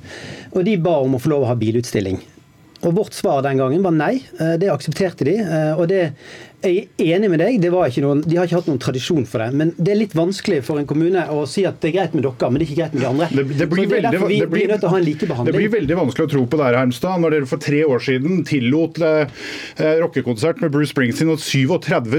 og 0.56 0.66
de 0.66 0.76
ba 0.82 0.98
om 1.06 1.18
å 1.18 1.22
få 1.22 1.36
lov 1.36 1.46
å 1.46 1.52
ha 1.52 1.58
bilutstilling. 1.58 2.18
Og 2.82 2.96
Vårt 2.96 3.14
svar 3.14 3.44
den 3.46 3.60
gangen 3.62 3.84
var 3.84 3.94
nei. 3.94 4.16
Det 4.58 4.66
aksepterte 4.66 5.22
de. 5.28 5.36
og 5.78 5.84
det 5.86 6.00
jeg 6.62 6.86
er 6.96 7.16
enig 7.16 7.30
med 7.32 7.42
deg, 7.42 7.58
noen, 8.02 8.22
de 8.24 8.38
har 8.38 8.46
ikke 8.48 8.60
hatt 8.60 8.68
noen 8.70 8.80
tradisjon 8.82 9.24
for 9.28 9.42
det. 9.42 9.50
Men 9.58 9.72
det 9.78 9.94
er 9.94 9.98
litt 10.00 10.14
vanskelig 10.16 10.62
for 10.66 10.80
en 10.80 10.88
kommune 10.88 11.24
å 11.32 11.42
si 11.50 11.64
at 11.68 11.80
det 11.82 11.92
er 11.92 11.96
greit 11.98 12.16
med 12.16 12.26
dere, 12.26 12.50
men 12.50 12.60
det 12.60 12.66
er 12.66 12.70
ikke 12.70 12.80
greit 12.80 12.96
med 12.96 13.02
de 13.02 13.08
andre. 13.10 13.28
Det, 13.32 13.44
det 13.58 13.68
blir, 13.72 13.88
det 13.88 13.96
veldig, 13.96 14.22
vi, 14.30 14.38
det 14.42 14.50
blir, 14.52 14.66
nødt 14.70 14.82
til 14.82 14.88
å 14.88 14.92
ha 14.92 15.00
en 15.00 15.06
likebehandling. 15.06 15.52
Det 15.52 15.60
blir 15.60 15.72
veldig 15.76 15.98
vanskelig 16.02 16.28
å 16.28 16.32
tro 16.34 16.44
på 16.52 16.60
dere, 16.60 16.82
Hermstad, 16.82 17.22
når 17.24 17.36
dere 17.36 17.50
for 17.50 17.64
tre 17.66 17.82
år 17.88 18.04
siden 18.06 18.42
tillot 18.48 19.00
eh, 19.06 19.44
rockekonsert 20.02 20.62
med 20.64 20.74
Bruce 20.74 20.92
Springsteen 20.92 21.32
og 21.34 21.40
37 21.42 22.18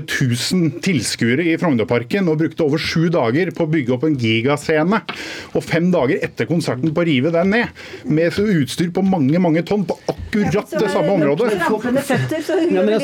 000 0.54 0.84
tilskuere 0.84 1.48
i 1.54 1.58
Frognerparken, 1.62 2.30
og 2.32 2.42
brukte 2.44 2.68
over 2.68 2.82
sju 2.82 3.08
dager 3.14 3.54
på 3.56 3.68
å 3.68 3.72
bygge 3.74 3.96
opp 3.98 4.08
en 4.10 4.18
gigascene. 4.20 5.02
Og 5.54 5.66
fem 5.66 5.92
dager 5.94 6.24
etter 6.26 6.50
konserten 6.50 6.94
på 6.94 7.04
å 7.04 7.08
rive 7.08 7.34
den 7.34 7.54
ned, 7.54 7.84
med 8.10 8.34
utstyr 8.44 8.92
på 8.94 9.04
mange 9.06 9.40
mange 9.42 9.64
tonn 9.68 9.84
på 9.88 9.96
akkurat 10.10 10.72
det 10.74 10.90
samme 10.92 11.14
området. 11.14 11.50
Altså, 11.54 11.78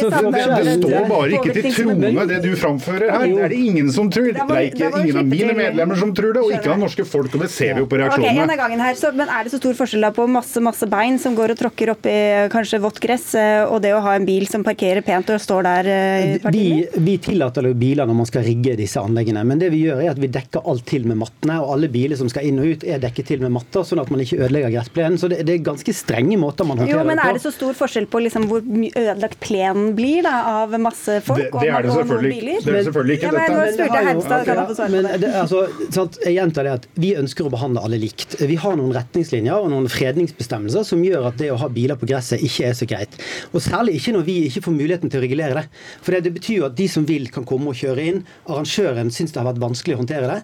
det 0.10 0.76
står 0.80 1.08
bare 1.10 1.29
bare 1.36 1.54
ikke 1.54 1.66
til 1.66 1.76
troende, 1.78 2.26
det 2.30 2.40
du 2.46 2.50
framfører 2.60 3.14
her. 3.16 3.26
Det 3.30 3.46
er 3.48 3.54
det 3.54 3.62
ingen 3.70 3.92
som 3.94 4.10
tror. 4.14 4.32
Det 4.36 4.46
er 4.46 4.68
ikke 4.70 4.92
ingen 5.04 5.22
av 5.22 5.30
mine 5.30 5.56
medlemmer 5.58 6.00
som 6.00 6.14
tror 6.18 6.36
det, 6.36 6.44
og 6.46 6.56
ikke 6.56 6.74
av 6.74 6.82
norske 6.84 7.06
folk. 7.08 7.34
Og 7.38 7.46
det 7.46 7.52
ser 7.54 7.76
vi 7.78 7.86
jo 7.86 7.90
på 7.90 8.00
reaksjonene. 8.02 8.34
Okay, 8.34 8.44
en 8.44 8.54
av 8.56 8.60
gangen 8.64 8.84
her, 8.84 8.98
så, 9.00 9.12
men 9.16 9.32
er 9.32 9.46
det 9.46 9.54
så 9.54 9.62
stor 9.62 9.78
forskjell 9.80 10.08
da 10.08 10.14
på 10.16 10.28
masse 10.30 10.64
masse 10.64 10.90
bein 10.90 11.20
som 11.22 11.36
går 11.38 11.54
og 11.54 11.60
tråkker 11.60 11.94
oppi 11.96 12.16
kanskje 12.54 12.82
vått 12.84 13.00
gress, 13.04 13.32
eh, 13.38 13.64
og 13.66 13.82
det 13.84 13.94
å 13.96 14.02
ha 14.06 14.16
en 14.18 14.28
bil 14.28 14.48
som 14.50 14.64
parkerer 14.66 15.04
pent 15.06 15.30
og 15.34 15.42
står 15.42 15.66
der 15.68 15.90
eh, 15.94 16.36
i 16.38 16.54
vi, 16.54 16.66
vi 16.98 17.16
tillater 17.22 17.68
jo 17.70 17.76
biler 17.78 18.10
når 18.10 18.20
man 18.22 18.30
skal 18.30 18.46
rigge 18.46 18.76
disse 18.80 19.02
anleggene, 19.02 19.44
men 19.48 19.62
det 19.62 19.72
vi 19.74 19.84
gjør 19.86 20.04
er 20.04 20.14
at 20.14 20.22
vi 20.22 20.30
dekker 20.32 20.66
alt 20.70 20.86
til 20.90 21.08
med 21.10 21.20
mattene. 21.22 21.60
Og 21.64 21.76
alle 21.76 21.90
biler 21.92 22.20
som 22.20 22.30
skal 22.32 22.48
inn 22.48 22.60
og 22.62 22.74
ut 22.74 22.86
er 22.88 23.02
dekket 23.04 23.32
til 23.34 23.44
med 23.44 23.54
matter, 23.56 23.86
sånn 23.88 24.02
at 24.02 24.12
man 24.14 24.24
ikke 24.24 24.40
ødelegger 24.42 24.74
gressplenen. 24.78 25.20
Så 25.22 25.30
det, 25.32 25.42
det, 25.48 25.58
er 25.58 25.68
ganske 25.70 25.96
strenge 25.96 26.38
måter 26.40 26.68
man 26.68 26.82
håndterer 26.82 27.00
det 27.00 27.04
på. 27.04 27.08
Jo, 27.08 27.12
men 27.12 27.24
er 27.24 27.38
det 27.38 27.44
så 27.44 27.54
stor 27.56 27.78
forskjell 27.78 28.10
på 28.12 28.24
liksom 28.26 28.48
hvor 28.50 28.64
ødelagt 28.64 29.40
plenen 29.44 29.94
blir 29.98 30.24
da, 30.28 30.36
av 30.64 30.76
masse 30.82 31.19
folk? 31.26 31.42
Det, 31.44 31.64
det 31.64 31.70
er 31.70 31.86
det 31.86 31.94
selvfølgelig, 31.96 32.40
det 32.66 32.74
er 32.76 32.88
selvfølgelig 32.88 33.18
ikke. 33.20 33.32
Men, 33.36 33.78
dette. 33.80 34.04
Hemstad, 34.10 34.94
men 34.94 35.08
det, 35.22 35.32
altså, 35.42 35.64
sant, 35.94 36.20
jeg 36.24 36.36
gjentar 36.38 36.68
det 36.68 36.76
at 36.80 36.88
Vi 37.00 37.12
ønsker 37.20 37.48
å 37.48 37.54
behandle 37.54 37.84
alle 37.86 38.00
likt. 38.02 38.38
Vi 38.40 38.58
har 38.60 38.78
noen 38.80 38.94
retningslinjer 38.96 39.58
og 39.58 39.72
noen 39.74 39.90
fredningsbestemmelser 39.92 40.86
som 40.88 41.04
gjør 41.04 41.30
at 41.32 41.40
det 41.42 41.52
å 41.54 41.60
ha 41.62 41.70
biler 41.74 42.00
på 42.00 42.10
gresset 42.10 42.44
ikke 42.46 42.70
er 42.70 42.78
så 42.78 42.88
greit. 42.90 43.20
Og 43.54 43.64
Særlig 43.70 44.00
ikke 44.00 44.16
når 44.16 44.26
vi 44.26 44.36
ikke 44.48 44.64
får 44.66 44.76
muligheten 44.76 45.12
til 45.12 45.22
å 45.22 45.24
regulere 45.24 45.60
det. 45.60 45.66
For 46.02 46.16
det, 46.16 46.24
det 46.26 46.34
betyr 46.40 46.62
jo 46.62 46.68
at 46.70 46.78
de 46.78 46.88
som 46.90 47.06
vil, 47.08 47.28
kan 47.34 47.46
komme 47.48 47.72
og 47.72 47.78
kjøre 47.78 48.06
inn. 48.12 48.24
Arrangøren 48.50 49.12
syns 49.14 49.36
det 49.36 49.42
har 49.42 49.48
vært 49.52 49.62
vanskelig 49.62 49.98
å 49.98 50.02
håndtere 50.02 50.30
det. 50.32 50.40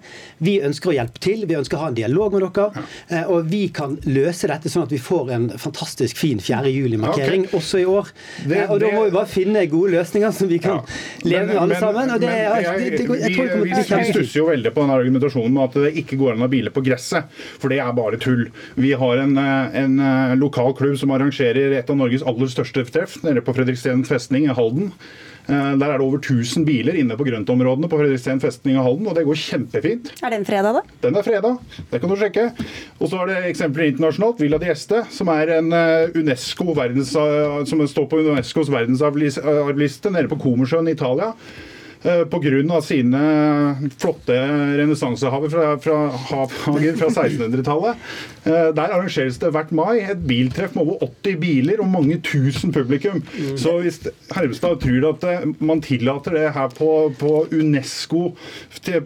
Vi 0.45 0.57
ønsker 0.65 0.91
å 0.91 0.95
hjelpe 0.97 1.21
til, 1.23 1.45
vi 1.49 1.57
ønsker 1.57 1.79
å 1.79 1.85
ha 1.85 1.91
en 1.91 1.97
dialog 1.97 2.35
med 2.35 2.45
dere. 2.45 2.85
Eh, 3.09 3.31
og 3.31 3.49
vi 3.51 3.63
kan 3.75 3.97
løse 4.07 4.49
dette 4.51 4.71
sånn 4.71 4.85
at 4.85 4.93
vi 4.93 5.01
får 5.01 5.31
en 5.35 5.47
fantastisk 5.61 6.19
fin 6.19 6.41
4. 6.43 6.71
juli-markering 6.71 7.47
okay. 7.47 7.59
også 7.59 7.81
i 7.81 7.87
år. 7.89 8.11
Det, 8.45 8.59
eh, 8.63 8.71
og 8.71 8.81
da 8.83 8.91
må 8.93 9.05
vi 9.07 9.15
bare 9.15 9.29
finne 9.29 9.65
gode 9.71 9.93
løsninger 9.95 10.33
som 10.35 10.49
vi 10.51 10.59
kan 10.63 10.64
ja. 10.65 10.77
leve 11.25 11.45
med 11.49 11.59
alle 11.61 11.79
sammen. 11.81 12.13
og 12.15 12.23
det, 12.23 12.31
jeg, 12.31 12.65
jeg, 12.65 12.85
jeg, 12.85 13.01
tror 13.05 13.21
det 13.21 13.31
kommer 13.35 13.51
til 13.51 13.61
å 13.61 13.65
bli 13.65 13.75
Vi 13.75 14.07
stusser 14.11 14.39
jo 14.39 14.47
veldig 14.49 14.73
på 14.75 14.85
den 14.85 14.95
argumentasjonen 14.95 15.55
med 15.55 15.63
at 15.67 15.77
det 15.85 15.93
ikke 16.03 16.19
går 16.21 16.35
an 16.35 16.47
å 16.47 16.51
bile 16.51 16.73
på 16.75 16.83
gresset, 16.85 17.29
for 17.61 17.73
det 17.73 17.81
er 17.83 17.93
bare 17.97 18.19
tull. 18.21 18.47
Vi 18.79 18.95
har 18.97 19.21
en, 19.23 19.37
eh, 19.41 19.79
en 19.83 19.99
eh, 19.99 20.35
lokal 20.41 20.75
klubb 20.77 20.97
som 21.01 21.13
arrangerer 21.15 21.77
et 21.79 21.91
av 21.91 21.99
Norges 21.99 22.25
aller 22.25 22.51
største 22.51 22.85
treff 22.89 23.19
nede 23.25 23.43
på 23.45 23.55
Fredriksten 23.55 24.05
festning 24.07 24.49
i 24.49 24.55
Halden. 24.55 24.91
Eh, 25.45 25.73
der 25.77 25.85
er 25.85 25.99
det 25.99 26.05
over 26.05 26.17
1000 26.21 26.65
biler 26.65 26.97
inne 26.97 27.17
på 27.17 27.27
grøntområdene 27.27 27.89
på 27.91 27.99
Fredriksten 27.99 28.41
festning 28.41 28.79
og 28.79 28.87
Halden, 28.87 29.09
og 29.11 29.17
det 29.17 29.25
går 29.27 29.41
kjempefint. 29.41 30.09
Er 30.25 30.33
den 30.33 30.47
fredag, 30.47 30.79
da? 30.79 30.81
Den 31.05 31.19
er 31.19 31.27
fredag, 31.27 31.59
det 31.91 32.01
kan 32.01 32.09
du 32.09 32.17
sjekke. 32.19 32.47
Og 32.99 33.11
så 33.11 33.21
er 33.21 33.31
det 33.31 33.37
eksempler 33.51 33.91
internasjonalt. 33.91 34.41
Villa 34.41 34.57
di 34.61 34.71
Este, 34.73 35.03
som 35.13 35.29
er 35.33 35.53
en 35.59 35.71
UNESCO 36.17 36.73
verdens, 36.77 37.13
som 37.13 37.85
står 37.87 38.09
på 38.09 38.23
Unescos 38.25 38.71
verdensarvliste 38.73 40.11
nede 40.13 40.31
på 40.31 40.39
Komersjøen 40.41 40.89
i 40.89 40.95
Italia. 40.97 41.33
Eh, 42.05 42.25
pga. 42.25 42.81
sine 42.81 43.19
flotte 43.97 44.33
renessansehaver 44.77 45.49
fra, 45.49 45.77
fra, 45.77 45.95
havhager 46.29 46.97
fra 46.99 47.07
1600-tallet. 47.09 47.95
Eh, 48.45 48.67
der 48.77 48.93
arrangeres 48.93 49.39
det 49.41 49.49
hvert 49.55 49.71
mai 49.73 50.03
et 50.03 50.21
biltreff 50.27 50.75
med 50.75 50.85
over 50.85 51.07
80 51.25 51.39
biler 51.41 51.81
og 51.81 51.89
mange 51.89 52.19
tusen 52.21 52.73
publikum. 52.75 53.23
Så 53.57 53.79
hvis 53.81 53.97
Hermstad 54.35 54.83
tror 54.83 55.07
at 55.09 55.25
eh, 55.31 55.47
man 55.57 55.81
tillater 55.81 56.37
det 56.37 56.51
her 56.53 56.69
på, 56.77 56.91
på 57.17 57.31
UNESCO, 57.49 58.35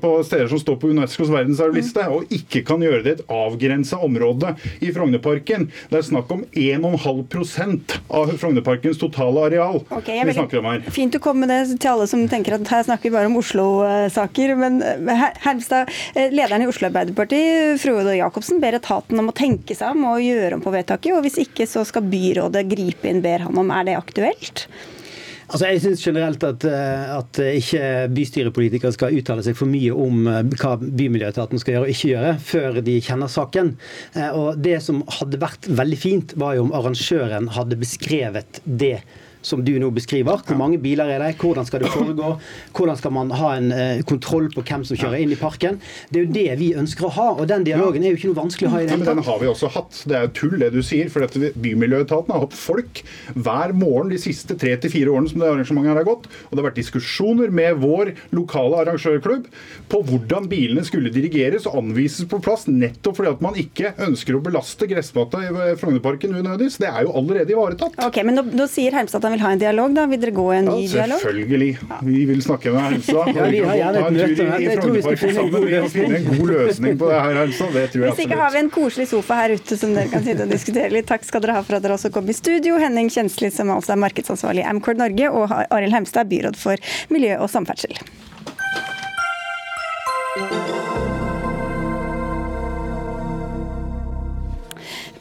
på 0.02 0.12
steder 0.28 0.52
som 0.52 0.60
står 0.60 0.80
på 0.82 0.92
Unescos 0.92 1.32
verdensarvliste, 1.32 2.04
mm. 2.04 2.18
og 2.18 2.36
ikke 2.36 2.66
kan 2.68 2.84
gjøre 2.84 3.06
det 3.06 3.16
et 3.16 3.24
avgrensa 3.32 4.02
område 4.04 4.52
i 4.84 4.92
Frognerparken 4.92 5.70
Det 5.90 6.02
er 6.02 6.06
snakk 6.06 6.32
om 6.34 6.44
1,5% 6.52 7.96
av 8.12 8.36
Frognerparkens 8.42 9.00
totale 9.00 9.48
areal 9.48 9.82
okay, 9.88 10.20
vi 10.26 10.36
snakker 10.36 10.60
om 10.60 10.70
her. 10.74 10.84
Fint 10.92 11.16
å 11.16 11.24
komme 11.24 11.46
med 11.46 11.54
det 11.54 11.80
til 11.80 11.94
alle 11.94 12.10
som 12.10 12.28
tenker 12.32 12.58
at 12.58 12.68
her 12.74 12.88
snakker 12.89 13.13
bare 13.13 13.30
om 13.30 13.38
Oslo-saker. 13.39 14.56
Men 14.60 14.82
eh, 14.84 15.25
Hermstad, 15.45 15.89
eh, 16.15 16.32
lederen 16.34 16.65
i 16.65 16.69
Oslo 16.69 16.89
Arbeiderparti, 16.89 17.41
Frode 17.82 18.17
Jacobsen, 18.17 18.62
ber 18.63 18.80
etaten 18.80 19.21
om 19.21 19.32
å 19.32 19.36
tenke 19.36 19.78
seg 19.78 19.95
om 19.95 20.08
og 20.13 20.23
gjøre 20.23 20.58
om 20.58 20.63
på 20.63 20.73
vedtaket. 20.73 21.13
Og 21.15 21.25
hvis 21.25 21.41
ikke, 21.45 21.69
så 21.69 21.86
skal 21.88 22.08
byrådet 22.10 22.65
gripe 22.69 23.12
inn, 23.12 23.23
ber 23.25 23.45
han 23.47 23.60
om. 23.60 23.75
Er 23.75 23.89
det 23.89 23.99
aktuelt? 23.99 24.65
Altså 25.49 25.65
jeg 25.71 25.80
synes 25.82 26.04
generelt 26.06 26.43
at, 26.45 26.65
eh, 26.69 27.06
at, 27.15 27.39
ikke 27.41 27.86
bystyrepolitikere 28.13 28.93
skal 28.93 29.15
uttale 29.17 29.45
seg 29.45 29.58
for 29.58 29.69
mye 29.69 29.93
om 29.93 30.28
hva 30.30 30.75
Bymiljøetaten 30.78 31.62
skal 31.62 31.75
gjøre 31.75 31.88
og 31.88 31.93
ikke 31.95 32.12
gjøre, 32.12 32.36
før 32.52 32.84
de 32.86 32.99
kjenner 33.06 33.34
saken. 33.34 33.73
Og 34.38 34.62
Det 34.62 34.78
som 34.86 35.02
hadde 35.19 35.41
vært 35.41 35.65
veldig 35.65 35.97
fint, 35.97 36.38
var 36.38 36.58
jo 36.58 36.67
om 36.67 36.75
arrangøren 36.78 37.49
hadde 37.58 37.82
beskrevet 37.82 38.62
det 38.65 38.99
som 39.41 39.63
du 39.65 39.73
nå 39.80 39.89
beskriver. 39.95 40.41
Hvor 40.45 40.58
mange 40.60 40.80
biler 40.82 41.10
er 41.13 41.23
det, 41.23 41.36
hvordan 41.39 41.67
skal 41.67 41.84
det 41.84 41.91
foregå, 41.93 42.34
hvordan 42.75 42.99
skal 42.99 43.13
man 43.15 43.32
ha 43.39 43.54
en 43.58 43.71
uh, 43.71 44.02
kontroll 44.08 44.49
på 44.54 44.63
hvem 44.65 44.86
som 44.88 44.99
kjører 44.99 45.23
inn 45.23 45.34
i 45.34 45.39
parken. 45.39 45.80
Det 46.10 46.21
er 46.21 46.25
jo 46.25 46.34
det 46.36 46.58
vi 46.60 46.69
ønsker 46.80 47.08
å 47.08 47.13
ha, 47.15 47.28
og 47.38 47.47
den 47.49 47.65
dialogen 47.67 48.04
er 48.04 48.13
jo 48.13 48.19
ikke 48.19 48.32
noe 48.32 48.41
vanskelig 48.41 48.69
å 48.69 48.73
ha 48.73 48.82
i 48.82 48.88
det 48.88 48.95
hele 48.95 49.08
tatt. 49.08 49.19
Den 49.19 49.28
har 49.30 49.41
vi 49.41 49.52
også 49.52 49.71
hatt. 49.75 50.02
Det 50.10 50.17
er 50.17 50.28
jo 50.28 50.34
tull 50.41 50.58
det 50.62 50.71
du 50.75 50.82
sier. 50.86 51.12
for 51.13 51.25
Bymiljøetaten 51.30 52.34
har 52.36 52.43
hatt 52.45 52.58
folk 52.58 53.04
hver 53.36 53.73
morgen 53.78 54.13
de 54.13 54.19
siste 54.21 54.58
tre 54.60 54.75
til 54.82 54.93
fire 54.93 55.13
årene 55.13 55.32
som 55.32 55.41
det 55.41 55.49
arrangementet 55.49 55.93
her 55.93 56.02
har 56.02 56.10
gått. 56.10 56.28
Og 56.49 56.54
det 56.54 56.62
har 56.62 56.69
vært 56.69 56.82
diskusjoner 56.82 57.54
med 57.56 57.80
vår 57.84 58.13
lokale 58.36 58.84
arrangørklubb 58.84 59.47
på 59.91 60.02
hvordan 60.10 60.49
bilene 60.52 60.84
skulle 60.88 61.13
dirigeres 61.13 61.67
og 61.69 61.80
anvises 61.84 62.28
på 62.30 62.41
plass, 62.43 62.67
nettopp 62.69 63.19
fordi 63.19 63.34
at 63.34 63.43
man 63.43 63.58
ikke 63.60 63.93
ønsker 64.06 64.38
å 64.38 64.43
belaste 64.43 64.88
gressmatta 64.89 65.41
i 65.45 65.49
Frognerparken 65.80 66.36
unødig. 66.38 66.71
Så 66.73 66.86
det 66.86 66.91
er 66.91 67.08
jo 67.08 67.15
allerede 67.19 67.56
ivaretatt. 67.56 67.97
Ok, 68.06 68.21
men 68.28 68.39
nå, 68.39 68.45
nå 68.56 68.67
sier 68.71 68.95
Hermstad 68.95 69.23
han 69.30 69.38
vil 69.38 69.44
ha 69.46 69.52
en 69.54 69.60
dialog, 69.62 69.94
da. 69.94 70.06
Vil 70.10 70.22
dere 70.22 70.32
gå 70.34 70.46
en 70.56 70.65
ny 70.65 70.84
ja, 70.84 70.89
dialog? 70.94 71.22
Selvfølgelig. 71.22 71.70
Vi 72.08 72.22
vil 72.30 72.42
snakke 72.42 72.72
med 72.74 72.86
helsa. 72.88 73.26
ja, 73.30 73.50
vi 73.54 73.60
har 73.62 73.78
gjerne 73.78 74.02
et 74.02 74.15
møte. 74.15 74.48
Jeg 74.63 74.80
tror 74.80 74.96
vi 74.96 75.04
skal 75.06 75.20
finne 75.22 75.44
en 75.44 75.52
god 75.54 75.68
løsning. 75.70 75.92
finne 75.94 76.20
en 76.20 76.30
god 76.30 76.54
løsning 76.54 76.98
på 77.02 77.12
det 77.12 77.20
her, 77.20 77.38
Hermstad. 77.39 77.76
Det 77.76 77.84
tror 77.94 78.06
jeg 78.06 78.15
Hvis 78.15 78.24
ikke 78.26 78.39
har 78.42 78.56
vi 78.56 78.64
en 78.64 78.72
koselig 78.80 79.08
sofa 79.14 79.41
her 79.43 79.56
ute 79.60 79.78
som 79.84 79.93
dere 79.97 80.14
kan 80.14 80.26
sitte 80.26 80.47
og 80.47 80.56
diskutere 80.56 80.93
litt. 80.95 81.10
Takk 81.10 81.28
skal 81.28 81.45
dere 81.45 81.60
ha 81.60 81.66
for 81.66 81.78
at 81.78 81.86
dere 81.86 81.99
også 81.99 82.14
kom 82.16 82.30
i 82.30 82.38
studio. 82.38 82.80
Henning 82.82 83.12
Kjensli, 83.14 83.51
som 83.53 83.70
altså 83.76 83.93
er 83.93 84.01
markedsansvarlig 84.06 84.66
i 84.66 84.70
Amcord 84.72 85.01
Norge, 85.01 85.30
og 85.30 85.53
Arild 85.70 85.93
Hemstad, 85.93 86.32
byråd 86.32 86.58
for 86.58 86.89
miljø 87.14 87.38
og 87.43 87.51
samferdsel. 87.53 87.93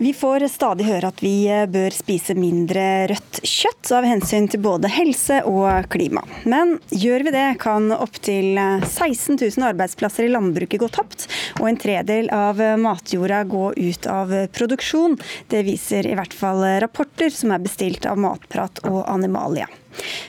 Vi 0.01 0.13
får 0.15 0.45
stadig 0.49 0.85
høre 0.87 1.09
at 1.11 1.19
vi 1.25 1.49
eh, 1.51 1.65
bør 1.67 1.91
spise 1.91 2.37
mindre 2.39 3.09
rødt 3.11 3.41
kjøtt 3.43 3.91
av 3.97 4.05
hensyn 4.07 4.47
til 4.47 4.61
både 4.63 4.87
helse 4.95 5.41
og 5.51 5.89
klima. 5.91 6.23
Men 6.47 6.77
gjør 6.95 7.25
vi 7.27 7.33
det, 7.35 7.47
kan 7.59 7.91
opptil 7.97 8.53
16 8.55 9.41
000 9.41 9.67
arbeidsplasser 9.73 10.29
i 10.29 10.31
landbruket 10.31 10.79
gå 10.79 10.91
tapt, 10.95 11.27
og 11.59 11.67
en 11.67 11.81
tredel 11.83 12.31
av 12.31 12.63
matjorda 12.79 13.43
gå 13.51 13.73
ut 13.75 14.07
av 14.07 14.31
produksjon. 14.55 15.19
Det 15.51 15.65
viser 15.67 16.07
i 16.07 16.15
hvert 16.15 16.37
fall 16.37 16.63
rapporter 16.85 17.35
som 17.35 17.51
er 17.57 17.65
bestilt 17.67 18.07
av 18.07 18.23
Matprat 18.23 18.79
og 18.87 19.03
Animalia. 19.11 19.67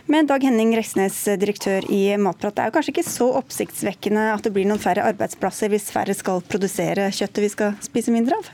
Men 0.10 0.26
Dag 0.26 0.42
Henning 0.42 0.74
Reksnes, 0.74 1.22
direktør 1.38 1.86
i 1.94 2.18
Matprat, 2.18 2.58
det 2.58 2.64
er 2.64 2.72
jo 2.72 2.80
kanskje 2.80 2.96
ikke 2.96 3.06
så 3.12 3.30
oppsiktsvekkende 3.44 4.32
at 4.34 4.48
det 4.48 4.56
blir 4.56 4.66
noen 4.66 4.82
færre 4.82 5.06
arbeidsplasser 5.12 5.70
hvis 5.70 5.92
færre 5.94 6.18
skal 6.18 6.42
produsere 6.50 7.12
kjøttet 7.14 7.46
vi 7.46 7.54
skal 7.54 7.78
spise 7.86 8.16
mindre 8.16 8.42
av? 8.42 8.50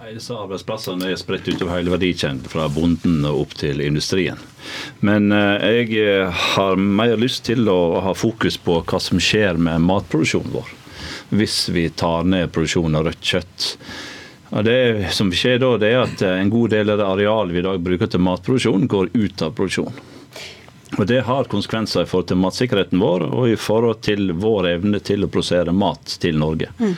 Nei, 0.00 0.14
disse 0.16 0.32
Arbeidsplassene 0.32 1.10
er 1.12 1.18
spredt 1.20 1.48
utover 1.50 1.74
hele 1.74 1.92
verdikjeden, 1.92 2.38
fra 2.48 2.70
bonden 2.72 3.18
og 3.28 3.42
opp 3.42 3.50
til 3.60 3.82
industrien. 3.84 4.38
Men 5.04 5.28
eh, 5.36 5.66
jeg 5.74 5.98
eh, 6.00 6.38
har 6.54 6.80
mer 6.80 7.18
lyst 7.20 7.42
til 7.50 7.68
å 7.68 8.00
ha 8.06 8.14
fokus 8.16 8.56
på 8.64 8.78
hva 8.80 9.00
som 9.04 9.20
skjer 9.20 9.60
med 9.60 9.84
matproduksjonen 9.84 10.54
vår. 10.54 10.72
Hvis 11.36 11.58
vi 11.76 11.84
tar 11.92 12.24
ned 12.24 12.48
produksjonen 12.48 12.96
av 12.96 13.10
rødt 13.10 13.28
kjøtt. 13.34 13.68
Og 14.56 14.64
det 14.70 15.12
som 15.12 15.34
skjer 15.36 15.60
da, 15.60 15.74
det 15.84 15.92
er 15.92 16.00
at 16.06 16.24
eh, 16.24 16.38
en 16.46 16.54
god 16.56 16.72
del 16.78 16.96
av 16.96 17.02
det 17.02 17.10
arealet 17.18 17.58
vi 17.58 17.60
i 17.60 17.68
dag 17.68 17.86
bruker 17.92 18.08
til 18.08 18.24
matproduksjon, 18.24 18.88
går 18.96 19.12
ut 19.12 19.44
av 19.44 19.52
produksjon. 19.52 20.02
Og 20.96 21.06
Det 21.12 21.20
har 21.28 21.52
konsekvenser 21.52 22.08
i 22.08 22.08
forhold 22.08 22.32
til 22.32 22.40
matsikkerheten 22.40 23.04
vår 23.04 23.28
og 23.28 23.52
i 23.52 23.60
forhold 23.68 24.00
til 24.08 24.32
vår 24.32 24.72
evne 24.78 25.04
til 25.04 25.28
å 25.28 25.28
produsere 25.28 25.76
mat 25.76 26.16
til 26.24 26.40
Norge. 26.40 26.72
Mm. 26.80 26.96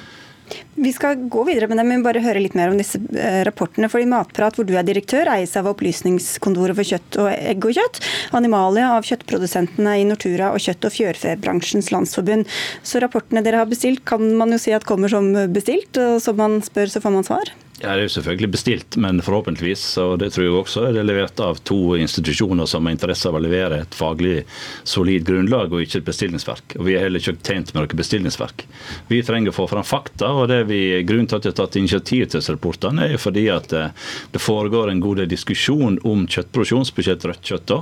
Vi 0.74 0.92
skal 0.92 1.28
gå 1.30 1.44
videre 1.46 1.68
med 1.70 1.78
det, 1.78 1.84
men 1.88 2.04
bare 2.04 2.22
høre 2.24 2.42
litt 2.42 2.56
mer 2.58 2.72
om 2.72 2.78
disse 2.80 3.00
eh, 3.14 3.42
rapportene. 3.46 3.90
Fordi 3.92 4.08
Matprat, 4.10 4.56
hvor 4.58 4.66
du 4.68 4.74
er 4.78 4.86
direktør, 4.86 5.30
eies 5.34 5.54
av 5.58 5.68
Opplysningskontoret 5.70 6.78
for 6.78 6.88
kjøtt 6.88 7.18
og 7.22 7.30
egg 7.32 7.68
og 7.68 7.76
kjøtt. 7.78 8.02
Animalia 8.38 8.92
av 8.96 9.06
kjøttprodusentene 9.08 9.98
i 10.00 10.06
Nortura 10.08 10.52
og 10.52 10.62
Kjøtt- 10.62 10.88
og 10.88 10.96
fjørfebransjens 10.96 11.92
landsforbund. 11.94 12.48
Så 12.82 13.02
rapportene 13.04 13.44
dere 13.44 13.62
har 13.62 13.70
bestilt, 13.70 14.04
kan 14.08 14.24
man 14.38 14.54
jo 14.54 14.60
si 14.62 14.74
at 14.74 14.88
kommer 14.88 15.12
som 15.12 15.32
bestilt. 15.52 15.96
og 16.00 16.20
Som 16.24 16.40
man 16.42 16.60
spør, 16.64 16.90
så 16.90 17.04
får 17.04 17.20
man 17.20 17.28
svar? 17.28 17.54
Ja, 17.82 17.96
Det 17.96 18.04
er 18.04 18.06
jo 18.06 18.10
selvfølgelig 18.14 18.50
bestilt, 18.54 18.96
men 19.02 19.18
forhåpentligvis, 19.26 19.82
og 19.98 20.12
det 20.22 20.28
tror 20.30 20.44
jeg 20.44 20.54
også, 20.54 20.82
er 20.86 20.92
det 20.94 21.02
levert 21.02 21.40
av 21.42 21.58
to 21.66 21.96
institusjoner 21.98 22.68
som 22.70 22.86
har 22.86 22.94
interesse 22.94 23.26
av 23.26 23.34
å 23.34 23.40
levere 23.42 23.80
et 23.82 23.96
faglig 23.98 24.44
solid 24.86 25.26
grunnlag, 25.26 25.74
og 25.74 25.82
ikke 25.82 25.98
et 25.98 26.06
bestillingsverk. 26.06 26.76
Og 26.78 26.86
Vi 26.86 26.94
er 26.94 27.08
heller 27.08 27.18
ikke 27.18 27.42
tjent 27.42 27.74
med 27.74 27.82
noe 27.82 27.98
bestillingsverk. 27.98 28.62
Vi 29.10 29.18
trenger 29.26 29.50
å 29.50 29.56
få 29.56 29.66
fram 29.66 29.82
fakta, 29.82 30.30
og 30.30 30.46
det 30.52 30.60
vi, 30.70 31.02
grunnen 31.02 31.26
til 31.26 31.40
at 31.40 31.50
jeg 31.50 31.56
har 31.56 31.58
tatt 31.64 31.80
initiativ 31.82 32.28
til 32.28 32.38
disse 32.38 32.54
rapportene, 32.54 33.02
er 33.02 33.16
jo 33.16 33.24
fordi 33.24 33.48
at 33.50 33.74
eh, 33.74 33.90
det 34.30 34.46
foregår 34.46 34.94
en 34.94 35.02
god 35.02 35.24
del 35.24 35.32
diskusjon 35.34 35.98
om 36.06 36.26
kjøttproduksjon, 36.30 36.86
spesielt 36.86 37.26
rødt 37.26 37.50
kjøtt, 37.50 37.76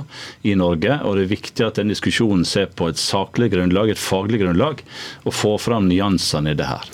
i 0.49 0.57
Norge. 0.57 0.97
og 1.05 1.19
Det 1.19 1.27
er 1.27 1.35
viktig 1.37 1.67
at 1.67 1.77
den 1.77 1.93
diskusjonen 1.93 2.41
ser 2.41 2.73
på 2.73 2.89
et 2.89 2.97
saklig 2.97 3.53
grunnlag, 3.53 3.93
et 3.93 4.01
faglig 4.01 4.41
grunnlag, 4.41 4.81
og 5.29 5.35
får 5.35 5.59
fram 5.69 5.91
nyansene 5.93 6.55
i 6.55 6.57
det 6.57 6.73
her. 6.73 6.89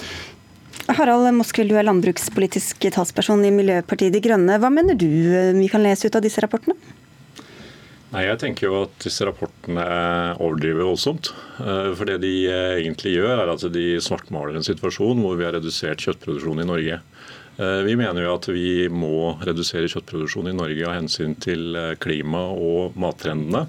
Harald 0.88 1.28
Moskvild, 1.36 1.74
du 1.74 1.76
er 1.76 1.84
landbrukspolitisk 1.84 2.86
talsperson 2.96 3.42
i 3.44 3.52
Miljøpartiet 3.52 4.14
De 4.16 4.22
Grønne. 4.24 4.56
Hva 4.62 4.70
mener 4.72 4.96
du 4.96 5.10
eh, 5.10 5.52
vi 5.58 5.68
kan 5.72 5.84
lese 5.84 6.08
ut 6.08 6.16
av 6.16 6.24
disse 6.24 6.40
rapportene? 6.44 6.78
Nei, 8.14 8.24
Jeg 8.24 8.40
tenker 8.40 8.70
jo 8.70 8.78
at 8.86 8.94
disse 9.04 9.26
rapportene 9.28 9.84
overdriver 10.40 10.88
voldsomt. 10.88 11.34
Eh, 11.60 11.92
for 11.92 12.08
det 12.08 12.22
de 12.24 12.32
eh, 12.48 12.78
egentlig 12.78 13.18
gjør, 13.18 13.34
er 13.44 13.52
at 13.52 13.66
de 13.74 13.88
svartmaler 14.04 14.56
en 14.56 14.68
situasjon 14.68 15.20
hvor 15.26 15.36
vi 15.36 15.48
har 15.50 15.58
redusert 15.58 16.06
kjøttproduksjonen 16.06 16.64
i 16.64 16.72
Norge. 16.72 17.02
Vi 17.58 17.96
mener 17.98 18.22
jo 18.22 18.36
at 18.38 18.46
vi 18.54 18.86
må 18.94 19.32
redusere 19.42 19.90
kjøttproduksjonen 19.90 20.52
i 20.52 20.58
Norge 20.60 20.84
av 20.86 20.94
hensyn 20.94 21.32
til 21.42 21.74
klima 21.98 22.44
og 22.54 22.94
mattrendene. 23.02 23.64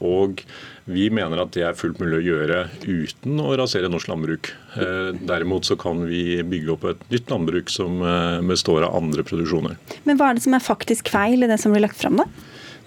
Og 0.00 0.40
vi 0.88 1.08
mener 1.12 1.42
at 1.42 1.52
det 1.52 1.64
er 1.68 1.76
fullt 1.76 2.00
mulig 2.00 2.18
å 2.18 2.24
gjøre 2.24 2.60
uten 2.86 3.40
å 3.44 3.52
rasere 3.60 3.90
norsk 3.92 4.08
landbruk. 4.08 4.50
Eh, 4.80 5.10
derimot 5.28 5.68
så 5.68 5.76
kan 5.80 6.00
vi 6.08 6.40
bygge 6.48 6.72
opp 6.74 6.86
et 6.88 7.02
nytt 7.12 7.32
landbruk 7.32 7.72
som 7.72 8.00
eh, 8.00 8.38
består 8.48 8.86
av 8.86 8.96
andre 8.96 9.24
produksjoner. 9.26 9.76
Men 10.08 10.20
hva 10.20 10.30
er 10.30 10.38
det 10.38 10.46
som 10.46 10.56
er 10.56 10.64
faktisk 10.64 11.12
feil 11.12 11.44
i 11.44 11.50
det 11.50 11.60
som 11.60 11.74
blir 11.74 11.84
lagt 11.84 12.00
fram, 12.00 12.22
da? 12.22 12.28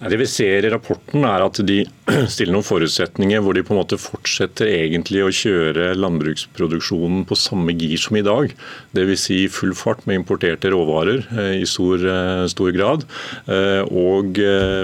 Det 0.02 0.18
vi 0.18 0.26
ser 0.26 0.64
i 0.66 0.70
rapporten 0.72 1.22
er 1.28 1.44
at 1.44 1.60
de 1.62 1.82
stiller 2.32 2.56
noen 2.56 2.66
forutsetninger 2.66 3.42
hvor 3.42 3.54
de 3.54 3.62
på 3.62 3.74
en 3.74 3.78
måte 3.78 3.98
fortsetter 4.00 4.66
egentlig 4.66 5.22
å 5.22 5.30
kjøre 5.30 5.92
landbruksproduksjonen 5.94 7.22
på 7.28 7.38
samme 7.38 7.74
gir 7.78 8.00
som 8.00 8.18
i 8.18 8.24
dag. 8.26 8.54
Dvs. 8.96 9.22
Si 9.22 9.38
full 9.52 9.76
fart 9.78 10.02
med 10.08 10.18
importerte 10.18 10.72
råvarer 10.74 11.22
eh, 11.36 11.52
i 11.60 11.68
stor, 11.70 12.02
eh, 12.02 12.44
stor, 12.50 12.72
grad, 12.74 13.04
eh, 13.46 13.82
og 13.86 14.40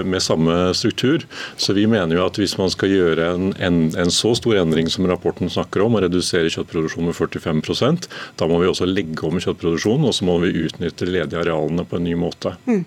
med 0.07 0.23
samme 0.23 0.55
struktur. 0.77 1.25
Så 1.59 1.75
vi 1.75 1.83
mener 1.89 2.15
jo 2.15 2.25
at 2.27 2.39
hvis 2.39 2.55
man 2.59 2.71
skal 2.71 2.93
gjøre 2.93 3.31
en, 3.33 3.49
en, 3.59 3.81
en 3.99 4.13
så 4.13 4.31
stor 4.39 4.61
endring 4.61 4.87
som 4.91 5.07
rapporten 5.09 5.51
snakker 5.51 5.83
om, 5.83 5.97
og 5.97 6.05
redusere 6.05 6.51
kjøttproduksjonen 6.53 7.11
med 7.11 7.17
45% 7.17 8.07
da 8.39 8.47
må 8.47 8.61
vi 8.61 8.69
også 8.69 8.87
legge 8.87 9.27
om 9.27 9.39
kjøttproduksjonen, 9.41 10.07
og 10.07 10.15
så 10.15 10.27
må 10.29 10.37
vi 10.45 10.55
utnytte 10.63 11.09
ledige 11.09 11.43
arealene 11.43 11.85
på 11.87 11.99
en 11.99 12.07
ny 12.07 12.15
måte. 12.19 12.55
Mm. 12.69 12.85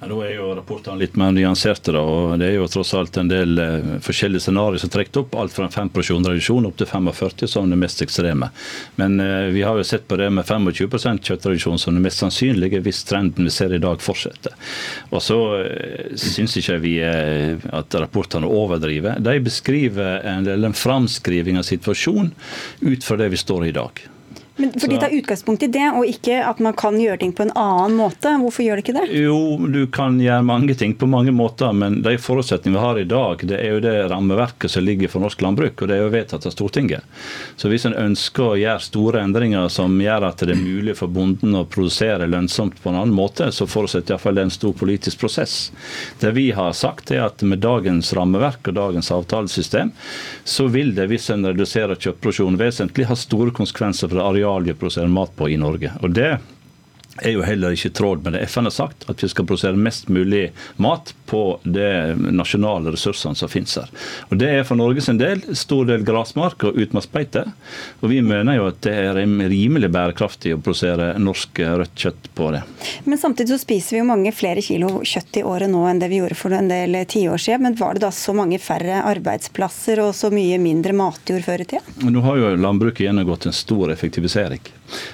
Ja, 0.00 0.08
da 0.10 0.18
er 0.26 0.34
jo 0.36 0.50
rapportene 0.54 1.00
litt 1.00 1.16
mer 1.18 1.32
nyanserte. 1.34 1.94
Da, 1.94 2.02
og 2.02 2.38
Det 2.38 2.48
er 2.50 2.56
jo 2.58 2.68
tross 2.70 2.92
alt 2.98 3.16
en 3.18 3.30
del 3.30 3.58
eh, 3.58 3.90
forskjellige 4.04 4.46
scenarioer 4.46 4.82
som 4.82 4.92
er 4.94 5.18
opp. 5.20 5.34
Alt 5.38 5.56
fra 5.56 5.68
5 5.70 5.90
reduksjon 5.96 6.68
opp 6.68 6.78
til 6.78 6.90
45 6.90 7.50
som 7.50 7.70
det 7.70 7.78
mest 7.80 8.02
ekstreme. 8.02 8.50
Men 8.96 9.18
eh, 9.20 9.50
vi 9.54 9.62
har 9.66 9.78
jo 9.78 9.86
sett 9.86 10.06
på 10.08 10.18
det 10.20 10.30
med 10.30 10.46
25 10.46 11.22
kjøttreduksjon 11.22 11.78
som 11.78 11.94
det 11.94 12.04
mest 12.04 12.22
sannsynlige 12.22 12.82
hvis 12.82 13.02
trenden 13.08 13.48
vi 13.48 13.54
ser 13.54 13.74
i 13.74 13.82
dag 13.82 14.02
fortsetter. 14.02 14.54
Og 15.10 15.22
så 15.22 15.38
eh, 15.62 16.14
syns 16.18 16.56
ikke 16.60 16.80
vi 16.82 16.96
eh, 17.02 17.58
at 17.72 17.94
rapportene 17.94 18.46
overdriver. 18.46 19.18
De 19.22 19.38
beskriver 19.42 20.22
en, 20.26 20.46
en 20.46 20.76
framskriving 20.76 21.58
av 21.58 21.66
situasjonen 21.68 22.34
ut 22.80 23.04
fra 23.04 23.18
det 23.18 23.32
vi 23.32 23.40
står 23.40 23.66
i 23.66 23.72
i 23.72 23.78
dag. 23.80 24.11
Men 24.56 24.72
fordi 24.76 24.98
tar 25.00 25.14
utgangspunkt 25.16 25.62
i 25.62 25.66
det, 25.72 25.86
og 25.96 26.04
ikke 26.08 26.36
at 26.44 26.58
man 26.60 26.74
kan 26.76 26.98
gjøre 27.00 27.22
ting 27.22 27.32
på 27.36 27.46
en 27.46 27.54
annen 27.56 27.96
måte. 27.96 28.34
Hvorfor 28.42 28.64
gjør 28.64 28.78
det 28.78 28.84
ikke 28.84 28.94
det? 28.98 29.06
Jo, 29.16 29.56
du 29.72 29.86
kan 29.92 30.18
gjøre 30.20 30.44
mange 30.44 30.76
ting 30.78 30.92
på 30.98 31.08
mange 31.08 31.32
måter, 31.32 31.72
men 31.72 32.02
de 32.04 32.12
forutsetningene 32.20 32.76
vi 32.76 32.84
har 32.84 33.00
i 33.00 33.06
dag, 33.08 33.44
det 33.48 33.58
er 33.58 33.74
jo 33.74 33.80
det 33.84 33.94
rammeverket 34.12 34.72
som 34.72 34.84
ligger 34.84 35.08
for 35.12 35.24
norsk 35.24 35.40
landbruk, 35.44 35.80
og 35.80 35.88
det 35.88 35.96
er 35.96 36.04
jo 36.04 36.12
vedtatt 36.12 36.46
av 36.48 36.54
Stortinget. 36.54 37.08
Så 37.56 37.70
hvis 37.72 37.86
en 37.88 37.96
ønsker 37.96 38.44
å 38.44 38.58
gjøre 38.60 38.84
store 38.84 39.22
endringer 39.24 39.70
som 39.72 39.96
gjør 40.00 40.28
at 40.28 40.44
det 40.44 40.54
er 40.54 40.60
mulig 40.60 40.96
for 41.00 41.12
bonden 41.12 41.56
å 41.56 41.64
produsere 41.68 42.28
lønnsomt 42.28 42.80
på 42.82 42.92
en 42.92 43.00
annen 43.00 43.16
måte, 43.16 43.48
så 43.52 43.68
forutsetter 43.68 44.14
iallfall 44.14 44.36
det 44.36 44.46
en 44.48 44.54
stor 44.54 44.76
politisk 44.76 45.24
prosess. 45.24 45.56
Det 46.20 46.32
vi 46.36 46.50
har 46.56 46.76
sagt, 46.76 47.12
er 47.12 47.24
at 47.26 47.44
med 47.44 47.64
dagens 47.64 48.12
rammeverk 48.16 48.68
og 48.68 48.76
dagens 48.76 49.12
avtalesystem, 49.14 49.92
så 50.44 50.68
vil 50.72 50.92
det, 50.96 51.08
hvis 51.12 51.30
en 51.32 51.48
reduserer 51.48 51.96
kjøttproduksjonen 51.96 52.60
vesentlig, 52.60 53.08
ha 53.08 53.16
store 53.18 53.54
konsekvenser 53.56 54.08
for 54.08 54.20
det 54.20 54.28
areal 54.44 54.74
produserer 54.74 55.10
mat 55.12 55.32
på 55.36 55.48
i 55.50 55.56
Norge. 55.60 55.92
Og 56.02 56.14
det 56.14 56.36
er 57.20 57.34
jo 57.34 57.42
heller 57.44 57.74
ikke 57.74 57.90
i 57.90 57.96
tråd 57.96 58.22
med 58.24 58.36
det 58.36 58.46
FN 58.48 58.68
har 58.68 58.74
sagt, 58.74 59.04
at 59.10 59.22
vi 59.22 59.28
skal 59.28 59.46
produsere 59.48 59.76
mest 59.76 60.08
mulig 60.08 60.46
mat 60.80 61.12
på 61.28 61.58
de 61.64 62.14
nasjonale 62.32 62.92
ressursene 62.94 63.36
som 63.36 63.50
finnes 63.52 63.74
her. 63.76 63.90
Og 64.30 64.38
Det 64.40 64.48
er 64.48 64.64
for 64.68 64.80
Norges 64.80 65.10
del 65.20 65.42
stor 65.56 65.86
del 65.88 66.04
grasmark 66.08 66.64
og 66.68 66.78
utmarksbeite. 66.80 67.44
Og 68.00 68.10
vi 68.12 68.20
mener 68.24 68.58
jo 68.58 68.66
at 68.70 68.80
det 68.84 68.94
er 68.96 69.20
rimelig 69.20 69.90
bærekraftig 69.92 70.54
å 70.56 70.60
produsere 70.60 71.12
norsk 71.20 71.62
rødt 71.82 71.94
kjøtt 72.04 72.30
på 72.36 72.50
det. 72.54 72.62
Men 73.04 73.20
samtidig 73.20 73.54
så 73.54 73.60
spiser 73.62 73.96
vi 73.96 74.02
jo 74.02 74.08
mange 74.08 74.32
flere 74.36 74.64
kilo 74.64 75.02
kjøtt 75.04 75.40
i 75.40 75.46
året 75.46 75.72
nå 75.72 75.84
enn 75.88 76.00
det 76.02 76.10
vi 76.12 76.20
gjorde 76.22 76.38
for 76.38 76.56
en 76.56 76.70
del 76.72 76.96
tiår 77.08 77.40
siden. 77.40 77.68
Men 77.68 77.80
var 77.80 77.96
det 77.96 78.06
da 78.06 78.12
så 78.14 78.34
mange 78.36 78.60
færre 78.62 79.02
arbeidsplasser 79.08 80.00
og 80.04 80.14
så 80.16 80.32
mye 80.32 80.60
mindre 80.62 80.96
matjord 80.96 81.44
før 81.44 81.64
i 81.64 81.68
tida? 81.74 81.96
Nå 82.08 82.24
har 82.24 82.40
jo 82.40 82.54
landbruket 82.56 83.06
gjennomgått 83.06 83.48
en 83.48 83.56
stor 83.56 83.92
effektivisering. 83.92 84.62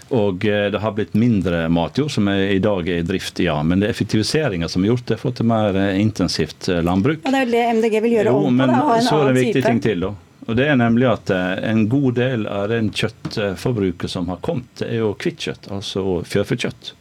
Og 0.08 0.44
eh, 0.46 0.68
det 0.72 0.80
har 0.82 0.94
blitt 0.96 1.14
mindre 1.18 1.66
matjord 1.72 2.12
som 2.12 2.28
er, 2.32 2.46
i 2.54 2.62
dag 2.62 2.88
er 2.88 3.02
i 3.02 3.06
drift, 3.06 3.40
ja. 3.44 3.58
Men 3.62 3.80
det 3.82 3.88
er 3.88 3.96
effektiviseringa 3.96 4.68
som 4.68 4.84
har 4.84 4.94
gjort 4.94 5.10
det, 5.10 5.20
fått 5.20 5.42
et 5.42 5.50
mer 5.50 5.76
eh, 5.76 6.00
intensivt 6.00 6.68
eh, 6.68 6.82
landbruk. 6.84 7.20
Ja, 7.24 7.34
Det 7.34 7.42
er 7.42 7.46
vel 7.46 7.56
det 7.56 7.66
MDG 7.80 8.00
vil 8.06 8.16
gjøre 8.18 8.32
jo, 8.34 8.46
om 8.48 8.48
på? 8.48 8.56
Men 8.62 8.74
da, 8.74 9.00
så 9.04 9.20
er 9.20 9.26
det 9.26 9.34
en 9.34 9.40
viktig 9.42 9.64
ting 9.66 9.82
til. 9.84 10.06
da. 10.06 10.14
Og 10.48 10.56
det 10.56 10.64
er 10.64 10.78
nemlig 10.80 11.04
at 11.10 11.28
En 11.28 11.82
god 11.92 12.14
del 12.16 12.46
av 12.48 12.70
den 12.72 12.86
kjøttforbruket 12.88 14.08
som 14.08 14.30
har 14.32 14.38
kommet, 14.40 14.70
det 14.80 14.88
er 14.94 15.02
jo 15.02 15.10
kjøtt, 15.18 15.68
altså 15.68 16.22
fjørfekjøtt. 16.24 16.94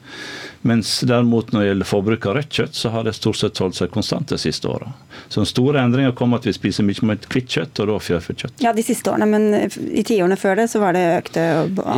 Mens 0.61 0.99
derimot 1.07 1.53
når 1.53 1.63
det 1.63 1.69
gjelder 1.71 1.89
forbruk 1.89 2.27
av 2.27 2.37
rødt 2.37 2.59
kjøtt, 2.59 2.75
så 2.75 2.91
har 2.93 3.07
det 3.07 3.15
stort 3.17 3.39
sett 3.39 3.61
holdt 3.63 3.79
seg 3.79 3.93
konstant 3.93 4.33
de 4.33 4.39
siste 4.41 4.67
åra. 4.67 4.91
Så 5.29 5.41
den 5.41 5.49
store 5.49 5.81
endringa 5.81 6.11
kom 6.17 6.35
at 6.37 6.45
vi 6.47 6.53
spiser 6.55 6.85
mye 6.87 7.07
mer 7.07 7.21
hvitt 7.23 7.55
kjøtt, 7.57 7.81
og 7.83 7.91
da 7.91 7.97
fjørfekjøtt. 8.03 8.59
Ja, 8.65 8.73
de 8.75 8.85
siste 8.85 9.13
årene, 9.13 9.29
men 9.31 9.71
i 9.87 10.03
tiårene 10.07 10.37
før 10.39 10.59
det 10.59 10.67
så 10.71 10.81
var 10.83 10.97
det 10.97 11.05
økte. 11.21 11.47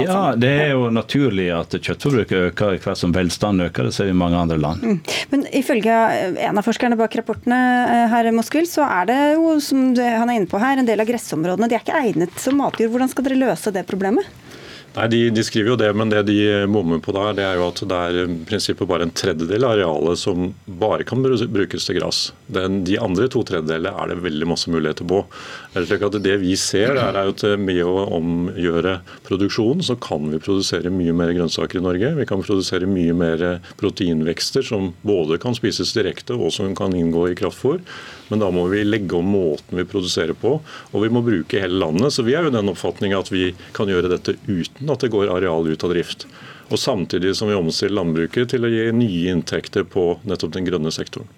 Ja, 0.06 0.22
det 0.38 0.54
er 0.68 0.72
jo 0.76 0.90
naturlig 0.94 1.50
at 1.56 1.74
kjøttforbruket 1.80 2.52
øker 2.52 2.78
i 2.78 2.84
hvert 2.84 3.00
som 3.00 3.16
velstanden 3.16 3.68
øker. 3.70 3.90
Det 3.90 3.98
ser 3.98 4.10
vi 4.10 4.14
i 4.14 4.22
mange 4.22 4.38
andre 4.38 4.60
land. 4.62 4.86
Mm. 4.86 5.00
Men 5.34 5.46
ifølge 5.56 5.98
en 6.46 6.62
av 6.62 6.66
forskerne 6.68 7.00
bak 7.00 7.18
rapportene 7.20 7.60
herr 8.10 8.20
her 8.20 8.30
i 8.30 8.36
Moskvil, 8.36 8.68
så 8.70 8.86
er 8.88 9.10
det 9.10 9.20
jo, 9.38 9.56
som 9.64 9.90
han 9.96 10.30
er 10.30 10.40
inne 10.40 10.50
på 10.50 10.60
her, 10.62 10.80
en 10.80 10.88
del 10.88 11.02
av 11.02 11.10
gressområdene. 11.10 11.70
De 11.70 11.78
er 11.78 11.84
ikke 11.84 12.04
egnet 12.04 12.42
som 12.42 12.60
matjord. 12.60 12.92
Hvordan 12.94 13.12
skal 13.12 13.28
dere 13.28 13.40
løse 13.40 13.74
det 13.76 13.88
problemet? 13.90 14.28
Nei, 14.96 15.06
de, 15.08 15.20
de, 15.30 15.44
skriver 15.46 15.74
jo 15.74 15.78
det, 15.78 15.90
men 15.94 16.10
det 16.10 16.24
de 16.26 16.38
bommer 16.72 16.98
på 17.04 17.14
der, 17.14 17.36
det 17.38 17.44
er 17.46 17.60
jo 17.60 17.68
at 17.70 17.82
det 17.92 18.00
er 18.10 18.18
i 18.24 18.38
prinsippet 18.50 18.90
bare 18.90 19.06
en 19.06 19.14
tredjedel 19.14 19.68
av 19.68 19.76
arealet 19.76 20.18
som 20.18 20.50
bare 20.82 21.06
kan 21.08 21.22
brukes 21.22 21.86
til 21.86 22.00
gress. 22.00 22.22
De 22.50 22.98
andre 22.98 23.30
to 23.30 23.44
tredjedelene 23.46 23.94
er 23.94 24.10
det 24.10 24.24
veldig 24.26 24.50
masse 24.50 24.74
muligheter 24.74 25.06
på. 25.10 25.22
Det 26.20 26.36
vi 26.42 26.56
ser 26.58 26.98
er 26.98 27.22
at 27.22 27.46
med 27.62 27.84
å 27.86 28.08
omgjøre 28.18 28.98
produksjonen, 29.30 29.86
så 29.86 29.96
kan 30.02 30.26
vi 30.34 30.42
produsere 30.42 30.94
mye 30.94 31.14
mer 31.14 31.36
grønnsaker 31.38 31.80
i 31.80 31.86
Norge. 31.86 32.16
Vi 32.18 32.30
kan 32.30 32.42
produsere 32.46 32.90
mye 32.90 33.14
mer 33.14 33.46
proteinvekster 33.80 34.66
som 34.66 34.94
både 35.06 35.38
kan 35.42 35.58
spises 35.58 35.94
direkte 35.94 36.34
og 36.34 36.50
som 36.56 36.74
kan 36.78 36.98
inngå 36.98 37.30
i 37.30 37.38
kraftfôr. 37.38 37.84
Men 38.30 38.44
da 38.44 38.52
må 38.54 38.68
vi 38.70 38.84
legge 38.86 39.18
om 39.18 39.32
måten 39.34 39.80
vi 39.80 39.88
produserer 39.90 40.38
på, 40.38 40.56
og 40.92 41.04
vi 41.04 41.10
må 41.14 41.24
bruke 41.26 41.62
hele 41.62 41.82
landet. 41.82 42.14
Så 42.14 42.26
vi 42.28 42.36
er 42.38 42.46
jo 42.46 42.54
den 42.54 42.72
oppfatning 42.72 43.16
at 43.18 43.32
vi 43.34 43.52
kan 43.78 43.90
gjøre 43.90 44.12
dette 44.12 44.38
uten 44.48 44.94
at 44.94 45.06
det 45.06 45.12
går 45.14 45.34
areal 45.34 45.70
ut 45.70 45.86
av 45.86 45.94
drift. 45.96 46.28
Og 46.70 46.78
samtidig 46.78 47.34
som 47.38 47.50
vi 47.50 47.58
omstiller 47.58 47.98
landbruket 47.98 48.54
til 48.54 48.66
å 48.66 48.72
gi 48.72 48.90
nye 48.94 49.34
inntekter 49.34 49.88
på 49.90 50.12
nettopp 50.30 50.54
den 50.54 50.70
grønne 50.70 50.94
sektoren. 50.94 51.30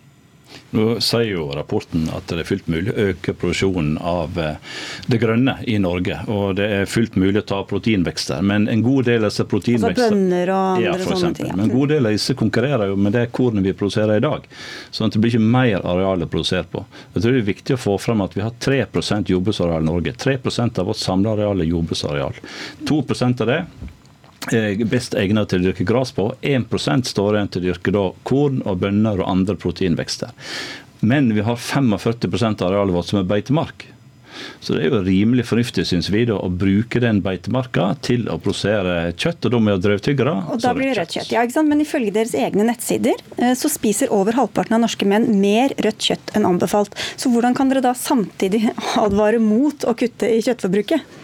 Nå 0.72 0.86
sier 1.04 1.34
jo 1.34 1.50
rapporten 1.52 2.06
at 2.16 2.30
det 2.32 2.44
er 2.44 2.48
fullt 2.48 2.70
mulig 2.72 2.94
å 2.94 3.08
øke 3.12 3.34
produksjonen 3.36 3.98
av 3.98 4.38
eh, 4.40 4.78
det 5.12 5.20
grønne 5.20 5.58
i 5.68 5.76
Norge. 5.84 6.22
Og 6.32 6.56
det 6.60 6.68
er 6.78 6.90
fullt 6.90 7.18
mulig 7.20 7.42
å 7.42 7.48
ta 7.50 7.60
proteinvekster. 7.68 8.40
Men 8.48 8.70
en 8.72 8.84
god 8.86 9.10
del 9.10 9.26
av 9.26 9.34
disse 9.34 9.48
proteinvekster 9.52 10.08
Altså 10.08 10.16
bønner 10.16 10.54
og 10.56 10.64
andre 10.78 10.88
ja, 10.88 10.96
sånne 11.12 11.40
ting. 11.42 11.52
Men 11.52 11.66
en 11.68 11.76
god 11.76 11.92
del 11.92 12.08
av 12.08 12.16
disse 12.16 12.38
konkurrerer 12.40 12.94
jo 12.94 13.00
med 13.00 13.18
det 13.18 13.28
kornet 13.36 13.68
vi 13.68 13.76
produserer 13.78 14.22
i 14.22 14.24
dag. 14.24 14.48
Sånn 14.96 15.12
at 15.12 15.18
det 15.18 15.24
blir 15.24 15.36
ikke 15.36 15.54
mer 15.58 15.88
areal 15.94 16.24
å 16.24 16.32
produsere 16.32 16.68
på. 16.72 16.86
Jeg 17.12 17.20
tror 17.20 17.36
det 17.36 17.44
er 17.44 17.50
viktig 17.52 17.76
å 17.76 17.84
få 17.90 17.98
fram 18.02 18.24
at 18.24 18.38
vi 18.38 18.46
har 18.46 18.56
3% 18.64 19.34
jordbruksareal 19.36 19.84
i 19.84 19.92
Norge. 19.92 20.16
3% 20.24 20.80
av 20.80 20.92
vårt 20.92 21.04
samla 21.04 21.36
areal 21.36 21.66
er 21.66 21.74
jordbruksareal. 21.74 22.40
2% 22.88 23.44
av 23.44 23.52
det 23.52 23.64
best 24.90 25.16
egnet 25.16 25.52
til 25.52 25.62
å 25.62 25.70
dyrke 25.70 25.86
gress 25.88 26.12
på. 26.18 26.32
1% 26.42 27.10
står 27.10 27.38
igjen 27.38 27.52
til 27.54 27.62
å 27.62 27.68
dyrke 27.70 27.94
da 27.96 28.06
korn 28.28 28.62
og 28.66 28.82
bønner 28.82 29.22
og 29.22 29.30
andre 29.30 29.56
proteinvekster. 29.56 30.34
Men 31.02 31.34
vi 31.34 31.42
har 31.42 31.58
45 31.58 32.62
av 32.62 32.68
arealet 32.70 32.94
vårt 32.94 33.10
som 33.10 33.20
er 33.22 33.30
beitemark. 33.30 33.88
Så 34.60 34.74
det 34.74 34.86
er 34.86 34.94
jo 34.94 35.02
rimelig 35.04 35.46
fornuftig 35.50 35.84
synes 35.90 36.10
vi, 36.14 36.24
da, 36.30 36.38
å 36.38 36.50
bruke 36.50 37.02
den 37.04 37.22
beitemarka 37.26 37.92
til 38.06 38.28
å 38.32 38.38
produsere 38.42 39.12
kjøtt. 39.18 39.48
Og 39.48 39.56
da 39.56 39.62
med 39.64 39.82
drøvtyggere. 39.84 40.36
Og 40.54 40.62
da 40.64 40.74
blir 40.78 40.92
det 40.92 41.00
rødt 41.02 41.16
kjøtt. 41.18 41.34
Ja, 41.34 41.44
ikke 41.46 41.58
sant? 41.58 41.72
Men 41.72 41.84
ifølge 41.84 42.14
deres 42.16 42.36
egne 42.38 42.66
nettsider 42.70 43.22
eh, 43.38 43.54
så 43.58 43.72
spiser 43.72 44.14
over 44.16 44.38
halvparten 44.38 44.78
av 44.78 44.84
norske 44.86 45.08
menn 45.10 45.28
mer 45.42 45.76
rødt 45.82 46.10
kjøtt 46.12 46.36
enn 46.38 46.48
anbefalt. 46.48 46.96
Så 47.20 47.34
hvordan 47.34 47.58
kan 47.58 47.72
dere 47.72 47.84
da 47.86 47.96
samtidig 47.98 48.64
advare 49.06 49.42
mot 49.44 49.88
å 49.88 49.96
kutte 49.98 50.30
i 50.30 50.42
kjøttforbruket? 50.46 51.20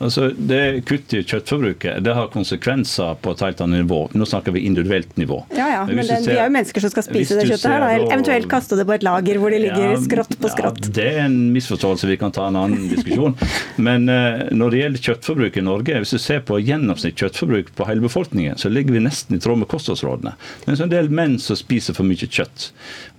Altså, 0.00 0.30
det 0.32 0.86
Kutt 0.88 1.12
i 1.12 1.20
kjøttforbruket 1.20 2.00
det 2.04 2.14
har 2.16 2.30
konsekvenser 2.32 3.18
på 3.20 3.34
et 3.34 3.42
helt 3.44 3.60
annet 3.60 3.84
nivå. 3.84 3.98
Nå 4.16 4.26
snakker 4.28 4.54
vi 4.54 4.62
individuelt 4.64 5.12
nivå. 5.20 5.42
Ja, 5.56 5.66
ja, 5.74 5.80
men 5.84 6.00
det, 6.00 6.22
de 6.24 6.36
er 6.38 6.46
jo 6.46 6.54
mennesker 6.54 6.84
som 6.84 6.92
skal 6.94 7.04
spise 7.04 7.36
det 7.36 7.44
kjøttet 7.50 7.68
her. 7.68 7.84
Da. 7.84 8.06
Eventuelt 8.14 8.48
kaste 8.50 8.78
det 8.80 8.86
på 8.88 8.94
et 8.96 9.04
lager 9.04 9.40
hvor 9.42 9.52
det 9.52 9.60
ligger 9.66 9.92
ja, 9.92 9.98
skrått 10.00 10.32
på 10.40 10.52
skrått. 10.52 10.80
Ja, 10.88 10.92
det 10.96 11.06
er 11.10 11.20
en 11.26 11.36
misforståelse, 11.52 12.08
vi 12.08 12.16
kan 12.20 12.32
ta 12.32 12.46
en 12.48 12.56
annen 12.62 12.88
diskusjon. 12.94 13.36
Men 13.76 14.08
uh, 14.08 14.46
når 14.56 14.72
det 14.72 14.80
gjelder 14.80 15.04
kjøttforbruk 15.10 15.60
i 15.60 15.66
Norge, 15.66 16.00
hvis 16.00 16.14
du 16.16 16.22
ser 16.22 16.40
på 16.48 16.58
gjennomsnitt 16.64 17.20
kjøttforbruk 17.20 17.74
på 17.76 17.88
hele 17.90 18.04
befolkningen, 18.06 18.56
så 18.60 18.72
ligger 18.72 18.96
vi 18.96 19.04
nesten 19.04 19.36
i 19.36 19.42
tråd 19.42 19.60
med 19.60 19.70
kostholdsrådene. 19.72 20.32
Det 20.64 20.78
er 20.78 20.84
en 20.86 20.94
del 20.94 21.12
menn 21.12 21.36
som 21.42 21.58
spiser 21.60 21.96
for 21.98 22.08
mye 22.08 22.24
kjøtt. 22.24 22.70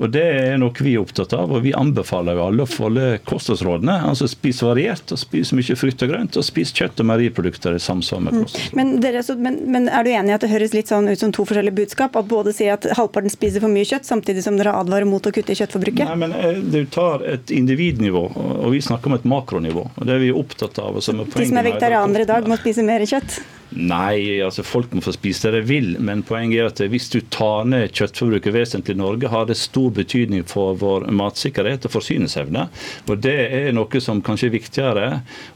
Og 0.01 0.09
Det 0.17 0.25
er 0.25 0.57
noe 0.57 0.73
vi 0.81 0.95
er 0.95 1.05
opptatt 1.05 1.37
av, 1.37 1.53
og 1.53 1.61
vi 1.61 1.75
anbefaler 1.77 2.39
jo 2.39 2.47
alle 2.47 2.65
å 2.65 2.69
følge 2.69 3.21
kostholdsrådene. 3.29 4.01
Altså 4.09 4.25
spise 4.31 4.65
variert, 4.65 5.13
og 5.13 5.21
spise 5.21 5.53
mye 5.57 5.77
frukt 5.77 6.01
og 6.01 6.09
grønt. 6.15 6.41
og 6.41 6.47
kjøtt 6.77 7.01
og 7.03 7.07
meieriprodukter 7.09 7.75
i 7.77 7.81
samsvar 7.81 8.23
med 8.25 8.37
kost. 8.41 8.59
Mm. 8.71 8.77
Men, 8.79 8.91
dere, 9.03 9.23
men, 9.37 9.59
men, 9.73 9.87
er 9.89 10.05
du 10.05 10.11
enig 10.13 10.33
i 10.33 10.35
at 10.35 10.45
det 10.45 10.51
høres 10.51 10.75
litt 10.75 10.91
sånn 10.91 11.09
ut 11.11 11.21
som 11.21 11.33
to 11.35 11.45
forskjellige 11.47 11.77
budskap? 11.81 12.17
At 12.19 12.29
både 12.31 12.53
sier 12.55 12.75
at 12.77 12.87
halvparten 12.97 13.33
spiser 13.33 13.63
for 13.63 13.73
mye 13.73 13.87
kjøtt, 13.87 14.07
samtidig 14.07 14.45
som 14.45 14.59
dere 14.59 14.75
advarer 14.79 15.09
mot 15.09 15.25
å 15.25 15.33
kutte 15.35 15.55
i 15.55 15.59
kjøttforbruket? 15.59 16.05
Nei, 16.09 16.19
men 16.25 16.35
eh, 16.37 16.59
Du 16.61 16.81
tar 16.91 17.25
et 17.27 17.53
individnivå, 17.53 18.25
og 18.35 18.69
vi 18.75 18.83
snakker 18.83 19.11
om 19.11 19.19
et 19.19 19.27
makronivå. 19.27 19.87
og 19.95 20.05
Det 20.07 20.17
er 20.17 20.23
vi 20.25 20.35
opptatt 20.35 20.79
av. 20.81 21.01
Som 21.01 21.23
De 21.23 21.47
som 21.47 21.61
er 21.61 21.71
vegetarianere 21.71 22.27
i 22.27 22.31
dag, 22.35 22.47
må 22.47 22.59
spise 22.61 22.85
mer 22.85 23.05
kjøtt? 23.07 23.41
Nei, 23.71 24.41
altså 24.43 24.65
folk 24.67 24.91
må 24.91 25.03
få 25.03 25.13
spise 25.15 25.47
det 25.47 25.61
de 25.61 25.67
vil. 25.69 25.93
Men 26.03 26.25
poenget 26.27 26.59
er 26.59 26.69
at 26.71 26.81
hvis 26.91 27.07
du 27.13 27.19
tar 27.31 27.67
ned 27.69 27.93
kjøttforbruket 27.95 28.55
vesentlig 28.55 28.97
i 28.97 28.99
Norge, 28.99 29.31
har 29.31 29.47
det 29.47 29.59
stor 29.59 29.93
betydning 29.95 30.43
for 30.49 30.75
vår 30.81 31.07
matsikkerhet 31.15 31.87
og 31.87 31.95
forsyningsevne. 31.95 32.67
Og 33.07 33.23
det 33.23 33.37
er 33.61 33.71
noe 33.75 34.03
som 34.03 34.23
kanskje 34.25 34.49
er 34.49 34.57
viktigere 34.57 35.07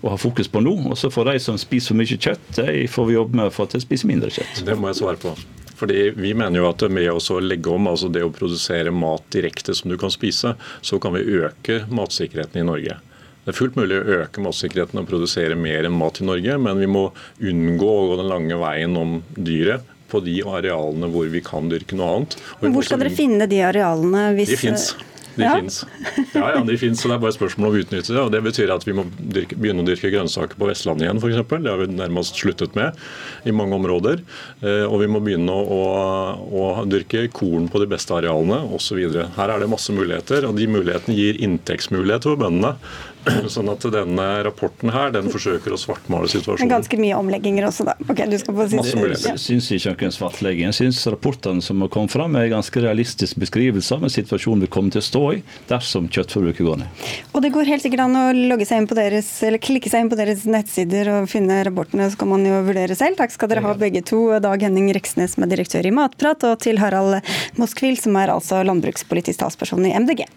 å 0.01 0.13
ha 0.13 0.19
fokus 0.21 0.51
på 0.51 0.63
nå. 0.63 0.77
Og 0.91 0.97
så 0.99 1.11
får 1.11 1.33
de 1.33 1.43
som 1.43 1.59
spiser 1.59 1.91
for 1.91 1.99
mye 1.99 2.21
kjøtt, 2.27 2.47
de 2.61 2.87
får 2.91 3.09
vi 3.09 3.19
jobbe 3.19 3.41
med 3.41 3.51
å 3.51 3.55
få 3.55 3.67
til 3.69 3.83
å 3.83 3.85
spise 3.85 4.07
mindre 4.09 4.31
kjøtt. 4.33 4.63
Det 4.67 4.79
må 4.79 4.91
jeg 4.91 5.01
svare 5.03 5.19
på. 5.21 5.35
Fordi 5.75 6.13
Vi 6.15 6.31
mener 6.33 6.61
jo 6.61 6.69
at 6.69 6.85
med 6.87 7.09
å 7.11 7.39
legge 7.43 7.73
om 7.73 7.89
altså 7.91 8.07
det 8.07 8.23
å 8.23 8.31
produsere 8.31 8.93
mat 8.95 9.25
direkte 9.35 9.75
som 9.75 9.91
du 9.91 9.97
kan 9.99 10.13
spise, 10.13 10.55
så 10.81 10.99
kan 11.03 11.13
vi 11.17 11.25
øke 11.41 11.83
matsikkerheten 11.91 12.61
i 12.61 12.69
Norge. 12.69 12.95
Det 13.45 13.53
er 13.53 13.57
fullt 13.59 13.75
mulig 13.77 13.99
å 13.99 14.21
øke 14.23 14.41
matsikkerheten 14.41 15.01
og 15.01 15.09
produsere 15.09 15.57
mer 15.59 15.85
enn 15.85 15.93
mat 15.93 16.17
i 16.21 16.25
Norge, 16.25 16.57
men 16.57 16.81
vi 16.81 16.89
må 16.89 17.07
unngå 17.37 17.89
å 17.89 18.07
gå 18.09 18.21
den 18.23 18.31
lange 18.31 18.57
veien 18.57 18.97
om 18.97 19.19
dyret 19.37 19.85
på 20.09 20.21
de 20.25 20.39
arealene 20.45 21.09
hvor 21.13 21.29
vi 21.29 21.41
kan 21.45 21.69
dyrke 21.69 21.97
noe 21.97 22.13
annet. 22.15 22.39
Hvor 22.61 22.85
skal 22.85 23.01
dere 23.03 23.13
finne 23.13 23.49
de 23.49 23.61
arealene? 23.65 24.31
Hvis... 24.37 24.55
De 24.55 24.61
fins. 24.61 24.87
De 25.35 25.43
ja. 25.43 25.55
fins. 25.59 25.81
Ja, 26.33 26.45
ja, 26.55 26.61
de 26.63 26.77
finnes, 26.79 27.01
så 27.01 27.09
Det 27.09 27.15
er 27.17 27.21
bare 27.21 27.33
et 27.33 27.37
spørsmål 27.37 27.67
om 27.67 27.73
å 27.75 27.79
utnytte 27.83 28.13
det. 28.13 28.21
og 28.21 28.31
Det 28.31 28.41
betyr 28.45 28.71
at 28.71 28.85
vi 28.87 28.93
må 28.95 29.03
dyrke, 29.19 29.57
begynne 29.59 29.83
å 29.83 29.87
dyrke 29.87 30.11
grønnsaker 30.13 30.59
på 30.59 30.69
Vestlandet 30.69 31.07
igjen, 31.07 31.19
f.eks. 31.19 31.41
Det 31.51 31.71
har 31.73 31.81
vi 31.81 31.89
nærmest 31.91 32.39
sluttet 32.39 32.77
med 32.79 32.95
i 33.43 33.53
mange 33.55 33.75
områder. 33.75 34.23
Eh, 34.61 34.85
og 34.87 35.01
vi 35.03 35.09
må 35.11 35.19
begynne 35.25 35.51
å, 35.51 35.81
å, 36.45 36.61
å 36.61 36.85
dyrke 36.87 37.25
korn 37.35 37.67
på 37.71 37.83
de 37.83 37.89
beste 37.91 38.15
arealene 38.15 38.61
osv. 38.77 39.01
Her 39.35 39.51
er 39.51 39.63
det 39.63 39.71
masse 39.71 39.95
muligheter, 39.95 40.47
og 40.47 40.55
de 40.59 40.69
mulighetene 40.71 41.17
gir 41.19 41.41
inntektsmuligheter 41.43 42.31
for 42.31 42.45
bøndene. 42.45 42.77
Sånn 43.55 43.69
at 43.71 43.85
denne 43.93 44.25
rapporten 44.45 44.91
her, 44.93 45.11
den 45.15 45.29
forsøker 45.33 45.73
å 45.73 45.79
svartmale 45.79 46.29
situasjonen. 46.29 46.69
Ganske 46.69 46.97
mye 46.99 47.17
omlegginger 47.17 47.67
også, 47.67 47.85
da. 47.87 47.95
Ok, 48.05 48.21
du 48.29 48.37
skal 48.41 48.57
få 48.57 48.67
si 48.69 48.79
Jeg 48.79 49.41
syns 49.41 49.69
ikke 49.73 49.95
noen 49.95 50.15
svartlegging. 50.15 50.69
Jeg 50.69 50.77
syns 50.79 51.01
rapportene 51.09 51.63
som 51.65 51.81
har 51.83 51.91
kommet 51.93 52.13
fram 52.13 52.37
er 52.37 52.51
ganske 52.53 52.83
realistisk 52.83 53.39
beskrivelse 53.41 53.97
av 53.97 54.05
en 54.05 54.13
situasjon 54.13 54.61
vi 54.65 54.69
kommer 54.71 54.93
til 54.93 55.01
å 55.01 55.07
stå 55.07 55.23
i 55.37 55.41
dersom 55.71 56.09
kjøttforbruket 56.11 56.65
går 56.67 56.81
ned. 56.83 57.03
Og 57.33 57.43
det 57.45 57.53
går 57.55 57.71
helt 57.71 57.85
sikkert 57.85 58.05
an 58.05 58.19
å 58.19 58.25
logge 58.53 58.67
seg 58.69 58.83
inn 58.83 58.89
på 58.89 58.97
deres, 58.97 59.29
eller 59.45 59.63
klikke 59.63 59.91
seg 59.91 60.05
inn 60.05 60.11
på 60.13 60.19
deres 60.19 60.45
nettsider 60.49 61.11
og 61.15 61.29
finne 61.31 61.61
rapportene, 61.67 62.09
så 62.11 62.21
kan 62.21 62.31
man 62.31 62.45
jo 62.45 62.61
vurdere 62.67 62.97
selv. 62.97 63.17
Takk 63.19 63.33
skal 63.33 63.51
dere 63.51 63.65
ha 63.65 63.75
begge 63.79 64.05
to. 64.05 64.27
Dag 64.43 64.65
Henning 64.65 64.91
Reksnes 64.95 65.37
er 65.39 65.51
direktør 65.51 65.87
i 65.89 65.95
Matprat, 65.95 66.45
og 66.45 66.59
til 66.65 66.81
Harald 66.81 67.21
Moskvil 67.59 67.97
som 68.01 68.17
er 68.21 68.33
altså 68.33 68.61
landbrukspolitisk 68.67 69.41
talsperson 69.41 69.87
i 69.87 69.95
MDG. 69.97 70.27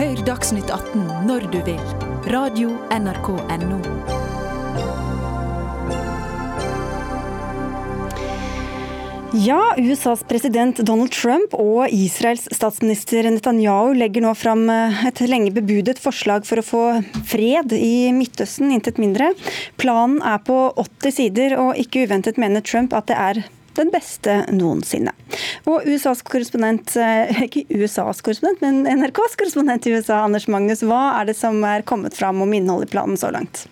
Hør 0.00 0.16
Dagsnytt 0.24 0.70
18 0.72 1.26
når 1.28 1.42
du 1.52 1.58
vil. 1.66 1.80
Radio 2.32 2.70
NRK 2.88 3.26
Radio.nrk.no. 3.36 3.80
Ja, 9.44 9.58
USAs 9.76 10.24
president 10.24 10.80
Donald 10.88 11.12
Trump 11.12 11.52
og 11.52 11.92
Israels 11.92 12.48
statsminister 12.48 13.28
Netanyahu 13.28 13.92
legger 14.00 14.24
nå 14.24 14.32
fram 14.40 14.64
eh, 14.72 15.04
et 15.12 15.20
lenge 15.28 15.52
bebudet 15.60 16.00
forslag 16.00 16.48
for 16.48 16.64
å 16.64 16.68
få 16.70 16.84
fred 17.28 17.76
i 17.76 18.08
Midtøsten, 18.16 18.72
intet 18.72 18.96
mindre. 18.96 19.34
Planen 19.76 20.24
er 20.24 20.40
på 20.48 20.62
80 20.80 21.18
sider, 21.20 21.60
og 21.60 21.76
ikke 21.76 22.08
uventet 22.08 22.40
mener 22.40 22.64
Trump 22.64 22.96
at 22.96 23.12
det 23.12 23.20
er 23.20 23.44
den 23.78 23.90
beste 23.92 24.40
noensinne. 24.54 25.12
Og 25.68 25.86
USAs 25.88 26.22
korrespondent, 26.26 26.94
eh, 26.96 27.42
ikke 27.46 27.66
USAs 27.70 28.22
korrespondent, 28.24 28.62
men 28.64 28.82
NRKs 29.00 29.36
korrespondent 29.38 29.86
i 29.86 29.94
USA, 29.94 30.24
Anders 30.26 30.48
Magnus, 30.50 30.84
hva 30.86 31.20
er 31.20 31.30
det 31.30 31.36
som 31.38 31.62
er 31.64 31.86
kommet 31.86 32.16
fram 32.16 32.42
om 32.42 32.56
innholdet 32.56 32.90
i 32.90 32.94
planen 32.96 33.20
så 33.20 33.30
langt? 33.34 33.66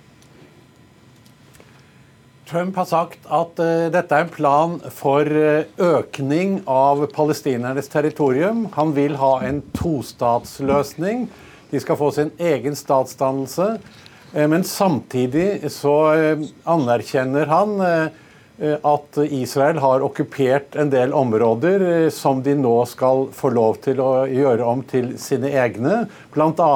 Trump 2.48 2.78
har 2.80 2.86
sagt 2.88 3.26
at 3.28 3.58
uh, 3.60 3.90
dette 3.92 4.14
er 4.14 4.24
en 4.24 4.32
plan 4.32 4.78
for 4.96 5.28
uh, 5.28 5.66
økning 5.76 6.62
av 6.64 7.02
palestinernes 7.12 7.90
territorium. 7.92 8.70
Han 8.78 8.94
vil 8.96 9.18
ha 9.20 9.34
en 9.44 9.60
tostatsløsning. 9.76 11.26
De 11.68 11.82
skal 11.82 11.98
få 12.00 12.08
sin 12.16 12.32
egen 12.40 12.78
statsdannelse. 12.78 13.74
Men 14.28 14.60
samtidig 14.64 15.70
så 15.72 15.92
anerkjenner 16.68 17.48
han 17.48 17.70
at 18.58 19.18
Israel 19.30 19.78
har 19.78 20.02
okkupert 20.02 20.74
en 20.82 20.88
del 20.90 21.12
områder 21.14 22.08
som 22.10 22.40
de 22.42 22.56
nå 22.58 22.74
skal 22.90 23.28
få 23.30 23.52
lov 23.54 23.76
til 23.84 24.00
å 24.02 24.24
gjøre 24.26 24.66
om 24.66 24.82
til 24.82 25.12
sine 25.22 25.52
egne. 25.62 26.00
Bl.a. 26.34 26.72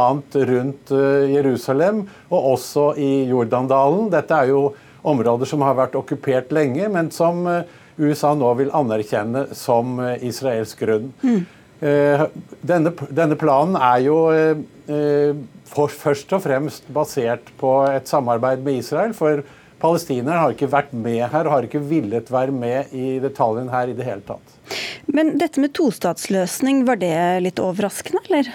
rundt 0.52 0.92
Jerusalem 1.32 2.04
og 2.30 2.48
også 2.52 2.92
i 3.02 3.10
Jordandalen. 3.32 4.12
Dette 4.14 4.38
er 4.44 4.52
jo 4.52 4.62
områder 5.02 5.48
som 5.48 5.64
har 5.66 5.78
vært 5.78 5.96
okkupert 5.98 6.52
lenge, 6.54 6.86
men 6.92 7.10
som 7.14 7.46
eh, 7.50 7.64
USA 8.00 8.32
nå 8.38 8.52
vil 8.60 8.72
anerkjenne 8.74 9.48
som 9.58 9.98
eh, 10.02 10.22
israelsk 10.28 10.84
grunn. 10.86 11.10
Mm. 11.24 11.42
Denne, 11.82 12.92
denne, 13.10 13.34
planen 13.34 13.74
er 13.74 14.04
jo 14.04 14.18
for, 15.66 15.90
først 15.90 16.30
og 16.36 16.44
fremst 16.44 16.84
basert 16.94 17.48
på 17.58 17.72
et 17.90 18.06
samarbeid 18.06 18.62
med 18.62 18.78
Israel. 18.84 19.16
For 19.18 19.42
palestinerne 19.82 20.38
har 20.38 20.54
ikke 20.54 20.70
vært 20.72 20.92
med 20.94 21.24
her 21.32 21.46
og 21.48 21.56
har 21.56 21.66
ikke 21.66 21.82
villet 21.82 22.30
være 22.32 22.54
med 22.54 22.92
i 22.94 23.16
detaljen 23.22 23.70
her 23.72 23.90
i 23.90 23.96
det 23.98 24.06
hele 24.06 24.22
tatt. 24.26 24.58
Men 25.10 25.34
dette 25.40 25.60
med 25.60 25.74
tostatsløsning, 25.76 26.84
var 26.86 27.00
det 27.02 27.16
litt 27.42 27.62
overraskende, 27.62 28.22
eller? 28.28 28.52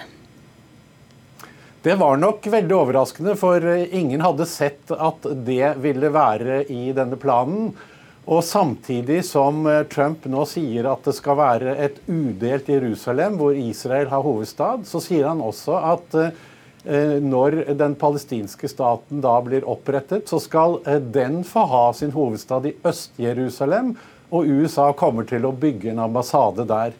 Det 1.84 1.94
var 2.00 2.18
nok 2.18 2.46
veldig 2.50 2.74
overraskende, 2.74 3.36
for 3.38 3.62
ingen 3.62 4.24
hadde 4.24 4.48
sett 4.50 4.90
at 4.90 5.28
det 5.46 5.76
ville 5.84 6.10
være 6.12 6.64
i 6.72 6.88
denne 6.96 7.20
planen. 7.20 7.70
Og 8.28 8.42
samtidig 8.44 9.22
som 9.24 9.62
eh, 9.70 9.86
Trump 9.88 10.26
nå 10.28 10.42
sier 10.48 10.90
at 10.90 11.06
det 11.06 11.14
skal 11.16 11.38
være 11.38 11.76
et 11.80 12.02
udelt 12.12 12.68
Jerusalem, 12.68 13.38
hvor 13.40 13.56
Israel 13.56 14.10
har 14.12 14.24
hovedstad, 14.26 14.84
så 14.84 15.00
sier 15.00 15.30
han 15.30 15.40
også 15.40 15.78
at 15.94 16.18
eh, 16.18 16.42
når 17.20 17.62
den 17.76 17.96
palestinske 18.00 18.68
staten 18.70 19.20
da 19.20 19.34
blir 19.44 19.66
opprettet, 19.68 20.28
så 20.30 20.40
skal 20.40 20.78
eh, 20.86 21.00
den 21.00 21.42
få 21.44 21.66
ha 21.68 21.82
sin 21.92 22.14
hovedstad 22.14 22.70
i 22.70 22.76
Øst-Jerusalem, 22.86 23.92
og 24.30 24.48
USA 24.48 24.90
kommer 24.96 25.28
til 25.28 25.44
å 25.48 25.52
bygge 25.52 25.92
en 25.92 26.00
ambassade 26.06 26.64
der. 26.68 26.96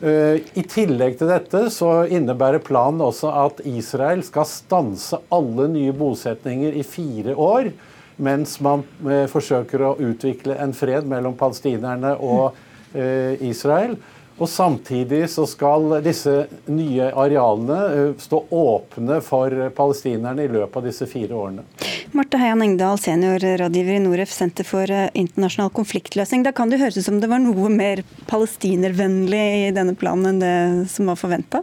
Eh, 0.00 0.40
I 0.56 0.62
tillegg 0.64 1.18
til 1.20 1.28
dette 1.28 1.66
så 1.74 2.06
innebærer 2.08 2.62
planen 2.64 3.02
også 3.04 3.32
at 3.42 3.58
Israel 3.68 4.22
skal 4.24 4.46
stanse 4.48 5.18
alle 5.28 5.66
nye 5.68 5.92
bosetninger 5.92 6.78
i 6.80 6.84
fire 6.88 7.34
år, 7.36 7.68
mens 8.16 8.56
man 8.64 8.86
eh, 9.04 9.26
forsøker 9.28 9.84
å 9.84 9.98
utvikle 10.00 10.56
en 10.56 10.72
fred 10.76 11.08
mellom 11.08 11.36
palestinerne 11.36 12.14
og 12.16 12.56
eh, 12.94 13.36
Israel. 13.44 13.98
Og 14.40 14.48
Samtidig 14.48 15.26
så 15.28 15.44
skal 15.48 15.98
disse 16.04 16.32
nye 16.72 17.10
arealene 17.12 18.14
stå 18.20 18.40
åpne 18.56 19.20
for 19.24 19.52
palestinerne 19.76 20.46
i 20.46 20.52
løpet 20.52 20.80
av 20.80 20.88
disse 20.88 21.08
fire 21.10 21.36
årene. 21.36 21.66
Marte 22.16 22.40
Heian 22.40 22.64
Engdahl, 22.64 22.96
seniorrådgiver 22.98 23.98
i 23.98 24.02
Noref, 24.02 24.32
Senter 24.32 24.66
for 24.66 24.90
eh, 24.90 25.10
internasjonal 25.14 25.70
konfliktløsning. 25.76 26.42
Da 26.46 26.54
kan 26.56 26.72
det 26.72 26.80
høres 26.80 26.96
ut 26.98 27.06
som 27.06 27.20
det 27.20 27.28
var 27.30 27.42
noe 27.44 27.68
mer 27.70 28.02
palestinervennlig 28.30 29.44
i 29.68 29.70
denne 29.76 29.94
planen 29.98 30.32
enn 30.32 30.42
det 30.42 30.90
som 30.90 31.12
var 31.12 31.20
forventa? 31.20 31.60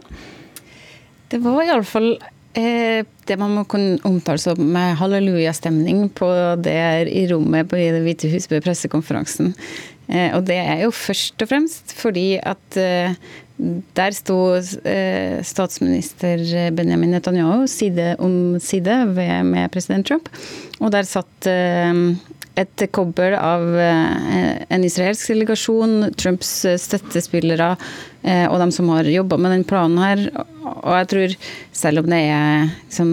Det 1.28 1.42
var 1.44 1.60
iallfall 1.66 2.14
eh, 2.56 3.02
det 3.28 3.36
man 3.42 3.58
må 3.58 3.66
kunne 3.68 3.98
omtale 4.08 4.40
som 4.40 4.78
hallelujastemning 5.02 6.06
på 6.16 6.30
det 6.62 6.80
i 7.10 7.26
rommet 7.28 7.68
på 7.68 7.82
Det 7.82 8.06
hvite 8.06 8.30
hus 8.32 8.48
ved 8.48 8.64
pressekonferansen. 8.64 9.52
Eh, 10.08 10.32
og 10.36 10.46
det 10.48 10.56
er 10.56 10.82
jo 10.86 10.94
først 10.94 11.44
og 11.44 11.50
fremst 11.50 11.92
fordi 11.98 12.38
at 12.40 12.80
eh, 12.80 13.12
der 13.98 14.14
sto 14.14 14.38
eh, 14.56 15.40
statsminister 15.44 16.40
Benjamin 16.76 17.12
Netanyahu 17.12 17.66
side 17.68 18.14
om 18.22 18.56
side 18.62 19.02
med 19.12 19.72
president 19.74 20.06
Trump. 20.06 20.30
Og 20.78 20.92
der 20.94 21.08
satt 21.08 21.48
et 22.58 22.82
kobbel 22.94 23.34
av 23.38 23.64
en 23.78 24.84
israelsk 24.86 25.30
delegasjon, 25.30 26.12
Trumps 26.18 26.52
støttespillere 26.82 27.72
og 28.50 28.56
de 28.62 28.68
som 28.74 28.90
har 28.94 29.10
jobba 29.10 29.38
med 29.38 29.54
den 29.54 29.66
planen 29.66 29.98
her. 30.02 30.22
Og 30.66 30.94
jeg 30.96 31.10
tror, 31.12 31.36
selv 31.82 32.02
om 32.02 32.10
det 32.10 32.22
er 32.30 32.70
liksom 32.86 33.12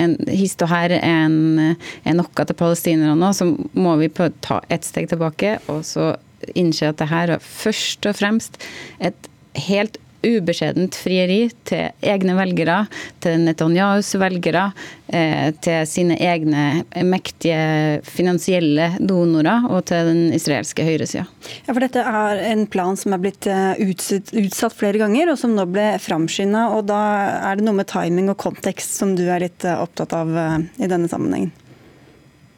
en 0.00 0.16
hist 0.28 0.62
og 0.64 0.70
her 0.72 0.96
er, 0.96 1.26
en, 1.26 1.76
noe 2.18 2.46
til 2.46 2.58
palestinerne 2.58 3.16
nå, 3.18 3.32
så 3.36 3.48
må 3.78 3.96
vi 4.00 4.10
ta 4.44 4.60
et 4.72 4.86
steg 4.86 5.10
tilbake 5.12 5.58
og 5.72 5.84
så 5.86 6.14
innse 6.54 6.90
at 6.90 7.00
det 7.00 7.08
her 7.12 7.36
er 7.36 7.44
først 7.44 8.04
og 8.08 8.18
fremst 8.18 8.58
et 9.00 9.30
helt 9.68 10.00
ubeskjedent 10.24 10.96
frieri 10.98 11.48
til 11.68 11.90
egne 12.04 12.36
velgere, 12.38 12.84
til 13.24 13.44
Netanyahus 13.44 14.14
velgere, 14.20 14.66
eh, 15.08 15.50
til 15.64 15.86
sine 15.88 16.16
egne 16.18 16.84
mektige 17.06 18.00
finansielle 18.06 18.92
donorer 19.00 19.68
og 19.70 19.84
til 19.90 20.10
den 20.10 20.22
israelske 20.36 20.86
høyresida. 20.86 21.26
Ja, 21.66 21.72
for 21.72 21.82
dette 21.84 22.04
er 22.04 22.44
en 22.50 22.66
plan 22.66 22.96
som 23.00 23.16
er 23.16 23.24
blitt 23.24 23.48
eh, 23.50 23.80
utsatt, 23.84 24.74
flere 24.74 25.00
ganger, 25.02 25.32
og 25.32 25.40
som 25.40 25.54
nå 25.56 25.66
ble 25.70 25.94
framskynda. 26.02 26.66
Da 26.84 27.02
er 27.50 27.58
det 27.58 27.66
noe 27.66 27.80
med 27.80 27.90
timing 27.90 28.30
og 28.32 28.40
kontekst 28.42 28.98
som 28.98 29.14
du 29.18 29.26
er 29.28 29.44
litt 29.46 29.66
eh, 29.66 29.80
opptatt 29.80 30.16
av 30.16 30.32
i 30.34 30.88
denne 30.90 31.10
sammenhengen? 31.10 31.52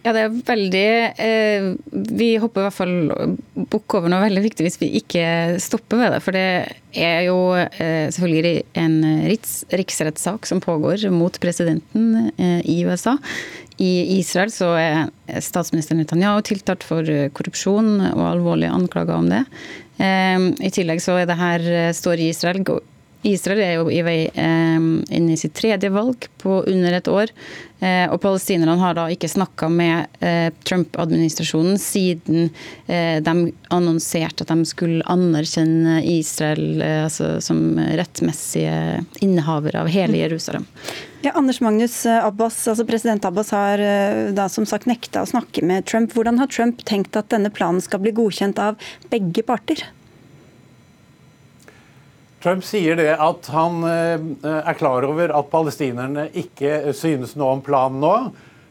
Ja, 0.07 0.13
det 0.15 0.23
er 0.23 0.35
veldig 0.47 0.89
eh, 1.19 1.65
Vi 1.91 2.29
hopper 2.39 2.63
i 2.63 2.67
hvert 2.69 2.77
fall 2.77 3.33
bukk 3.73 3.97
over 3.99 4.13
noe 4.13 4.23
veldig 4.23 4.45
viktig 4.45 4.63
hvis 4.63 4.79
vi 4.79 4.93
ikke 5.01 5.25
stopper 5.63 5.99
ved 5.99 6.15
det. 6.15 6.21
For 6.23 6.37
det 6.37 6.45
er 6.95 7.25
jo 7.27 7.39
eh, 7.59 8.07
selvfølgelig 8.15 8.55
en 8.79 8.97
riks, 9.27 9.57
riksrettssak 9.75 10.47
som 10.47 10.63
pågår 10.63 11.09
mot 11.11 11.41
presidenten 11.43 12.31
eh, 12.39 12.61
i 12.63 12.79
USA. 12.87 13.17
I 13.83 14.21
Israel 14.21 14.55
så 14.55 14.71
er 14.79 15.43
statsminister 15.43 15.99
Netanyahu 15.99 16.39
tiltalt 16.47 16.87
for 16.87 17.03
korrupsjon 17.37 17.99
og 18.13 18.23
alvorlige 18.31 18.73
anklager 18.79 19.19
om 19.19 19.27
det. 19.33 19.43
Eh, 19.99 20.53
I 20.71 20.71
tillegg 20.71 21.03
så 21.03 21.19
er 21.19 21.27
det 21.27 21.41
her, 21.43 21.67
står 21.99 22.23
i 22.23 22.31
Israel 22.31 22.63
Israel 23.27 23.61
er 23.63 23.73
jo 23.79 23.87
i 23.91 24.03
vei 24.07 24.19
eh, 24.31 24.77
inn 25.19 25.31
i 25.31 25.39
sitt 25.39 25.57
tredje 25.59 25.91
valg 25.93 26.29
på 26.43 26.61
under 26.71 26.95
et 26.95 27.09
år. 27.11 27.33
Eh, 27.81 28.07
og 28.09 28.21
palestinerne 28.23 28.77
har 28.81 28.95
da 28.97 29.09
ikke 29.13 29.31
snakka 29.31 29.69
med 29.73 30.23
eh, 30.25 30.49
Trump-administrasjonen 30.67 31.77
siden 31.81 32.49
de 32.87 33.33
annonserte 33.75 34.45
at 34.45 34.51
de 34.53 34.69
skulle 34.69 35.05
anerkjenne 35.11 35.99
Israel 36.07 36.81
altså, 36.83 37.37
som 37.43 37.79
rettmessige 37.99 39.03
innehavere 39.25 39.83
av 39.83 39.91
hele 39.91 40.21
Jerusalem. 40.21 40.65
Ja, 41.25 41.33
Anders 41.35 41.59
Magnus 41.65 41.99
Abbas, 42.07 42.61
altså 42.71 42.87
President 42.87 43.27
Abbas 43.27 43.51
har 43.55 43.83
da 44.37 44.47
som 44.53 44.69
sagt 44.69 44.87
nekta 44.87 45.25
å 45.25 45.31
snakke 45.33 45.65
med 45.67 45.89
Trump. 45.91 46.15
Hvordan 46.15 46.39
har 46.39 46.53
Trump 46.53 46.85
tenkt 46.87 47.19
at 47.19 47.33
denne 47.35 47.51
planen 47.51 47.83
skal 47.83 48.05
bli 48.05 48.15
godkjent 48.15 48.63
av 48.63 48.79
begge 49.11 49.43
parter? 49.47 49.83
Trump 52.47 52.63
sier 52.63 52.95
det 52.95 53.11
at 53.11 53.49
han 53.51 53.81
eh, 53.83 54.21
er 54.47 54.77
klar 54.79 55.03
over 55.03 55.33
at 55.35 55.49
palestinerne 55.51 56.29
ikke 56.39 56.93
synes 56.95 57.33
noe 57.35 57.57
om 57.57 57.63
planen 57.67 57.99
nå. 57.99 58.13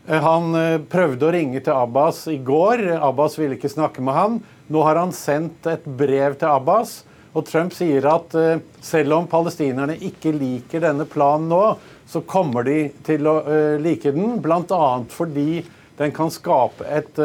Eh, 0.07 0.21
han 0.23 0.55
eh, 0.55 0.78
prøvde 0.80 1.28
å 1.28 1.32
ringe 1.36 1.59
til 1.59 1.76
Abbas 1.76 2.21
i 2.32 2.38
går. 2.39 2.86
Abbas 3.03 3.36
ville 3.36 3.57
ikke 3.57 3.73
snakke 3.73 3.99
med 3.99 4.15
han. 4.15 4.39
Nå 4.71 4.86
har 4.88 5.01
han 5.01 5.11
sendt 5.11 5.67
et 5.67 5.84
brev 5.84 6.39
til 6.39 6.53
Abbas. 6.53 7.01
Og 7.36 7.43
Trump 7.49 7.76
sier 7.76 8.07
at 8.07 8.32
selv 8.80 9.17
om 9.17 9.28
palestinerne 9.28 9.97
ikke 10.07 10.32
liker 10.32 10.86
denne 10.86 11.03
planen 11.03 11.51
nå, 11.51 11.63
så 12.07 12.23
kommer 12.23 12.63
de 12.63 12.78
til 13.03 13.28
å 13.28 13.41
like 13.84 14.13
den, 14.15 14.38
bl.a. 14.39 14.86
fordi 15.11 15.65
den 15.99 16.15
kan 16.15 16.32
skape 16.32 16.88
et, 16.88 17.19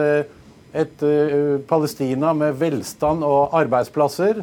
et 0.75 1.05
Palestina 1.71 2.35
med 2.35 2.59
velstand 2.59 3.23
og 3.23 3.55
arbeidsplasser. 3.55 4.43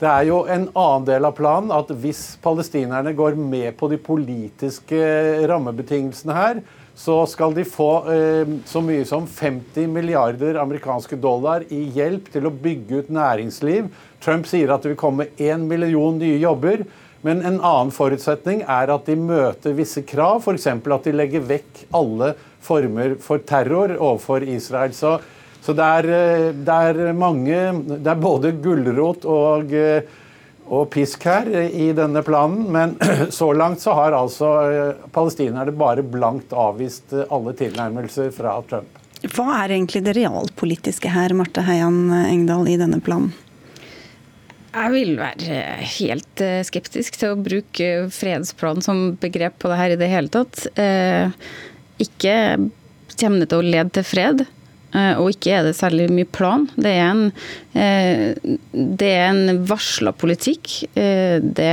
Det 0.00 0.10
er 0.10 0.24
jo 0.26 0.40
en 0.50 0.66
annen 0.74 1.04
del 1.06 1.26
av 1.28 1.36
planen 1.38 1.70
at 1.74 1.92
hvis 2.02 2.34
palestinerne 2.42 3.12
går 3.14 3.36
med 3.38 3.76
på 3.78 3.88
de 3.92 3.98
politiske 4.02 4.98
rammebetingelsene 5.46 6.34
her, 6.34 6.64
så 6.94 7.20
skal 7.26 7.54
de 7.54 7.64
få 7.66 7.88
eh, 8.10 8.50
så 8.70 8.82
mye 8.82 9.06
som 9.06 9.26
50 9.26 9.88
milliarder 9.90 10.58
amerikanske 10.62 11.18
dollar 11.18 11.64
i 11.74 11.80
hjelp 11.94 12.28
til 12.34 12.46
å 12.46 12.54
bygge 12.54 13.02
ut 13.02 13.14
næringsliv. 13.14 13.88
Trump 14.22 14.46
sier 14.50 14.70
at 14.70 14.84
det 14.84 14.92
vil 14.92 15.00
komme 15.00 15.30
én 15.38 15.66
million 15.70 16.18
nye 16.18 16.38
jobber. 16.42 16.84
Men 17.24 17.40
en 17.40 17.56
annen 17.64 17.90
forutsetning 17.94 18.60
er 18.68 18.90
at 18.92 19.06
de 19.08 19.14
møter 19.16 19.72
visse 19.78 20.02
krav, 20.04 20.42
f.eks. 20.44 20.66
at 20.68 21.06
de 21.06 21.14
legger 21.14 21.46
vekk 21.48 21.86
alle 21.96 22.34
former 22.64 23.14
for 23.24 23.40
terror 23.48 23.94
overfor 23.96 24.44
Israel. 24.44 24.92
Så, 24.92 25.16
så 25.64 25.72
det, 25.76 25.86
er, 26.00 26.10
eh, 26.12 26.50
det, 26.52 26.76
er, 26.90 27.14
mange 27.16 27.56
Det 27.96 28.10
er 28.12 28.20
både 28.20 28.52
gulrot 28.64 29.24
og 29.24 29.72
eh, 29.72 30.20
og 30.72 30.88
pisk 30.94 31.26
her 31.28 31.48
i 31.68 31.90
denne 31.96 32.22
planen, 32.24 32.64
men 32.72 32.96
så 33.38 33.50
langt 33.52 33.82
så 33.84 33.94
har 33.98 34.16
altså 34.16 34.50
eh, 34.64 35.06
palestinerne 35.12 35.74
bare 35.76 36.04
blankt 36.06 36.54
avvist 36.56 37.12
eh, 37.12 37.26
alle 37.34 37.54
tilnærmelser 37.58 38.30
fra 38.34 38.56
Trump. 38.70 39.00
Hva 39.24 39.46
er 39.62 39.72
egentlig 39.76 40.04
det 40.04 40.16
realpolitiske 40.18 41.12
her, 41.12 41.32
Marte 41.36 41.64
Heian 41.64 42.08
Engdahl, 42.12 42.68
i 42.68 42.78
denne 42.80 43.00
planen? 43.04 43.32
Jeg 44.74 44.90
vil 44.90 45.12
være 45.20 45.60
helt 46.00 46.42
eh, 46.42 46.62
skeptisk 46.66 47.20
til 47.20 47.34
å 47.34 47.40
bruke 47.40 47.90
fredsplan 48.12 48.82
som 48.84 49.04
begrep 49.20 49.60
på 49.62 49.70
det 49.70 49.80
her 49.80 49.94
i 49.94 50.00
det 50.00 50.10
hele 50.10 50.32
tatt. 50.32 50.64
Ikke 52.02 52.34
kommer 53.14 53.44
det 53.44 53.52
til 53.52 53.60
å 53.60 53.68
lede 53.68 53.92
til 53.94 54.06
fred. 54.08 54.46
Og 54.94 55.32
ikke 55.32 55.50
er 55.50 55.64
det 55.66 55.74
særlig 55.74 56.06
mye 56.14 56.28
plan. 56.30 56.68
Det 56.78 56.92
er 56.94 57.08
en 57.10 57.24
Eh, 57.28 57.63
det 57.74 59.08
er 59.10 59.32
en 59.32 59.64
varsla 59.66 60.12
politikk. 60.14 60.84
Eh, 60.94 61.42
det, 61.42 61.70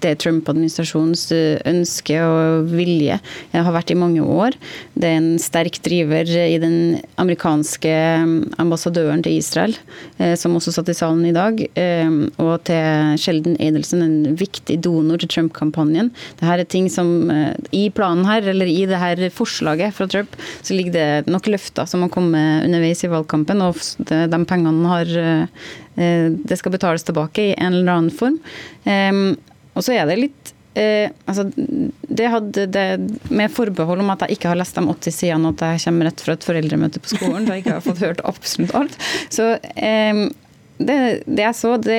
det 0.00 0.12
er 0.14 0.20
Trump-administrasjonens 0.22 1.26
eh, 1.36 1.60
ønske 1.68 2.16
og 2.24 2.70
vilje 2.72 3.18
det 3.52 3.64
har 3.66 3.74
vært 3.74 3.92
i 3.92 3.98
mange 3.98 4.24
år. 4.24 4.56
Det 4.96 5.10
er 5.10 5.18
en 5.20 5.36
sterk 5.42 5.76
driver 5.84 6.24
i 6.24 6.56
den 6.62 7.02
amerikanske 7.20 7.92
ambassadøren 8.62 9.22
til 9.24 9.36
Israel, 9.36 9.74
som 10.38 10.56
også 10.56 10.72
satt 10.74 10.90
i 10.92 10.96
salen 10.96 11.24
i 11.28 11.34
dag, 11.34 11.58
og 12.40 12.52
til 12.68 13.18
Sheldon 13.20 13.56
Adelson, 13.62 14.02
en 14.04 14.36
viktig 14.38 14.78
donor 14.84 15.20
til 15.20 15.30
Trump-kampanjen. 15.32 16.10
Dette 16.40 16.54
er 16.54 16.64
ting 16.68 16.88
som 16.92 17.30
I 17.74 17.84
planen 17.94 18.26
her, 18.28 18.46
eller 18.52 18.70
i 18.70 18.86
det 18.88 19.00
her 19.02 19.22
forslaget 19.34 19.96
fra 19.96 20.08
Trump, 20.10 20.36
så 20.62 20.76
ligger 20.76 20.96
det 20.96 21.32
nok 21.32 21.50
løfter 21.52 21.88
som 21.88 22.06
har 22.06 22.12
kommet 22.14 22.68
underveis 22.68 23.04
i 23.04 23.12
valgkampen, 23.12 23.64
og 23.64 23.80
de 24.08 24.42
pengene 24.48 24.92
har 24.92 25.41
Eh, 25.41 25.41
det 25.94 26.56
skal 26.56 26.72
betales 26.72 27.04
tilbake 27.04 27.50
i 27.50 27.54
en 27.54 27.74
eller 27.74 27.92
annen 27.92 28.14
form. 28.16 28.38
Og 29.72 29.84
så 29.84 29.94
er 29.96 30.06
det 30.08 30.20
litt 30.20 30.52
Eh, 30.74 31.10
altså, 31.28 31.44
det 32.00 32.28
hadde 32.32 32.66
det, 32.72 32.84
Med 33.28 33.52
forbehold 33.52 34.00
om 34.00 34.12
at 34.14 34.22
jeg 34.24 34.38
ikke 34.38 34.48
har 34.48 34.56
lest 34.56 34.78
de 34.78 34.84
80 34.88 35.12
sidene, 35.18 35.50
og 35.50 35.58
at 35.60 35.74
jeg 35.74 35.84
kommer 35.84 36.08
rett 36.08 36.22
fra 36.24 36.36
et 36.36 36.46
foreldremøte 36.48 37.02
på 37.02 37.12
skolen, 37.12 37.44
da 37.44 37.56
jeg 37.56 37.66
ikke 37.66 37.74
har 37.76 37.84
fått 37.84 38.04
hørt 38.04 38.22
absolutt 38.24 38.76
alt. 38.78 38.96
Så 39.32 39.50
eh, 39.76 40.22
det, 40.78 40.96
det, 41.26 41.42
jeg 41.42 41.58
så, 41.58 41.74
det, 41.76 41.98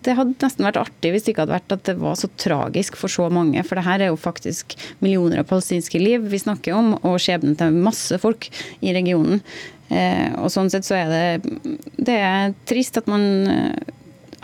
det, 0.00 0.16
hadde 0.16 0.32
nesten 0.40 0.64
vært 0.64 0.80
artig 0.80 1.12
hvis 1.12 1.26
det 1.26 1.34
ikke 1.34 1.44
hadde 1.44 1.58
vært 1.58 1.76
at 1.76 1.84
det 1.90 1.96
var 2.00 2.16
så 2.16 2.30
tragisk 2.40 2.96
for 2.96 3.12
så 3.12 3.28
mange. 3.28 3.60
For 3.68 3.76
det 3.76 3.84
her 3.86 4.06
er 4.06 4.12
jo 4.14 4.18
faktisk 4.20 4.78
millioner 5.04 5.42
av 5.42 5.50
palestinske 5.52 6.00
liv 6.00 6.24
vi 6.32 6.40
snakker 6.40 6.78
om, 6.78 6.94
og 7.02 7.20
skjebnen 7.20 7.58
til 7.60 7.76
masse 7.84 8.16
folk 8.22 8.48
i 8.80 8.96
regionen. 8.96 9.44
Eh, 9.88 10.32
og 10.42 10.50
sånn 10.50 10.70
sett 10.72 10.86
så 10.86 10.96
er 10.98 11.12
det 11.12 11.76
Det 11.94 12.16
er 12.18 12.54
trist 12.66 12.98
at 12.98 13.06
man 13.06 13.22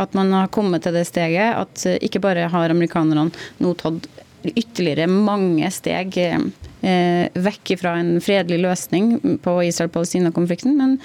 at 0.00 0.14
man 0.16 0.30
har 0.32 0.48
kommet 0.54 0.82
til 0.86 0.94
det 0.96 1.02
steget 1.04 1.58
at 1.58 1.82
ikke 2.00 2.22
bare 2.22 2.46
har 2.50 2.72
amerikanerne 2.72 3.28
nå 3.62 3.72
tatt 3.78 4.06
ytterligere 4.50 5.08
mange 5.10 5.68
steg 5.74 6.18
eh, 6.18 7.28
vekk 7.32 7.76
fra 7.80 7.94
en 8.00 8.16
fredelig 8.24 8.58
løsning 8.64 9.38
på 9.44 9.58
Israel-Palestina-konflikten, 9.68 10.74
men 10.78 10.98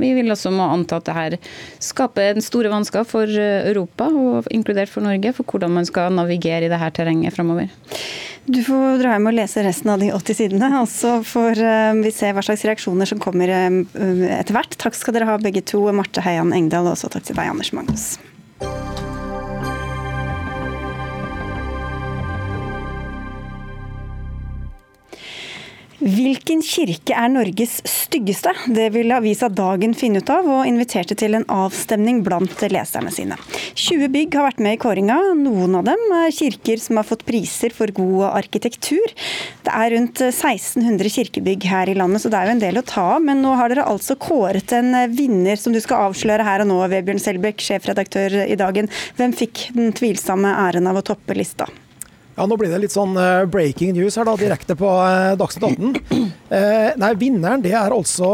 vi 0.00 0.12
vil 0.16 0.30
også 0.32 0.52
må 0.54 0.66
anta 0.70 1.00
at 1.00 1.08
det 1.08 1.16
her 1.16 1.36
skaper 1.82 2.34
en 2.34 2.44
store 2.44 2.70
vansker 2.72 3.06
for 3.08 3.28
Europa, 3.28 4.08
og 4.08 4.48
inkludert 4.54 4.92
for 4.92 5.04
Norge, 5.04 5.34
for 5.36 5.46
hvordan 5.46 5.74
man 5.80 5.88
skal 5.88 6.14
navigere 6.14 6.66
i 6.68 6.72
dette 6.72 6.90
terrenget 6.96 7.34
framover. 7.36 7.70
Du 8.50 8.62
får 8.64 9.02
dra 9.02 9.14
hjem 9.14 9.28
og 9.30 9.36
lese 9.36 9.64
resten 9.66 9.92
av 9.92 10.00
de 10.02 10.10
80 10.16 10.38
sidene, 10.38 10.70
og 10.80 10.88
så 10.90 11.18
får 11.26 11.60
eh, 11.62 12.00
vi 12.00 12.14
se 12.14 12.32
hva 12.34 12.44
slags 12.46 12.64
reaksjoner 12.66 13.10
som 13.10 13.20
kommer 13.22 13.52
eh, 13.52 13.68
etter 14.40 14.56
hvert. 14.56 14.78
Takk 14.80 14.98
skal 14.98 15.18
dere 15.18 15.28
ha 15.30 15.38
begge 15.42 15.62
to, 15.66 15.84
Marte 15.94 16.24
Heian 16.24 16.54
Engdahl, 16.56 16.88
og 16.88 16.96
også 16.96 17.12
takk 17.12 17.28
til 17.28 17.38
deg, 17.38 17.52
Anders 17.52 17.74
Magnus. 17.76 18.12
Hvilken 26.00 26.62
kirke 26.64 27.12
er 27.12 27.28
Norges 27.28 27.74
styggeste? 27.84 28.54
Det 28.72 28.86
vil 28.94 29.12
avisa 29.12 29.50
Dagen 29.52 29.92
finne 29.92 30.22
ut 30.22 30.30
av, 30.32 30.46
og 30.48 30.64
inviterte 30.64 31.12
til 31.20 31.36
en 31.36 31.44
avstemning 31.52 32.22
blant 32.24 32.62
leserne 32.72 33.12
sine. 33.12 33.36
20 33.76 34.08
bygg 34.14 34.38
har 34.38 34.46
vært 34.46 34.62
med 34.64 34.78
i 34.78 34.80
kåringa. 34.80 35.18
Noen 35.36 35.76
av 35.76 35.84
dem 35.90 36.00
er 36.22 36.32
kirker 36.32 36.80
som 36.80 36.96
har 36.96 37.04
fått 37.04 37.26
priser 37.28 37.76
for 37.76 37.92
god 37.92 38.30
arkitektur. 38.30 39.12
Det 39.66 39.74
er 39.74 39.92
rundt 39.92 40.24
1600 40.24 41.12
kirkebygg 41.18 41.68
her 41.68 41.92
i 41.92 41.98
landet, 42.00 42.24
så 42.24 42.32
det 42.32 42.40
er 42.40 42.48
jo 42.48 42.56
en 42.56 42.64
del 42.64 42.80
å 42.80 42.86
ta 42.94 43.04
av. 43.18 43.20
Men 43.28 43.44
nå 43.44 43.52
har 43.60 43.68
dere 43.68 43.84
altså 43.92 44.16
kåret 44.16 44.72
en 44.78 44.96
vinner 45.12 45.60
som 45.60 45.76
du 45.76 45.82
skal 45.84 46.08
avsløre 46.08 46.48
her 46.48 46.64
og 46.64 46.72
nå, 46.72 46.80
Vebjørn 46.94 47.20
Selbekk, 47.20 47.60
sjefredaktør 47.60 48.40
i 48.46 48.56
Dagen. 48.56 48.88
Hvem 49.20 49.36
fikk 49.36 49.68
den 49.76 49.92
tvilsomme 50.00 50.56
æren 50.64 50.88
av 50.88 51.04
å 51.04 51.06
toppe 51.12 51.36
lista? 51.36 51.68
Ja, 52.40 52.46
Nå 52.48 52.56
blir 52.56 52.70
det 52.72 52.78
litt 52.80 52.94
sånn 52.94 53.12
uh, 53.20 53.44
breaking 53.52 53.90
news 53.92 54.14
her 54.16 54.24
da, 54.24 54.32
direkte 54.40 54.72
på 54.72 54.88
uh, 54.88 55.34
Dagsnytt 55.36 55.66
18. 55.76 56.30
Uh, 56.48 56.86
nei, 57.02 57.10
Vinneren 57.20 57.60
det 57.60 57.74
er 57.76 57.92
altså 57.92 58.30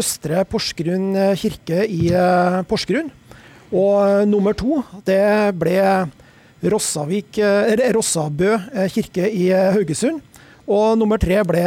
Østre 0.00 0.46
Porsgrunn 0.48 1.10
kirke 1.36 1.82
i 1.84 2.08
Porsgrunn. 2.70 3.10
Og 3.68 4.24
nummer 4.30 4.56
to 4.56 4.80
det 5.04 5.20
ble 5.60 5.76
Rossavik, 6.72 7.36
Rossabø 7.98 8.56
kirke 8.96 9.28
i 9.28 9.50
Haugesund. 9.52 10.24
Og 10.68 10.98
nummer 11.00 11.16
tre 11.16 11.38
ble 11.48 11.62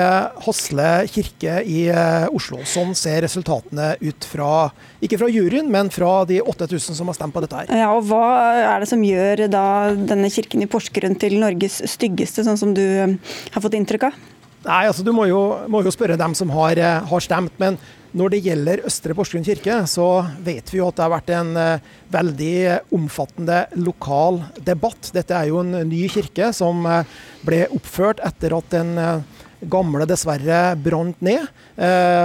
Hasle 0.45 0.89
kirke 1.09 1.55
i 1.65 1.87
eh, 1.89 2.27
Oslo. 2.37 2.59
Sånn 2.69 2.93
ser 2.97 3.23
resultatene 3.25 3.95
ut 3.97 4.27
fra, 4.29 4.67
ikke 5.01 5.17
fra 5.23 5.29
juryen, 5.31 5.71
men 5.73 5.89
fra 5.93 6.19
de 6.29 6.37
8000 6.43 6.99
som 6.99 7.09
har 7.09 7.17
stemt 7.17 7.33
på 7.33 7.41
dette 7.41 7.63
her. 7.63 7.71
Ja, 7.81 7.89
og 7.95 8.05
Hva 8.11 8.21
er 8.61 8.83
det 8.83 8.91
som 8.91 9.01
gjør 9.01 9.47
da 9.49 9.65
denne 9.97 10.29
kirken 10.33 10.61
i 10.61 10.69
Porsgrunn 10.69 11.17
til 11.21 11.39
Norges 11.41 11.79
styggeste, 11.95 12.45
sånn 12.45 12.61
som 12.61 12.75
du 12.77 12.83
eh, 12.85 13.17
har 13.55 13.65
fått 13.65 13.79
inntrykk 13.79 14.11
av? 14.11 14.21
Nei, 14.67 14.83
altså 14.85 15.01
Du 15.01 15.09
må 15.17 15.25
jo, 15.25 15.41
må 15.65 15.81
jo 15.81 15.93
spørre 15.93 16.19
dem 16.21 16.37
som 16.37 16.53
har, 16.53 16.77
eh, 16.77 17.01
har 17.09 17.25
stemt. 17.25 17.57
men 17.57 17.81
når 18.17 18.33
det 18.33 18.41
gjelder 18.45 18.81
Østre 18.87 19.15
Porsgrunn 19.15 19.45
kirke, 19.45 19.77
så 19.87 20.07
vet 20.43 20.67
vi 20.71 20.81
jo 20.81 20.87
at 20.89 20.97
det 20.97 21.05
har 21.05 21.13
vært 21.13 21.31
en 21.35 21.51
uh, 21.55 21.91
veldig 22.11 22.55
omfattende 22.97 23.61
lokal 23.79 24.41
debatt. 24.67 25.13
Dette 25.15 25.37
er 25.37 25.51
jo 25.51 25.61
en 25.61 25.77
ny 25.87 26.01
kirke 26.11 26.51
som 26.55 26.83
uh, 26.87 27.05
ble 27.47 27.63
oppført 27.71 28.23
etter 28.27 28.57
at 28.57 28.67
den 28.73 28.97
uh, 28.99 29.47
gamle 29.71 30.07
dessverre 30.09 30.73
brant 30.81 31.19
ned. 31.21 31.43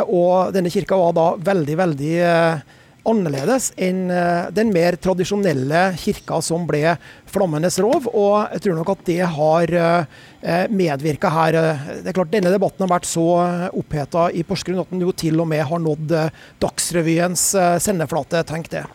og 0.09 0.55
denne 0.57 0.71
kirka 0.73 0.97
var 0.97 1.11
da 1.13 1.27
veldig, 1.37 1.75
veldig 1.77 2.15
annerledes 3.07 3.71
enn 3.77 4.11
eh, 4.13 4.49
den 4.55 4.73
mer 4.75 4.99
tradisjonelle 5.01 5.89
kirka 6.01 6.41
som 6.45 6.67
ble 6.69 6.97
Flammenes 7.31 7.79
rov. 7.83 8.09
Og 8.13 8.55
jeg 8.55 8.65
tror 8.67 8.79
nok 8.79 8.93
at 8.95 9.05
det 9.09 9.21
har 9.37 9.75
eh, 9.81 10.67
medvirka 10.71 11.33
her. 11.33 11.61
Det 12.03 12.13
er 12.13 12.17
klart 12.17 12.35
Denne 12.35 12.53
debatten 12.55 12.87
har 12.87 12.93
vært 12.97 13.09
så 13.09 13.27
oppheta 13.77 14.29
i 14.35 14.45
Porsgrunn 14.47 14.83
at 14.83 14.93
den 14.93 15.05
jo 15.07 15.15
til 15.17 15.41
og 15.43 15.51
med 15.51 15.65
har 15.67 15.83
nådd 15.83 16.17
Dagsrevyens 16.63 17.51
eh, 17.59 17.77
sendeflate. 17.83 18.45
Tenk 18.47 18.73
det. 18.73 18.87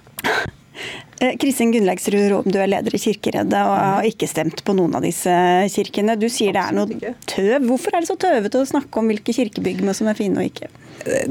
Kristin 1.41 1.73
Gunnleiksrud 1.73 2.31
Råm, 2.31 2.47
du 2.49 2.57
er 2.57 2.69
leder 2.71 2.95
i 2.97 2.99
Kirkereddet 3.01 3.57
og 3.59 3.73
har 3.75 4.07
ikke 4.07 4.29
stemt 4.29 4.63
på 4.65 4.73
noen 4.73 4.95
av 4.97 5.05
disse 5.05 5.31
kirkene. 5.69 6.15
Du 6.17 6.25
sier 6.31 6.55
det 6.55 6.63
er 6.63 6.77
noe 6.77 7.15
tøv. 7.29 7.67
Hvorfor 7.67 7.93
er 7.93 8.01
det 8.01 8.09
så 8.09 8.17
tøvete 8.19 8.61
å 8.61 8.69
snakke 8.69 9.01
om 9.01 9.11
hvilke 9.11 9.35
kirkebygg 9.35 9.83
som 9.97 10.09
er 10.09 10.17
fine 10.17 10.41
og 10.41 10.49
ikke? 10.49 10.71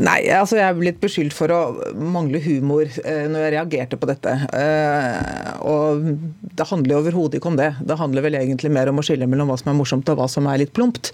Nei, 0.00 0.24
altså 0.34 0.58
jeg 0.58 0.66
er 0.66 0.78
blitt 0.78 1.00
beskyldt 1.02 1.34
for 1.34 1.52
å 1.54 1.60
mangle 1.94 2.40
humor 2.42 2.86
eh, 2.86 3.26
når 3.30 3.44
jeg 3.44 3.54
reagerte 3.54 3.98
på 4.00 4.08
dette. 4.10 4.32
Eh, 4.56 5.50
og 5.62 6.06
det 6.58 6.66
handler 6.70 6.94
jo 6.94 7.02
overhodet 7.04 7.38
ikke 7.38 7.52
om 7.52 7.58
det. 7.60 7.72
Det 7.86 7.98
handler 8.00 8.26
vel 8.26 8.38
egentlig 8.40 8.72
mer 8.74 8.90
om 8.90 8.98
å 8.98 9.06
skille 9.06 9.28
mellom 9.30 9.50
hva 9.50 9.58
som 9.60 9.70
er 9.72 9.78
morsomt 9.78 10.10
og 10.10 10.18
hva 10.18 10.26
som 10.30 10.48
er 10.50 10.64
litt 10.64 10.74
plumpt. 10.76 11.12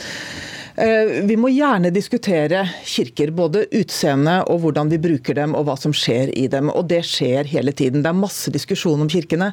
Eh, 0.76 1.24
vi 1.24 1.36
må 1.40 1.48
gjerne 1.54 1.92
diskutere 1.94 2.66
kirker, 2.84 3.32
både 3.36 3.64
utseende 3.78 4.42
og 4.52 4.60
hvordan 4.64 4.92
vi 4.92 5.00
bruker 5.00 5.38
dem 5.38 5.56
og 5.56 5.68
hva 5.68 5.76
som 5.80 5.94
skjer 5.96 6.34
i 6.36 6.46
dem. 6.52 6.68
Og 6.72 6.88
det 6.90 7.02
skjer 7.08 7.48
hele 7.48 7.72
tiden. 7.72 8.04
Det 8.04 8.12
er 8.12 8.24
masse 8.24 8.52
diskusjon 8.52 9.06
om 9.06 9.12
kirkene. 9.12 9.52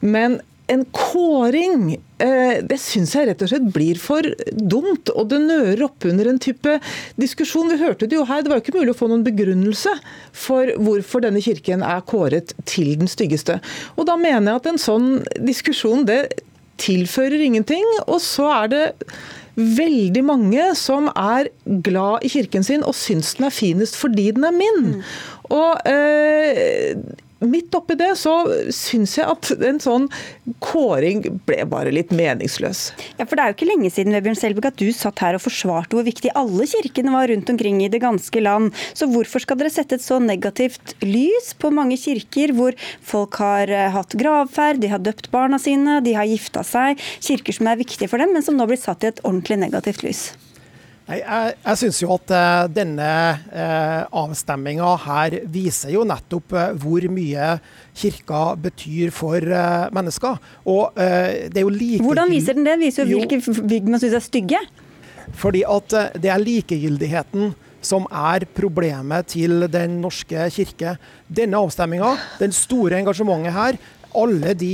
Men 0.00 0.40
en 0.72 0.82
kåring, 0.96 1.92
eh, 2.18 2.62
det 2.64 2.78
syns 2.82 3.12
jeg 3.14 3.28
rett 3.28 3.42
og 3.44 3.52
slett 3.52 3.68
blir 3.74 4.00
for 4.00 4.26
dumt. 4.50 5.12
Og 5.14 5.28
det 5.30 5.42
nører 5.44 5.84
opp 5.86 6.08
under 6.08 6.32
en 6.32 6.40
type 6.42 6.80
diskusjon. 7.20 7.70
Vi 7.70 7.78
hørte 7.84 8.08
det 8.08 8.16
jo 8.16 8.24
her, 8.24 8.42
det 8.42 8.50
var 8.50 8.58
jo 8.58 8.64
ikke 8.64 8.78
mulig 8.80 8.96
å 8.96 8.98
få 8.98 9.10
noen 9.12 9.26
begrunnelse 9.28 9.92
for 10.32 10.72
hvorfor 10.80 11.22
denne 11.22 11.44
kirken 11.44 11.84
er 11.84 12.00
kåret 12.00 12.56
til 12.64 12.96
den 12.96 13.12
styggeste. 13.12 13.60
Og 13.96 14.08
da 14.08 14.16
mener 14.16 14.56
jeg 14.56 14.62
at 14.62 14.70
en 14.72 14.84
sånn 14.88 15.08
diskusjon, 15.38 16.06
det 16.08 16.40
tilfører 16.82 17.40
ingenting. 17.44 17.84
Og 18.08 18.20
så 18.24 18.50
er 18.64 18.72
det 18.72 18.84
veldig 19.56 20.22
mange 20.28 20.64
som 20.76 21.08
er 21.16 21.48
glad 21.84 22.24
i 22.26 22.30
kirken 22.32 22.64
sin 22.66 22.84
og 22.84 22.96
syns 22.96 23.34
den 23.38 23.48
er 23.48 23.54
finest 23.54 23.96
fordi 23.96 24.30
den 24.36 24.44
er 24.44 24.56
min. 24.56 24.82
Mm. 24.96 25.06
Og 25.56 25.88
eh, 25.88 26.96
midt 27.44 27.74
oppi 27.76 27.96
det 27.98 28.12
så 28.18 28.32
syns 28.72 29.16
jeg 29.18 29.28
at 29.28 29.50
en 29.68 29.80
sånn 29.82 30.06
kåring 30.64 31.24
ble 31.48 31.60
bare 31.68 31.92
litt 31.92 32.14
meningsløs. 32.16 32.90
Ja, 33.18 33.26
for 33.26 33.36
Det 33.36 33.44
er 33.44 33.52
jo 33.52 33.56
ikke 33.58 33.68
lenge 33.68 33.90
siden 33.92 34.16
Vebjørn 34.16 34.38
Selbekk, 34.40 34.70
at 34.70 34.80
du 34.80 34.88
satt 34.96 35.20
her 35.20 35.36
og 35.36 35.44
forsvarte 35.44 35.98
hvor 35.98 36.06
viktig 36.06 36.32
alle 36.38 36.68
kirkene 36.70 37.12
var 37.12 37.28
rundt 37.32 37.52
omkring 37.52 37.82
i 37.84 37.90
det 37.92 38.00
ganske 38.04 38.42
land. 38.42 38.72
Så 38.96 39.10
hvorfor 39.12 39.44
skal 39.44 39.60
dere 39.60 39.72
sette 39.74 39.98
et 39.98 40.04
så 40.04 40.20
negativt 40.22 40.96
lys 41.04 41.52
på 41.60 41.72
mange 41.74 42.00
kirker 42.00 42.54
hvor 42.56 42.76
folk 43.04 43.36
har 43.42 43.68
eh, 43.68 43.92
hatt 43.92 44.16
gravferd, 44.16 44.80
de 44.80 44.92
har 44.92 45.04
døpt 45.04 45.30
barna 45.34 45.60
sine, 45.60 46.00
de 46.04 46.16
har 46.16 46.28
gifta 46.30 46.64
seg, 46.66 47.00
kirker 47.20 47.60
som 47.60 47.68
er 47.70 47.80
viktige 47.80 48.10
for 48.10 48.22
dem, 48.22 48.32
men 48.32 48.44
som 48.44 48.56
nå 48.56 48.68
blir 48.68 48.80
satt 48.80 49.04
i 49.04 49.12
et 49.12 49.24
ordentlig 49.24 49.60
negativt 49.66 50.06
lys? 50.06 50.28
Jeg, 51.06 51.20
jeg, 51.22 51.52
jeg 51.62 51.78
syns 51.78 52.00
jo 52.02 52.08
at 52.16 52.32
uh, 52.34 52.64
denne 52.66 53.10
uh, 53.46 54.00
avstemminga 54.24 54.88
her 55.04 55.36
viser 55.54 55.92
jo 55.94 56.02
nettopp 56.08 56.56
uh, 56.56 56.72
hvor 56.82 57.06
mye 57.14 57.52
kirka 57.94 58.40
betyr 58.58 59.12
for 59.14 59.38
uh, 59.38 59.86
mennesker. 59.94 60.40
Og 60.66 60.98
det 60.98 61.54
er 61.54 61.62
jo 61.62 61.70
like... 61.70 62.02
Hvordan 62.02 62.34
viser 62.34 62.58
den 62.58 62.66
det? 62.66 62.74
Viser 62.82 63.06
jo 63.06 63.20
hvilke 63.20 63.38
bygg 63.70 63.86
man 63.86 64.02
syns 64.02 64.18
er 64.18 64.24
stygge? 64.24 64.64
Fordi 65.38 65.62
at 65.68 65.94
det 66.18 66.32
er 66.32 66.42
likegyldigheten 66.42 67.54
som 67.86 68.08
er 68.10 68.48
problemet 68.50 69.30
til 69.30 69.68
Den 69.70 70.00
norske 70.02 70.48
kirke. 70.50 70.96
Denne 71.30 71.62
avstemminga, 71.62 72.16
den 72.42 72.54
store 72.54 72.98
engasjementet 72.98 73.54
her, 73.54 73.78
alle 74.16 74.58
de 74.58 74.72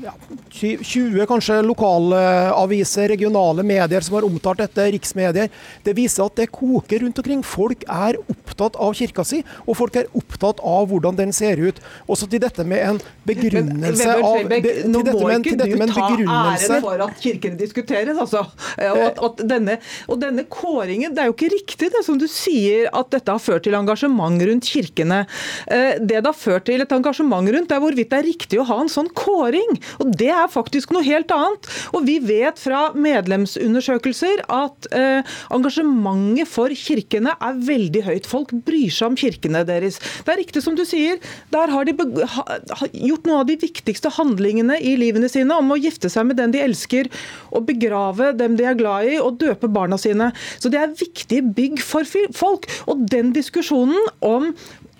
ja, 0.00 0.12
20 0.50 1.26
kanskje 1.28 1.58
lokalaviser, 1.66 3.08
regionale 3.12 3.64
medier 3.66 4.00
som 4.00 4.16
har 4.16 4.26
omtalt 4.26 4.62
dette, 4.62 4.86
riksmedier. 4.94 5.50
Det 5.84 5.94
viser 5.96 6.24
at 6.24 6.38
det 6.40 6.48
koker 6.54 7.04
rundt 7.04 7.20
omkring. 7.20 7.42
Folk 7.44 7.84
er 7.90 8.18
opptatt 8.22 8.78
av 8.80 8.94
kirka 8.96 9.24
si, 9.26 9.42
og 9.66 9.76
folk 9.76 9.98
er 10.00 10.08
opptatt 10.16 10.62
av 10.64 10.88
hvordan 10.90 11.18
den 11.18 11.34
ser 11.36 11.60
ut. 11.60 11.80
Også 12.08 12.28
til 12.30 12.42
dette 12.42 12.64
med 12.68 12.84
en 12.86 13.02
begrunnelse 13.28 14.08
Men, 14.08 14.24
av 14.24 14.88
Nå 14.92 15.02
må 15.06 15.30
ikke 15.36 15.56
du 15.60 15.76
ta 15.92 16.08
æren 16.08 16.82
for 16.84 17.04
at 17.06 17.20
kirkene 17.22 17.60
diskuteres, 17.60 18.16
altså. 18.16 18.44
Og, 18.88 19.22
at 19.28 19.44
denne, 19.48 19.78
og 20.08 20.20
denne 20.22 20.46
kåringen, 20.50 21.12
det 21.14 21.24
er 21.24 21.30
jo 21.30 21.36
ikke 21.36 21.52
riktig 21.52 21.92
det 21.92 22.04
som 22.06 22.18
du 22.20 22.28
sier, 22.30 22.88
at 22.92 23.12
dette 23.12 23.32
har 23.32 23.42
ført 23.42 23.66
til 23.66 23.76
engasjement 23.76 24.40
rundt 24.48 24.72
kirkene. 24.72 25.22
Eh, 25.68 26.00
det 26.00 26.22
det 26.22 26.30
har 26.30 26.36
ført 26.38 26.66
til 26.68 26.82
et 26.84 26.94
engasjement 26.94 27.48
rundt, 27.54 27.68
det 27.70 27.76
er 27.76 27.82
hvorvidt 27.82 28.10
det 28.12 28.20
er 28.20 28.28
riktig 28.28 28.60
å 28.60 28.66
ha 28.68 28.78
en 28.82 28.90
sånn 28.92 29.10
kåring. 29.16 29.78
Og 30.02 30.12
Det 30.18 30.30
er 30.32 30.50
faktisk 30.52 30.92
noe 30.94 31.04
helt 31.06 31.32
annet. 31.34 31.68
Og 31.92 32.06
Vi 32.06 32.18
vet 32.22 32.58
fra 32.60 32.90
medlemsundersøkelser 32.94 34.44
at 34.52 34.88
eh, 34.94 35.34
engasjementet 35.54 36.50
for 36.50 36.72
kirkene 36.76 37.34
er 37.38 37.60
veldig 37.66 38.04
høyt. 38.06 38.28
Folk 38.28 38.52
bryr 38.66 38.92
seg 38.92 39.12
om 39.12 39.18
kirkene 39.18 39.64
deres. 39.68 39.98
Det 40.24 40.34
er 40.34 40.40
riktig 40.42 40.62
som 40.64 40.76
du 40.78 40.84
sier, 40.88 41.20
der 41.54 41.72
har 41.72 41.88
de 41.88 41.94
ha, 41.96 42.44
gjort 42.92 43.28
noen 43.28 43.42
av 43.42 43.48
de 43.48 43.58
viktigste 43.60 44.12
handlingene 44.16 44.78
i 44.82 44.94
livene 45.00 45.30
sine 45.32 45.56
om 45.58 45.72
å 45.72 45.80
gifte 45.80 46.10
seg 46.12 46.28
med 46.28 46.40
den 46.40 46.54
de 46.54 46.62
elsker, 46.62 47.08
og 47.52 47.66
begrave 47.68 48.32
dem 48.38 48.56
de 48.58 48.66
er 48.68 48.78
glad 48.78 49.10
i, 49.10 49.18
og 49.22 49.40
døpe 49.42 49.70
barna 49.72 49.98
sine. 50.00 50.30
Så 50.58 50.72
det 50.72 50.80
er 50.80 50.96
viktige 50.98 51.44
bygg 51.56 51.82
for 51.84 52.08
folk. 52.36 52.68
Og 52.90 53.06
den 53.12 53.32
diskusjonen 53.36 53.98
om 54.24 54.52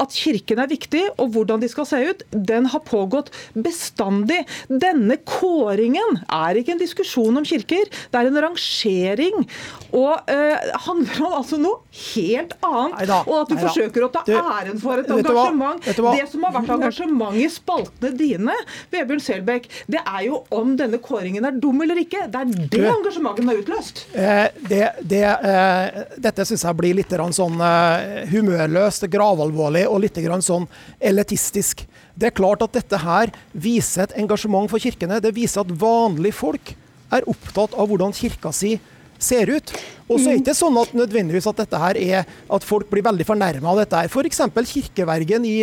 at 0.03 0.15
Kirken 0.17 0.61
er 0.63 0.71
viktig, 0.71 1.03
og 1.21 1.35
hvordan 1.35 1.63
de 1.63 1.69
skal 1.71 1.87
se 1.89 2.01
ut, 2.11 2.23
den 2.33 2.67
har 2.73 2.83
pågått 2.87 3.31
bestandig. 3.55 4.41
Denne 4.83 5.19
kåringen 5.29 6.23
er 6.27 6.61
ikke 6.61 6.77
en 6.77 6.81
diskusjon 6.83 7.37
om 7.39 7.47
kirker, 7.47 7.89
det 7.89 8.21
er 8.21 8.31
en 8.31 8.41
rangering. 8.47 9.47
Og 9.93 10.31
uh, 10.33 10.73
handler 10.87 11.27
om 11.27 11.37
altså 11.41 11.59
noe 11.61 11.83
helt 12.15 12.55
annet. 12.65 12.97
Neida, 13.03 13.19
og 13.27 13.35
at 13.43 13.51
du 13.51 13.57
neida. 13.57 13.69
forsøker 13.69 14.07
å 14.07 14.11
ta 14.15 14.23
du, 14.27 14.33
æren 14.39 14.81
for 14.83 15.03
et 15.03 15.11
engasjement. 15.13 15.85
Det 15.85 16.27
som 16.33 16.47
har 16.47 16.57
vært 16.57 16.73
engasjement 16.77 17.39
i 17.39 17.49
spaltene 17.53 18.13
dine, 18.17 18.57
Vebjørn 18.93 19.23
Selbekk, 19.23 19.69
det 19.93 20.01
er 20.03 20.27
jo 20.29 20.43
om 20.55 20.75
denne 20.79 21.01
kåringen 21.03 21.47
er 21.49 21.59
dum 21.63 21.83
eller 21.85 22.01
ikke. 22.03 22.27
Det 22.33 22.43
er 22.43 22.53
det 22.73 22.83
engasjementet 22.89 23.51
har 23.51 23.63
utløst. 23.63 24.05
Eh, 24.13 24.45
det, 24.69 24.83
det, 25.09 25.23
eh, 25.25 26.03
dette 26.23 26.47
syns 26.49 26.65
jeg 26.67 26.79
blir 26.79 26.97
litt 26.99 27.13
sånn 27.13 27.61
uh, 27.61 28.23
humørløst, 28.33 29.07
gravalvorlig 29.13 29.85
og 29.89 30.03
litt 30.05 30.21
sånn 30.47 30.69
elitistisk. 31.01 31.87
Det 32.19 32.29
er 32.29 32.37
klart 32.37 32.63
at 32.65 32.75
dette 32.77 32.99
her 33.01 33.33
viser 33.53 34.05
et 34.07 34.17
engasjement 34.21 34.69
for 34.71 34.83
kirkene. 34.83 35.21
Det 35.23 35.33
viser 35.37 35.65
at 35.65 35.73
vanlige 35.81 36.37
folk 36.37 36.75
er 37.13 37.29
opptatt 37.29 37.77
av 37.77 37.89
hvordan 37.89 38.15
kirka 38.17 38.53
si 38.57 38.77
ser 39.23 39.53
ut. 39.55 39.73
Og 40.11 40.19
så 40.19 40.33
er 40.33 40.37
det 40.37 40.43
ikke 40.43 40.59
sånn 40.59 40.77
at 40.81 40.95
nødvendigvis 40.97 41.47
at 41.49 41.63
dette 41.63 41.79
her 41.79 41.99
er 42.01 42.25
at 42.27 42.67
folk 42.67 42.91
blir 42.91 43.05
veldig 43.07 43.27
fornærma 43.29 43.73
av 43.73 43.83
dette. 43.83 44.01
her. 44.03 44.11
F.eks. 44.11 44.43
kirkevergen 44.73 45.47
i 45.47 45.59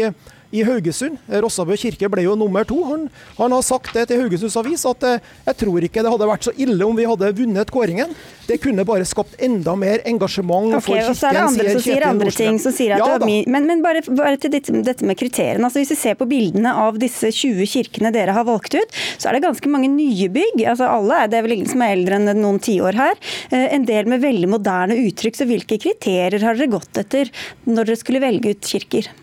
i 0.52 0.64
Haugesund. 0.66 1.20
Rossabø 1.30 1.78
kirke 1.78 2.10
ble 2.10 2.24
jo 2.26 2.36
nummer 2.40 2.66
to. 2.68 2.80
Han, 2.90 3.06
han 3.38 3.54
har 3.54 3.66
sagt 3.66 3.94
det 3.94 4.08
til 4.10 4.24
Haugesunds 4.24 4.58
Avis 4.60 4.86
at 4.90 5.06
eh, 5.06 5.22
jeg 5.46 5.60
tror 5.62 5.86
ikke 5.86 6.04
det 6.06 6.14
hadde 6.14 6.30
vært 6.30 6.48
så 6.48 6.54
ille 6.58 6.86
om 6.86 6.98
vi 6.98 7.06
hadde 7.10 7.30
vunnet 7.38 7.74
kåringen. 7.74 8.16
Det 8.50 8.58
kunne 8.64 8.86
bare 8.88 9.06
skapt 9.06 9.38
enda 9.46 9.76
mer 9.78 10.02
engasjement 10.10 10.74
okay, 10.74 10.82
for 10.82 10.98
kirken. 10.98 11.12
Og 11.14 11.20
så 11.20 11.30
er 11.30 11.38
det 11.38 11.44
andre 11.44 11.76
som 11.76 11.84
sier 11.86 12.08
andre 12.08 12.34
ting. 12.34 12.58
Som 12.64 12.76
sier 12.76 12.96
at 12.98 13.04
ja, 13.04 13.20
det 13.22 13.30
men, 13.54 13.70
men 13.70 13.86
bare, 13.86 14.02
bare, 14.08 14.40
til 14.42 14.54
dette, 14.56 14.74
dette 14.86 15.06
med 15.06 15.20
kriteriene. 15.20 15.62
Altså, 15.68 15.84
hvis 15.84 15.94
vi 15.94 16.00
ser 16.02 16.18
på 16.18 16.28
bildene 16.30 16.74
av 16.82 16.98
disse 17.02 17.30
20 17.30 17.70
kirkene 17.70 18.14
dere 18.16 18.34
har 18.34 18.50
valgt 18.50 18.74
ut, 18.80 19.00
så 19.22 19.30
er 19.30 19.38
det 19.38 19.46
ganske 19.46 19.72
mange 19.72 19.92
nye 19.94 20.32
bygg. 20.34 20.66
Altså 20.66 20.90
alle, 20.90 21.28
Det 21.30 21.40
er 21.40 21.46
vel 21.46 21.60
ingen 21.60 21.70
som 21.70 21.86
er 21.86 21.94
eldre 21.94 22.18
enn 22.18 22.34
noen 22.42 22.62
tiår 22.64 22.98
her. 22.98 23.22
Eh, 23.54 23.70
en 23.78 23.86
del 23.86 24.10
med 24.10 24.26
veldig 24.26 24.50
moderne 24.50 24.98
uttrykk. 25.06 25.38
Så 25.38 25.50
hvilke 25.50 25.78
kriterier 25.78 26.42
har 26.42 26.58
dere 26.58 26.74
gått 26.74 26.98
etter 27.06 27.30
når 27.70 27.92
dere 27.92 28.02
skulle 28.02 28.26
velge 28.26 28.58
ut 28.58 28.74
kirker? 28.74 29.14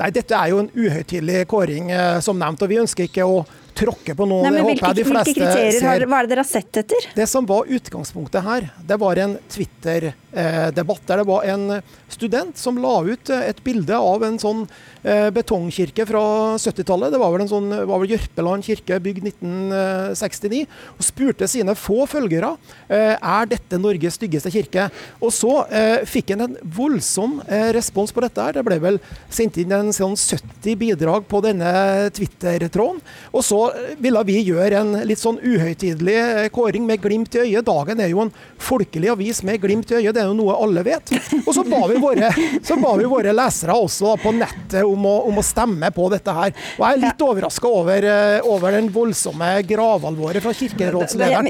Nei, 0.00 0.08
Dette 0.16 0.32
er 0.32 0.48
jo 0.48 0.62
en 0.62 0.70
uhøytidelig 0.72 1.42
kåring, 1.50 1.90
eh, 1.92 2.20
som 2.24 2.38
nevnt. 2.40 2.62
og 2.62 2.70
Vi 2.70 2.78
ønsker 2.80 3.04
ikke 3.04 3.26
å 3.28 3.42
tråkke 3.80 4.16
på 4.16 4.28
noe. 4.28 4.44
Nei, 4.46 4.52
men 4.58 4.68
hvilke, 4.70 4.92
hvilke 5.00 5.34
kriterier 5.34 5.78
ser. 5.78 6.06
hva 6.06 6.20
er 6.20 6.28
det 6.28 6.34
dere 6.34 6.44
har 6.44 6.50
sett 6.50 6.82
etter? 6.82 7.08
Det 7.16 7.26
som 7.30 7.48
var 7.48 7.70
utgangspunktet 7.70 8.44
her, 8.46 8.70
det 8.86 9.00
var 9.00 9.20
en 9.24 9.36
Twitter-debatt. 9.50 11.04
der 11.06 11.22
Det 11.22 11.28
var 11.32 11.50
en 11.54 11.82
student 12.08 12.58
som 12.58 12.78
la 12.78 12.96
ut 13.06 13.30
et 13.40 13.64
bilde 13.64 13.96
av 13.96 14.24
en 14.26 14.38
sånn 14.38 14.66
Eh, 15.02 15.30
betongkirke 15.32 16.04
fra 16.04 16.20
70-tallet. 16.60 17.12
Det 17.12 17.18
var 17.20 17.32
vel 17.32 17.46
en 17.46 17.48
sånn, 17.48 17.70
var 17.88 18.02
vel 18.02 18.10
Jørpeland 18.12 18.66
kirke, 18.66 18.98
bygd 19.00 19.30
1969. 19.30 20.66
Og 20.98 21.06
spurte 21.06 21.48
sine 21.48 21.72
få 21.78 22.04
følgere 22.10 22.50
eh, 22.84 23.16
er 23.16 23.48
dette 23.48 23.80
Norges 23.80 24.18
styggeste 24.20 24.52
kirke. 24.52 24.90
Og 25.24 25.32
så 25.32 25.54
eh, 25.72 26.04
fikk 26.08 26.34
han 26.34 26.44
en 26.50 26.58
voldsom 26.76 27.38
respons 27.76 28.12
på 28.12 28.24
dette. 28.26 28.44
her. 28.44 28.58
Det 28.58 28.66
ble 28.66 28.76
vel 28.82 29.00
sendt 29.32 29.56
inn 29.62 29.72
en 29.72 29.92
sånn 29.96 30.18
70 30.20 30.76
bidrag 30.80 31.24
på 31.30 31.40
denne 31.44 32.10
Twitter-tråden. 32.16 33.00
Og 33.32 33.46
så 33.46 33.62
ville 33.98 34.22
vi 34.28 34.38
gjøre 34.42 34.80
en 34.80 34.92
litt 35.08 35.20
sånn 35.20 35.38
uhøytidelig 35.42 36.50
kåring 36.54 36.86
med 36.88 37.00
glimt 37.02 37.34
i 37.36 37.44
øyet. 37.44 37.66
Dagen 37.66 38.00
er 38.00 38.10
jo 38.12 38.24
en 38.24 38.32
folkelig 38.60 39.10
avis 39.12 39.42
med 39.46 39.60
glimt 39.62 39.90
i 39.90 39.98
øyet, 40.00 40.14
det 40.14 40.22
er 40.22 40.30
jo 40.30 40.36
noe 40.38 40.56
alle 40.60 40.84
vet. 40.86 41.12
Og 41.44 41.52
så 41.56 41.64
ba 41.66 41.82
vi 41.90 41.98
våre, 42.02 42.30
ba 42.84 42.92
vi 42.98 43.08
våre 43.10 43.34
lesere 43.36 43.76
også 43.76 44.16
på 44.22 44.32
nettet 44.36 44.82
om 44.86 45.06
å, 45.08 45.14
om 45.30 45.40
å, 45.40 45.44
stemme 45.50 45.90
på 45.94 46.06
dette 46.12 46.34
her. 46.34 46.52
Og 46.78 46.84
Jeg 46.84 46.96
er 46.96 47.02
litt 47.04 47.24
overraska 47.24 47.70
over, 47.70 48.06
eh, 48.06 48.46
over, 48.46 48.76
den 48.76 48.90
voldsomme 48.94 49.48
gravalvoret 49.66 50.44
fra 50.44 50.52
kirkerådslederen. 50.54 51.48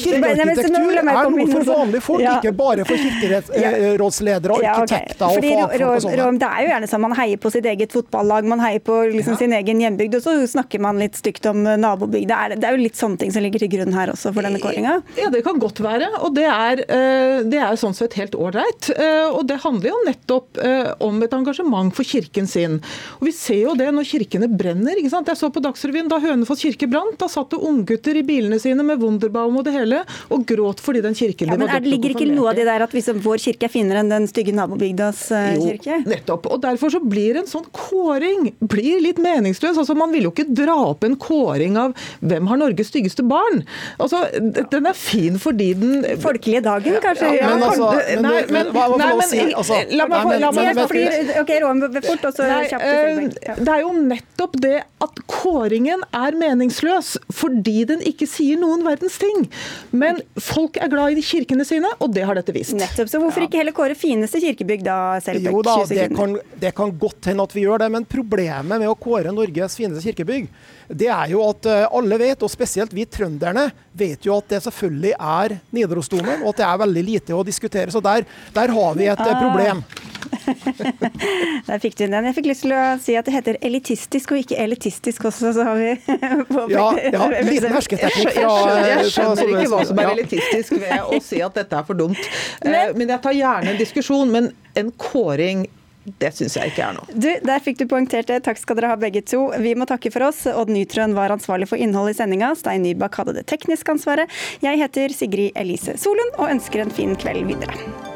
Kirkearkitektur 0.00 0.98
er 1.00 1.06
noe 1.06 1.46
for 1.52 1.68
vanlige 1.68 2.04
folk, 2.04 2.24
ikke 2.24 2.54
bare 2.56 2.86
for 2.88 3.04
kirkerådsledere 3.04 4.56
og 4.56 4.66
arkitekter 4.72 5.26
og 5.28 5.44
fagfolk 5.44 5.86
og 5.90 6.02
sånn. 6.06 6.40
Det 6.40 6.50
er 6.50 6.64
jo 6.64 6.72
gjerne 6.74 6.90
sånn 6.90 7.04
man 7.04 7.16
heier 7.18 7.40
på 7.40 7.52
sitt 7.54 7.68
eget 7.70 7.94
fotballag, 7.94 8.48
man 8.50 8.62
heier 8.64 8.82
på 8.84 8.98
liksom 9.14 9.38
sin 9.40 9.54
egen 9.56 9.82
hjembygd, 9.84 10.18
og 10.18 10.24
så 10.24 10.36
snakker 10.56 10.82
man 10.82 10.98
litt 11.00 11.18
stygt 11.18 11.29
om 11.50 11.62
nabobygda. 11.62 12.26
Det 12.30 12.36
er, 12.36 12.60
det 12.60 12.68
er 12.68 12.76
jo 12.76 12.82
litt 12.84 12.98
sånne 12.98 13.20
ting 13.20 13.32
som 13.34 13.44
ligger 13.44 13.62
til 13.62 13.70
grunn 13.72 13.94
her 13.94 14.12
også 14.12 14.32
for 14.34 14.46
denne 14.46 14.60
kåringa? 14.62 14.98
Ja, 15.18 15.30
det 15.32 15.42
kan 15.46 15.60
godt 15.62 15.80
være. 15.84 16.08
Og 16.24 16.34
det 16.36 16.46
er, 16.46 16.82
eh, 16.86 17.40
det 17.46 17.60
er 17.62 17.78
sånn 17.80 17.96
sett 17.96 18.16
helt 18.18 18.36
ålreit. 18.38 18.90
Eh, 18.94 19.28
og 19.30 19.46
det 19.48 19.60
handler 19.64 19.92
jo 19.92 20.00
nettopp 20.08 20.58
om 21.04 21.22
et 21.24 21.34
engasjement 21.34 21.94
for 21.94 22.06
kirken 22.06 22.46
sin. 22.48 22.78
Og 23.20 23.28
Vi 23.28 23.32
ser 23.36 23.62
jo 23.62 23.74
det 23.78 23.88
når 23.94 24.08
kirkene 24.08 24.48
brenner. 24.50 24.98
ikke 24.98 25.12
sant? 25.12 25.28
Jeg 25.30 25.38
så 25.38 25.50
på 25.52 25.62
Dagsrevyen 25.62 26.08
da 26.10 26.18
Hønefoss 26.20 26.64
kirke 26.64 26.88
brant. 26.90 27.18
Da 27.18 27.28
satt 27.28 27.50
det 27.50 27.60
unggutter 27.60 28.16
i 28.16 28.24
bilene 28.26 28.58
sine 28.60 28.84
med 28.86 29.00
Wunderbaum 29.00 29.56
og 29.60 29.64
det 29.64 29.74
hele 29.74 30.02
og 30.30 30.44
gråt 30.46 30.80
fordi 30.82 31.02
den 31.04 31.14
kirken 31.14 31.48
ja, 31.48 31.54
de 31.54 31.60
var 31.60 31.74
døpt 31.74 31.84
det 31.84 31.90
Ligger 31.90 32.14
ikke 32.14 32.28
noe 32.30 32.52
av 32.52 32.58
det 32.58 32.66
der 32.68 32.84
at 32.84 32.94
liksom, 32.94 33.20
vår 33.24 33.42
kirke 33.42 33.66
er 33.68 33.72
finere 33.72 34.02
enn 34.02 34.12
den 34.12 34.28
stygge 34.30 34.54
nabobygdas 34.56 35.22
jo, 35.56 35.68
kirke? 35.68 36.00
Nettopp. 36.08 36.48
Og 36.50 36.62
Derfor 36.64 36.92
så 36.94 37.00
blir 37.02 37.40
en 37.40 37.48
sånn 37.50 37.66
kåring 37.74 38.50
blir 38.60 39.00
litt 39.02 39.20
meningsløs. 39.22 39.78
Altså 39.80 39.96
Man 39.98 40.12
vil 40.14 40.28
jo 40.28 40.34
ikke 40.34 40.48
dra 40.48 40.76
opp 40.90 41.04
en 41.06 41.16
kåring 41.22 41.78
av 41.80 41.94
hvem 42.20 42.48
har 42.50 42.60
Norges 42.60 42.90
styggeste 42.92 43.24
barn. 43.26 43.62
Altså, 44.00 44.24
Den 44.72 44.88
er 44.90 44.96
fin 44.96 45.38
fordi 45.40 45.72
den 45.78 46.06
Folkelige 46.20 46.62
dagen, 46.64 46.96
kanskje? 47.02 47.30
Ja, 47.38 47.52
men 47.54 47.64
altså, 47.66 47.90
men, 47.92 48.26
nei, 48.26 48.40
men, 48.50 48.70
hva, 48.74 48.86
si, 49.28 49.42
altså, 49.54 49.80
la 49.94 50.06
meg 50.10 50.80
få 50.80 51.40
Ok, 51.40 51.52
Roan, 51.62 51.82
fort, 52.00 52.26
og 52.28 52.34
så 52.36 52.48
Nei, 52.48 52.60
kjapt 52.70 52.86
eh, 52.86 53.58
Det 53.60 53.74
er 53.74 53.84
jo 53.84 53.92
nettopp 53.96 54.56
det 54.62 54.76
at 55.00 55.22
kåringen 55.30 56.02
er 56.16 56.36
meningsløs 56.38 57.14
fordi 57.34 57.84
den 57.88 58.02
ikke 58.06 58.28
sier 58.28 58.58
noen 58.60 58.82
verdens 58.84 59.16
ting. 59.20 59.46
Men 59.96 60.20
folk 60.40 60.76
er 60.80 60.90
glad 60.92 61.14
i 61.14 61.20
de 61.20 61.24
kirkene 61.24 61.64
sine, 61.68 61.88
og 62.02 62.12
det 62.14 62.26
har 62.28 62.38
dette 62.38 62.54
vist. 62.56 62.74
Nettopp, 62.76 63.10
så 63.10 63.20
Hvorfor 63.22 63.46
ikke 63.46 63.60
heller 63.60 63.76
kåre 63.76 63.96
fineste 63.98 64.40
kirkebygg 64.42 64.84
da, 64.86 64.98
Selbekk? 65.24 65.48
Jo 65.52 65.62
da, 65.66 65.76
det 65.88 66.08
kan, 66.16 66.36
det 66.62 66.74
kan 66.76 66.92
godt 67.00 67.30
hende 67.30 67.46
at 67.46 67.56
vi 67.56 67.64
gjør 67.66 67.84
det, 67.84 67.90
men 67.96 68.08
problemet 68.08 68.80
med 68.82 68.88
å 68.90 68.96
kåre 68.98 69.32
Norges 69.34 69.78
fineste 69.78 70.04
kirkebygg, 70.08 70.50
det 70.90 71.06
er 71.06 71.30
jo 71.30 71.42
at 71.48 71.66
eh, 71.70 71.84
alle 71.94 72.16
vet, 72.18 72.42
og 72.42 72.50
spesielt 72.50 72.92
vi 72.96 73.04
trønderne, 73.06 73.68
vet 73.96 74.24
jo 74.26 74.36
at 74.38 74.48
det 74.50 74.62
selvfølgelig 74.64 75.12
er 75.14 75.54
Nidarosdomen, 75.76 76.42
og 76.42 76.48
at 76.54 76.56
det 76.62 76.66
er 76.66 76.80
veldig 76.82 77.04
lite 77.06 77.36
å 77.36 77.44
diskutere. 77.46 77.92
Så 77.94 78.02
der, 78.02 78.26
der 78.56 78.72
har 78.74 78.94
vi 78.98 79.06
et 79.06 79.20
eh, 79.20 79.30
Ah. 79.30 79.42
problem. 79.44 79.84
Der 81.66 81.78
fikk 81.78 81.94
du 81.98 82.04
den. 82.06 82.24
Jeg 82.26 82.34
fikk 82.36 82.46
lyst 82.50 82.64
til 82.64 82.72
å 82.74 82.82
si 83.02 83.14
at 83.18 83.26
det 83.28 83.34
heter 83.34 83.58
elitistisk 83.64 84.32
og 84.34 84.40
ikke 84.42 84.56
elitistisk 84.62 85.24
også, 85.30 85.52
så 85.56 85.64
har 85.68 85.78
vi 85.78 85.92
påpekt 86.50 86.74
Ja, 86.74 86.86
ja, 87.14 87.26
liten 87.50 87.74
hersketeknikk 87.74 88.34
Jeg 88.34 88.48
skjønner, 88.50 88.88
jeg 88.90 89.10
skjønner 89.14 89.52
ikke 89.54 89.70
hva 89.72 89.82
som 89.88 90.00
er 90.02 90.12
elitistisk 90.16 90.76
ved 90.80 91.04
å 91.06 91.20
si 91.24 91.40
at 91.44 91.58
dette 91.60 91.78
er 91.80 91.86
for 91.88 91.98
dumt. 91.98 92.20
Eh, 92.64 92.90
Men 92.98 93.14
jeg 93.14 93.22
tar 93.24 93.36
gjerne 93.36 93.74
en 93.74 93.80
diskusjon. 93.80 94.32
Men 94.34 94.50
en 94.78 94.90
kåring, 95.00 95.64
det 96.20 96.32
syns 96.34 96.56
jeg 96.56 96.72
ikke 96.72 96.84
er 96.86 96.96
noe. 96.96 97.06
Du, 97.12 97.28
Der 97.44 97.64
fikk 97.64 97.80
du 97.80 97.86
poengtert 97.90 98.30
det. 98.30 98.40
Takk 98.46 98.60
skal 98.60 98.78
dere 98.78 98.92
ha 98.94 98.98
begge 99.00 99.22
to. 99.26 99.46
Vi 99.60 99.74
må 99.78 99.86
takke 99.88 100.12
for 100.14 100.28
oss. 100.30 100.46
Odd 100.48 100.72
Nytrøen 100.72 101.16
var 101.16 101.34
ansvarlig 101.34 101.68
for 101.70 101.80
innholdet 101.80 102.16
i 102.16 102.22
sendinga. 102.22 102.54
Stein 102.58 102.84
Nybakk 102.86 103.20
hadde 103.20 103.36
det 103.40 103.46
tekniske 103.50 103.96
ansvaret. 103.98 104.40
Jeg 104.64 104.80
heter 104.80 105.12
Sigrid 105.16 105.58
Elise 105.60 105.98
Solund 106.00 106.38
og 106.38 106.48
ønsker 106.54 106.86
en 106.86 106.94
fin 106.94 107.18
kveld 107.20 107.44
videre. 107.52 108.09